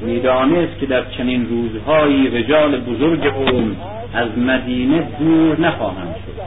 [0.00, 3.76] می‌دانست که در چنین روزهایی رجال بزرگ قوم
[4.14, 6.38] از مدینه دور نخواهند شد.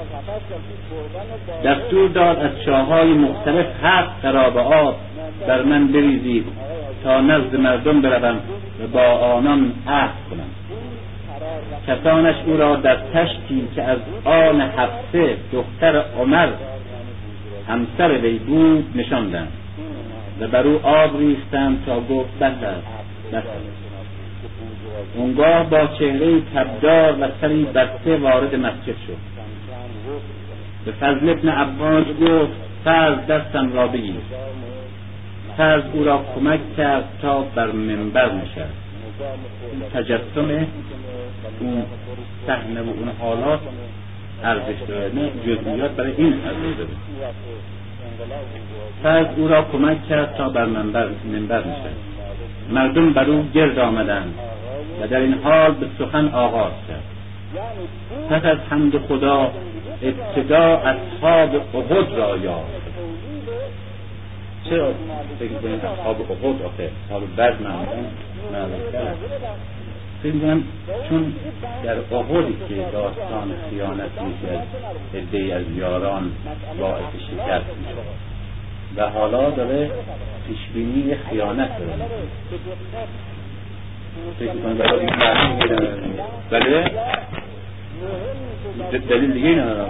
[1.67, 4.95] دستور داد از شاههای مختلف هفت خراب آب
[5.47, 6.45] بر من بریزید
[7.03, 8.39] تا نزد مردم بروم
[8.83, 10.49] و با آنان عهد کنم.
[11.87, 16.49] کسانش او را در تشتی که از آن هفته دختر عمر
[17.67, 19.51] همسر وی بود نشاندند
[20.39, 23.00] و بر او آب ریختند تا گفت بس است.
[25.15, 29.17] اونگاه با چهره تبدار و سری بسته وارد مسجد شد.
[30.85, 32.51] به فضل ابن عباس گفت
[32.83, 34.15] فرض دستم را بگیر.
[35.57, 38.81] فرض او را کمک کرد تا بر منبر نشست.
[39.93, 40.67] تجسم
[41.59, 41.83] اون
[42.47, 43.59] صحنه و اون حالات
[44.43, 46.89] ارزش داره نه جزئیات برای این ارزش داره.
[49.03, 52.10] فرض او را کمک کرد تا بر منبر منبر نشست.
[52.69, 54.33] مردم بر او گرد آمدند
[55.01, 57.03] و در این حال به سخن آغاز کرد.
[58.29, 59.51] پس از حمد خدا
[60.01, 62.65] ابتدا اصحاب احد را یاد
[64.69, 64.93] چرا
[65.39, 67.61] فکر کنید اصحاب احد آخه؟ اصحاب بد
[70.23, 70.63] فکر
[71.09, 71.33] چون
[71.83, 74.59] در احدی که داستان خیانت میشه
[75.13, 76.31] از از یاران
[76.79, 78.30] باعث شکست میشه
[78.97, 79.91] و حالا داره
[80.47, 81.93] پیشبینی خیانت داره.
[86.49, 86.91] بله؟
[89.09, 89.89] دلیل دیگه نداره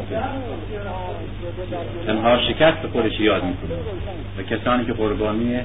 [2.05, 3.69] تنها شکست خودش یاد می‌کنه
[4.37, 5.59] و کسانی که قربانی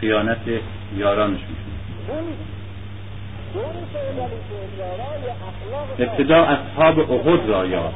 [0.00, 0.38] خیانت
[0.96, 1.76] یارانش میشون
[5.98, 7.94] ابتدا اصحاب احد را کرد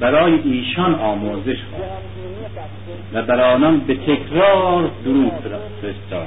[0.00, 2.08] برای ایشان آموزش خواست
[3.12, 5.32] و برای آنان به تکرار درود
[5.82, 6.26] فرستاد.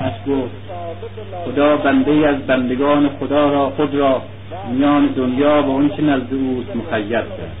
[0.00, 0.50] پس گفت
[1.44, 4.22] خدا بنده از بندگان خدا را خود را
[4.72, 7.56] میان دنیا و اونچه نزد اوست مخیر کرد.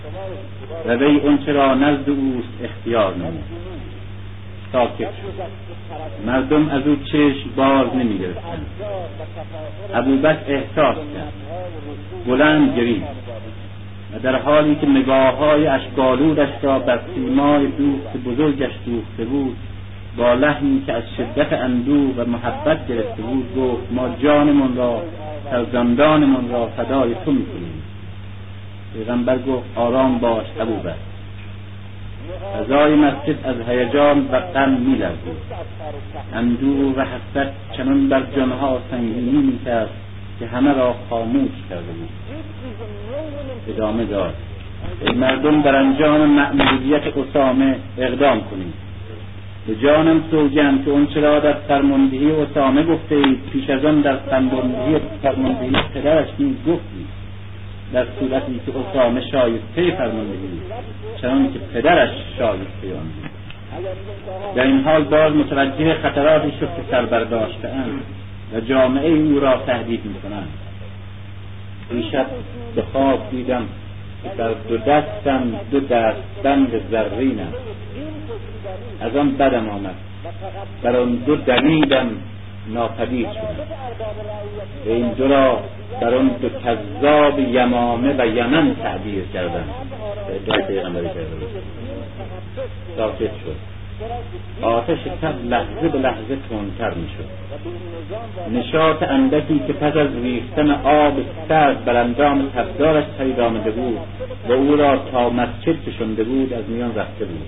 [0.86, 3.44] و وی اونچه را نزد اوست اختیار نمود.
[4.72, 5.42] ساکت شد.
[6.26, 8.66] مردم از او چشم باز نمی گرفتند
[9.94, 11.32] ابوبکر احساس کرد.
[12.26, 13.04] بلند گرید
[14.12, 19.56] و در حالی که نگاه های اشکالودش را بر سیمای دوست بزرگش دوخته بود
[20.16, 25.02] با لحنی که از شدت اندوه و محبت گرفته بود گفت ما جانمون را
[25.50, 27.82] فرزندانمون را فدای تو می‌کنیم.
[28.94, 30.94] پیغمبر گفت آرام باش ابوبکر.
[32.54, 35.36] فضای مسجد از هیجان و غم میلرزید.
[36.34, 39.90] اندوه و حسرت چنان بر جانها سنگینی می‌کرد
[40.44, 42.08] که همه را خاموش کرده بود.
[43.68, 44.34] ادامه داد.
[45.16, 48.74] مردم در انجام مأموریت اسامه اقدام کنید.
[49.66, 54.16] به جانم سوگند که اون چرا در فرماندهی اسامه گفته اید پیش از آن در
[54.16, 57.08] فرماندهی فرماندهی پدرش نیز گفتید.
[57.92, 60.60] در صورتی که اسامه شایسته فرماندهی
[61.20, 63.10] چنان که پدرش شایسته آن
[64.54, 67.24] در این حال باز متوجه خطراتی شد که سر
[67.68, 68.02] اند
[68.52, 70.48] و جامعه او را تهدید می‌کنند.
[71.90, 72.26] دیشب
[72.74, 73.68] به خواب دیدم
[74.22, 77.52] که در دو دستم دو دست بند زرینم
[79.00, 79.94] از آن بدم آمد
[80.82, 82.10] بر آن دو دمیدم
[82.68, 83.60] ناپدید شد.
[84.86, 85.60] و این دو را
[86.00, 89.64] بر آن دو کذاب یمامه و یمن تعبیر کردم.
[90.34, 91.46] ادعای پیغمبری کرده
[92.96, 93.73] ساکت شد.
[94.62, 97.28] آتش تب لحظه به لحظه تندتر می‌شد.
[98.52, 101.14] نشاط اندکی که پس از ریختن آب
[101.48, 103.98] سرد بر اندام تبدارش پدید آمده بود
[104.48, 107.46] و او را تا مسجد کشنده بود از میان رفته بود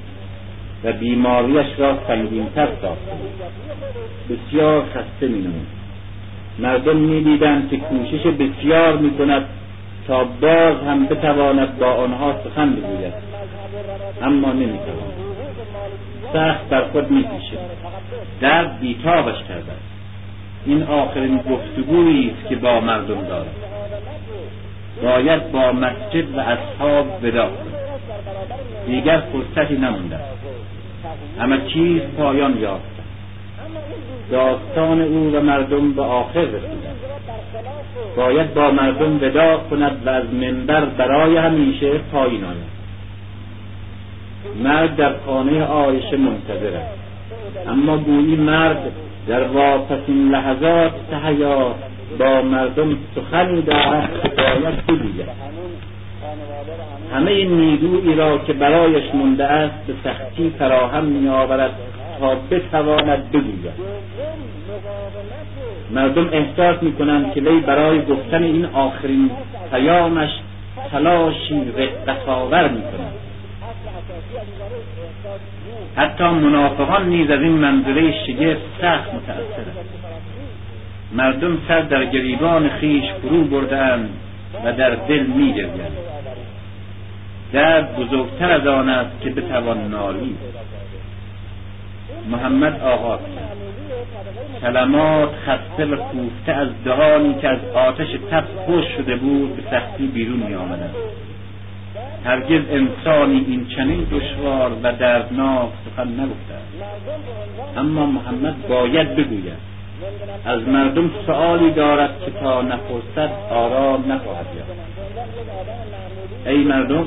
[0.85, 3.12] و بیماریش را سنگینتر ساخته
[4.31, 5.66] بسیار خسته می نمود
[6.59, 9.44] مردم می دیدند که کوشش بسیار می کند
[10.06, 13.12] تا باز هم بتواند با آنها سخن بگوید.
[14.23, 15.26] اما نمی تواند
[16.32, 17.24] سخت بر خود می
[18.40, 19.73] درد بیتابش کرده
[20.66, 23.55] این آخرین گفتگویی است که با مردم دارد
[25.03, 27.77] باید با مسجد و اصحاب ودا کند
[28.86, 30.19] دیگر فرصتی نمونده
[31.39, 32.97] همه چیز پایان یافت
[34.31, 36.97] داستان او و مردم به آخر رسیدند
[38.16, 42.76] باید با مردم ودا کند و از منبر برای همیشه پایین آید.
[44.62, 46.98] مرد در خانه آیشه منتظر است.
[47.68, 48.93] اما گویی مرد
[49.28, 51.74] در واپسین لحظات تحیات
[52.18, 55.28] با مردم سخنی دارد که باید بگوید
[57.14, 61.70] همه نیرویی را که برایش مونده است به سختی فراهم میآورد
[62.20, 63.97] تا بتواند بگوید.
[65.90, 69.31] مردم احساس می‌کنند که وی برای گفتن این آخرین
[69.70, 70.31] پیامش
[70.90, 73.26] تلاشی رقت آور می‌کنند
[75.97, 79.77] حتی منافقان نیز از این منظره شگفت سخت متأثرند.
[81.12, 84.10] مردم سر در گریبان خیش فرو بردند
[84.64, 85.55] و در دل می
[87.52, 90.39] درد بزرگتر از آن است که بتوان نالید
[92.31, 93.56] محمد آغاز کرد
[94.62, 100.06] کلمات خسته و کوفته از دهانی که از آتش تب خوش شده بود به سختی
[100.06, 100.90] بیرون می آمدن.
[102.27, 106.55] هرگز انسانی این چنین دشوار و دردناک سخن نگفته.
[107.77, 109.77] اما محمد باید بگوید
[110.44, 114.70] از مردم سؤالی دارد که تا نپرسد آرام نخواهد یافت.
[116.47, 117.07] ای مردم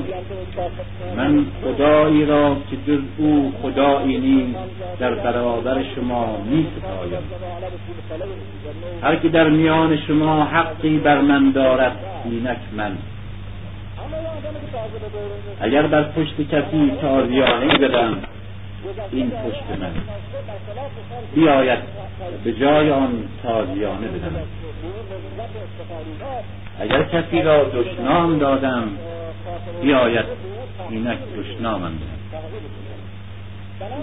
[1.16, 4.58] من خدایی را که جز او خدایی نیست
[4.98, 7.22] در برابر شما می ستایم
[9.02, 12.92] هر که در میان شما حقی بر من دارد اینک من.
[15.60, 18.16] اگر بر پشت کسی تازیانه بدم
[19.12, 19.92] این پشت من.
[21.34, 21.78] بیاید
[22.44, 24.36] به جای آن تازیانه بدم.
[26.80, 28.88] اگر کسی را دشنام دادم
[29.82, 30.24] بیاید
[30.90, 32.40] اینک دشنامم بدم.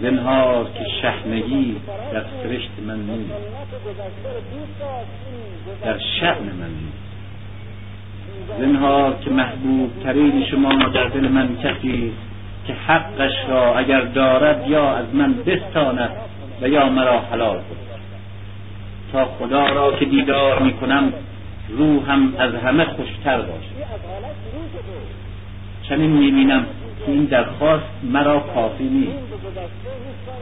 [0.02, 1.76] زنهار که شهنگی
[2.14, 3.34] در سرشت من نیست.
[5.84, 7.07] در شعن من نیست.
[8.59, 12.11] زنهار که محبوب ترین شما در دل من کسی
[12.68, 16.09] که حقش را اگر دارد یا از من بستاند
[16.61, 17.88] و یا مرا حلال کند.
[19.11, 21.14] تا خدا را که دیدار می کنم
[21.69, 23.77] روحم از همه خوشتر باشد.
[25.89, 26.65] چنین می‌بینم
[27.05, 29.27] که این درخواست مرا کافی نیست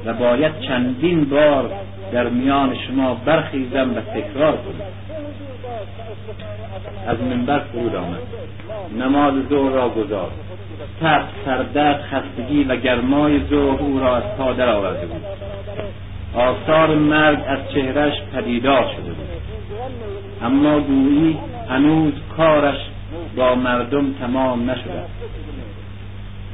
[0.05, 1.71] و باید چندین بار
[2.11, 4.85] در میان شما برخیزم و تکرار کنم.
[7.07, 8.19] از منبر فرود آمد.
[8.99, 10.31] نماز ظهر را گذار
[11.01, 15.21] تب سردرد خستگی و گرمای ظهر او را از پا آورده بود.
[16.35, 19.27] آثار مرگ از چهرش پدیدار شده بود.
[20.43, 21.37] اما گویی
[21.69, 22.77] هنوز کارش
[23.35, 25.03] با مردم تمام نشده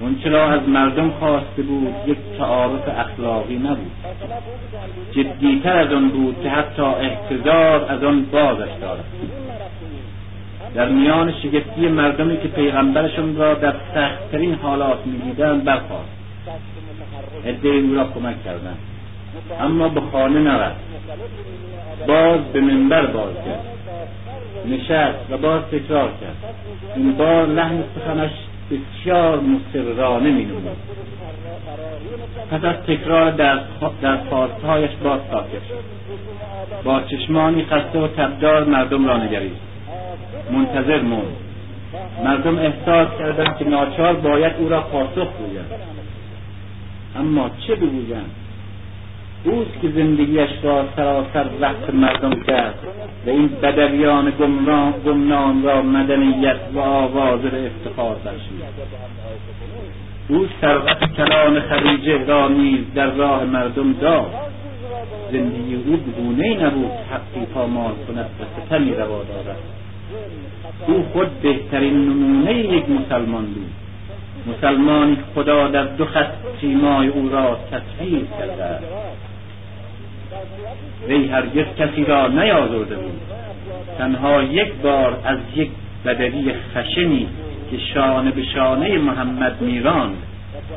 [0.02, 3.92] اونچه را از مردم خواسته بود یک تعارف اخلاقی نبود.
[5.12, 9.04] جدیتر از آن بود که حتی احتضار از آن بازش دارد.
[10.76, 16.22] در میان شگفتی مردمی که پیغمبرشون را در سختترین حالات می‌دیدند برخواست
[17.46, 18.78] عده او را کمک کردند.
[19.62, 20.80] اما به خانه نرفت.
[22.08, 23.66] باز به منبر باز کرد
[24.66, 26.56] نشست و باز تکرار کرد.
[26.96, 28.32] این بار لحن سخنش
[28.72, 30.78] بسیار مسررانه می نمود
[32.52, 33.60] پس از تکرار در
[34.30, 36.02] خواستهایش باز ساکت شد.
[36.84, 39.71] با چشمانی خسته و تبدار مردم را نگریست.
[40.52, 41.36] منتظر موند
[42.24, 45.72] مردم احساس کردند که ناچار باید او را پاسخ گویند
[47.16, 48.32] اما چه بگویند
[49.44, 52.76] اوست که زندگیش را سراسر وقت مردم کرد
[53.26, 54.34] و این بدویان
[55.06, 58.62] گمنام را مدنیت و آواز افتخار بخشید.
[60.30, 64.32] او ثروت کلان خدیجه را نیز در راه مردم داد.
[65.32, 69.58] زندگی او بگونه نبود حقی پامال کند و ستمی روا دارد.
[70.88, 73.72] او خود بهترین نمونه یک مسلمان بود.
[74.48, 76.32] مسلمانی خدا در دو خط
[76.62, 78.80] سیمای او را تصویر کرده
[81.08, 83.22] وی هرگز کسی را نیازرده بود.
[83.98, 85.70] تنها یک بار از یک
[86.06, 87.28] بدوی خشنی
[87.72, 90.18] که شانه به شانه محمد میراند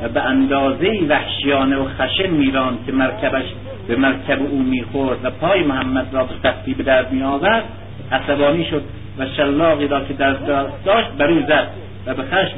[0.03, 3.45] و به اندازه وحشیانه و خشن میراند که مرکبش
[3.87, 7.63] به مرکب او می‌خورد و پای محمد را به سختی به درد میآورد
[8.11, 8.83] عصبانی شد
[9.19, 11.67] و شلاقی را که در دست داشت بر او زد
[12.05, 12.57] و به خشم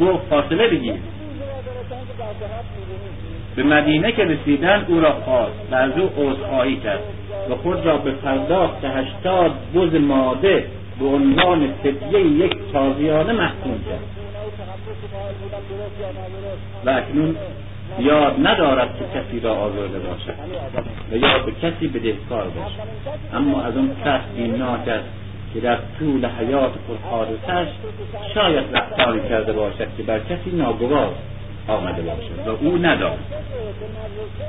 [0.00, 0.94] گفت فاصله بگیر.
[3.56, 7.00] به مدینه که رسیدن او را خواست و از او عذرخواهی کرد
[7.50, 10.64] و خود را به پرداخت هشتاد بز ماده
[10.98, 14.28] به عنوان فدیه یک تازیانه محکوم کرد.
[16.86, 17.36] و اکنون
[17.98, 20.34] یاد ندارد که کسی را آزرده باشد
[21.12, 22.78] و یا به کسی بدهکار باشد.
[23.34, 25.17] اما از اون سخت بیمناک است
[25.54, 27.68] که در طول حیات پرحادثش
[28.34, 31.14] شاید رفتاری کرده باشد که بر کسی ناگوار
[31.68, 33.18] آمده باشد و او ندارد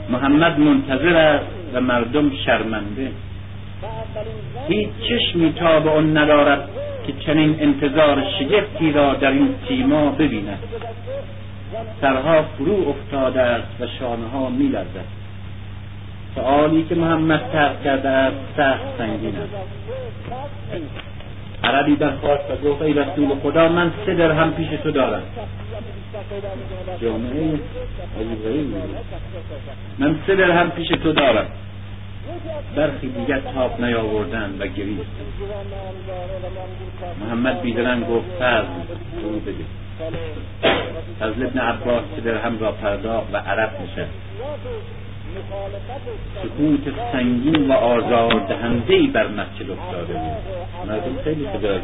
[0.09, 3.11] محمد منتظر است و مردم شرمنده.
[4.67, 6.69] هیچ چشمی تا به آن ندارد
[7.07, 10.59] که چنین انتظار شگفتی را در این سیما ببیند.
[12.01, 14.49] سرها فرو افتاده است و شانه ها
[16.35, 19.53] سؤالی که محمد ترک کرده است سخت سنگین است.
[21.63, 25.21] عربی برخواست و گفت ای رسول خدا من سه درهم پیش تو دارم.
[27.01, 27.59] جامعه
[29.99, 31.45] من سه درهم پیش تو دارم.
[32.75, 35.05] برخی دیگر تاب نیاوردن و گریست.
[37.25, 38.65] محمد بیدرن گفت فرض
[39.23, 39.65] رو بده.
[41.19, 44.11] فضل ابن عباس که درهم را پرداخت و عرب نشست.
[46.43, 50.89] سکوت سنگین و آزار دهنده بر مسجد افتاده بود.
[50.89, 51.79] مردم خیلی خدا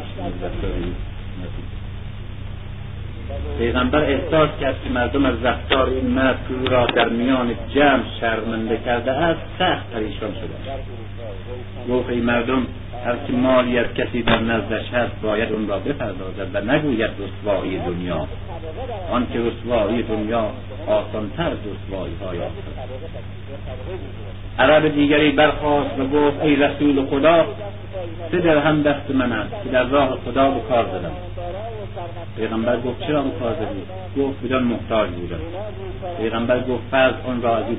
[3.58, 9.12] پیغمبر احساس کرد که مردم از رفتار این مرد را در میان جمع شرمنده کرده
[9.12, 10.54] است سخت پریشان شده
[11.94, 12.66] گفت ای مردم
[13.04, 17.78] هر که مالی از کسی در نزدش هست باید اون را بپردازد و نگوید رسوایی
[17.78, 18.26] دنیا.
[19.10, 20.50] آن که رسوایی دنیا
[20.86, 22.38] آسانتر از رسوایی های
[24.58, 27.46] عرب دیگری برخواست و گفت ای رسول خدا
[28.30, 31.12] سه درهم دست من است که در راه خدا به کار زدم.
[32.36, 35.40] پیغمبر گفت چرا به زدی گفت بدان محتاج بودم.
[36.18, 37.76] پیغمبر گفت فرض آن را از او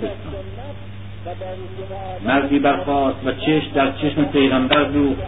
[2.25, 5.21] مردی برخواست و چشم در چشم پیغمبر دوخت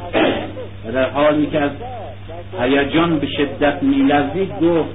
[0.88, 1.72] و در حالی که از
[2.62, 4.90] هیجان به شدت میلرزید گفت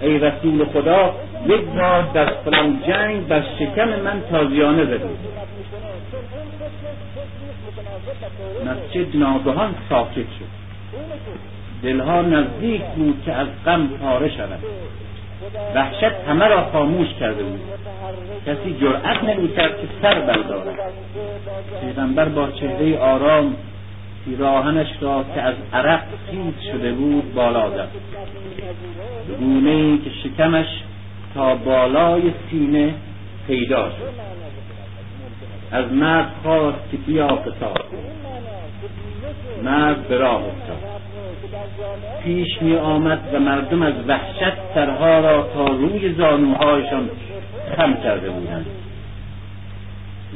[0.00, 1.14] ای رسول خدا
[1.46, 5.34] یک بار در فلان جنگ بر شکم من تازیانه زدید
[8.66, 10.64] مسجد ناگهان ساکت شد.
[11.82, 14.58] دلها نزدیک بود که از غم پاره شود.
[15.74, 17.60] وحشت همه را خاموش کرده بود.
[18.46, 20.78] کسی جرأت نمی‌کرد که سر بردارد.
[21.80, 23.56] پیغمبر با چهره آرام
[24.24, 27.88] پیراهنش را که از عرق خیز شده بود بالا زد.
[29.64, 30.66] به ای که شکمش
[31.34, 32.94] تا بالای سینه
[33.46, 34.24] پیدا شد.
[35.70, 37.86] از مرد خواست که بیا قصاص
[39.62, 40.78] مرد به راه افتاد.
[42.24, 47.10] پیش می آمد و مردم از وحشت سرها را تا روی زانوهایشان
[47.76, 48.66] خم کرده بودند.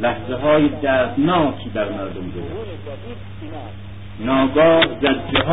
[0.02, 2.44] لحظه های دردناکی در مردم بود.
[4.20, 5.44] ناگاه زجه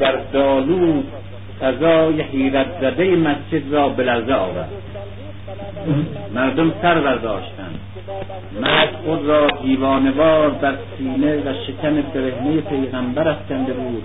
[0.00, 1.02] در دالو
[1.60, 4.68] فضای حیرت زده مسجد را به لرزه آورد.
[6.34, 7.80] مردم سر برداشتند.
[8.60, 14.04] مرد خود را دیوانوار بر سینه و شکم برهنه پیغمبر افکنده بود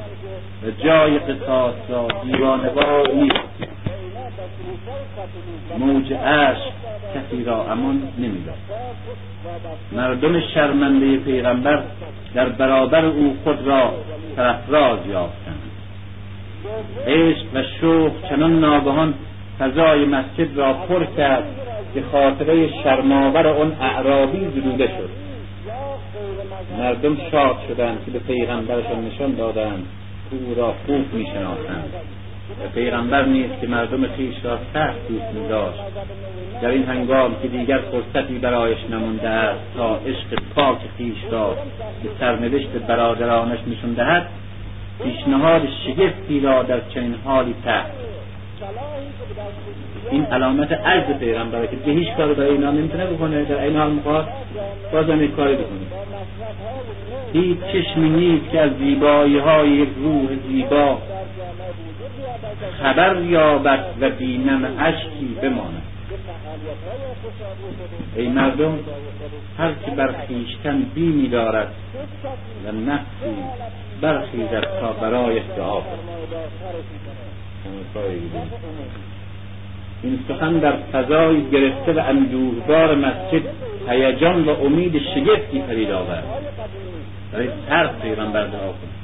[0.64, 3.69] و جای قصاص را دیوانوار نیست
[5.80, 6.72] موج عشق
[7.16, 8.56] کسی را امان نمی‌داد.
[9.92, 11.84] مردم شرمنده پیغمبر
[12.34, 13.94] در برابر او خود را
[14.36, 15.62] سرفراز یافتند.
[17.08, 19.14] عشق و شوق چنان ناگهان
[19.60, 21.44] فضای مسجد را پر کرد
[21.94, 25.10] که خاطره شرماور آن اعرابی زدوده شد.
[26.78, 29.86] مردم شاد شدند که به پیغمبرشان نشان دادند
[30.32, 31.94] او را خوب می‌شناسند.
[32.76, 35.80] پیغمبر نیست که مردم خیش را سخت دوست میداشت
[36.62, 41.50] در این هنگام که دیگر فرصتی برایش نمونده است تا عشق پاک خیش را
[42.04, 44.28] به سرنوشت برادرانش نشون دهد
[45.04, 47.92] پیشنهاد شگفتی را در چنین حالی تحت
[50.12, 53.92] این علامت عجز پیغمبره که به هیچ کار برای اینا نمی‌تونه بکنه در این حال
[53.92, 54.28] می‌خواد
[54.92, 55.80] بازم یک کاری بکنه.
[57.34, 60.98] هیچ چشمی نیست که از زیبایی های روح زیبا
[62.82, 65.82] خبر یابد و بینم اشکی بماند.
[68.16, 68.80] ای مردم
[69.58, 71.74] هر که بر خویشتن بینی دارد
[72.66, 73.44] و نفسی
[74.02, 75.82] برخیزد تا برای دعا
[80.04, 83.42] این سخن در فضای گرفته و اندوهدار مسجد
[83.90, 86.24] هیجان و امید شگفتی پدید آورد.
[87.34, 88.99] برای ترس پیغمبر دعا کن.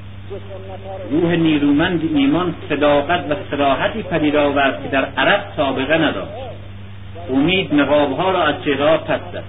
[1.11, 6.31] روح نیرومند ایمان صداقت و صراحتی پدید آورد که در عرب سابقه نداشت.
[7.34, 9.43] امید نقابها را از چهره پس زد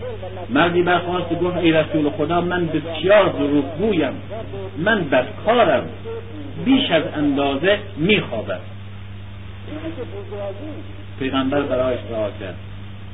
[0.51, 4.13] مردی برخواست گفت ای رسول خدا من بسیار دروغگویم
[4.79, 5.87] من بدکارم.
[6.65, 8.61] بیش از اندازه میخوابم.
[11.19, 12.55] پیغمبر برایش دعا کرد.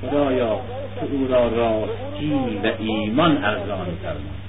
[0.03, 0.61] خدایا
[1.01, 4.42] تو او را راستی و ایمان ارزان فرما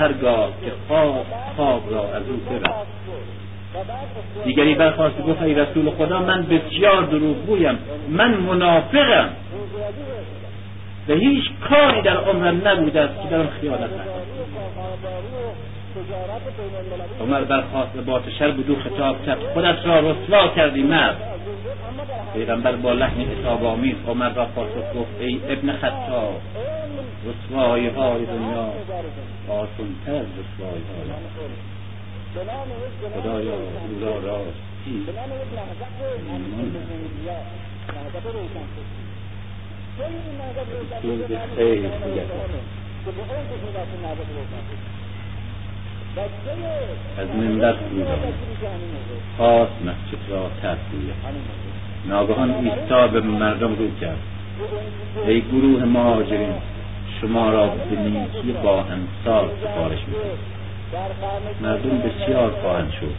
[0.00, 1.26] هرگاه که خواب
[1.56, 2.86] خواب را از او برد
[4.44, 9.28] دیگری برخواست گفت ای رسول خدا من بسیار دروغگویم من منافقم.
[11.08, 14.04] و هیچ کاری در عمرم نبوده است که در آن خیانت نکنم.
[17.20, 19.38] عمر برخواست با تشر بدو خطاب کرد.
[19.38, 21.16] خودت را رسوا کردی مرد.
[22.34, 26.40] پیغمبر با لحن حساب آمیز عمر را پاسخ گفت ای ابن خطاب
[27.26, 28.72] رسوایی های دنیا.
[29.48, 31.10] آسانتر از رسوایی های
[33.20, 35.06] خدایا او را راستی.
[40.38, 40.54] نام
[41.56, 41.90] خیر
[47.18, 48.06] از منبر فرود.
[49.36, 50.78] خواست مسجد را ترک
[52.08, 54.18] ناگهان عیسی به مردم رو کرد.
[55.26, 56.54] ای گروه مهاجرین
[57.20, 60.54] شما را به نیکی با انصار سفارش می‌کنم.
[61.62, 63.14] مردم بسیار خواهند شد.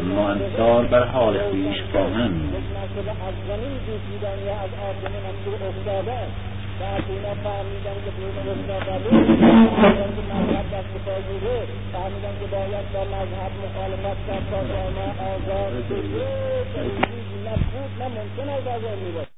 [0.00, 2.54] اما انصار بر حال خویش خواهند
[6.84, 7.02] از
[7.32, 8.10] از فهمیدن که
[10.16, 11.58] که مذهب دست پاییره
[11.92, 16.26] فهمیدن که باید با مذهب مخالفت کرد تا جامعه آزاد بشه.
[16.74, 17.28] چیز
[18.00, 18.48] نه ممکن
[19.04, 19.37] می‌باشه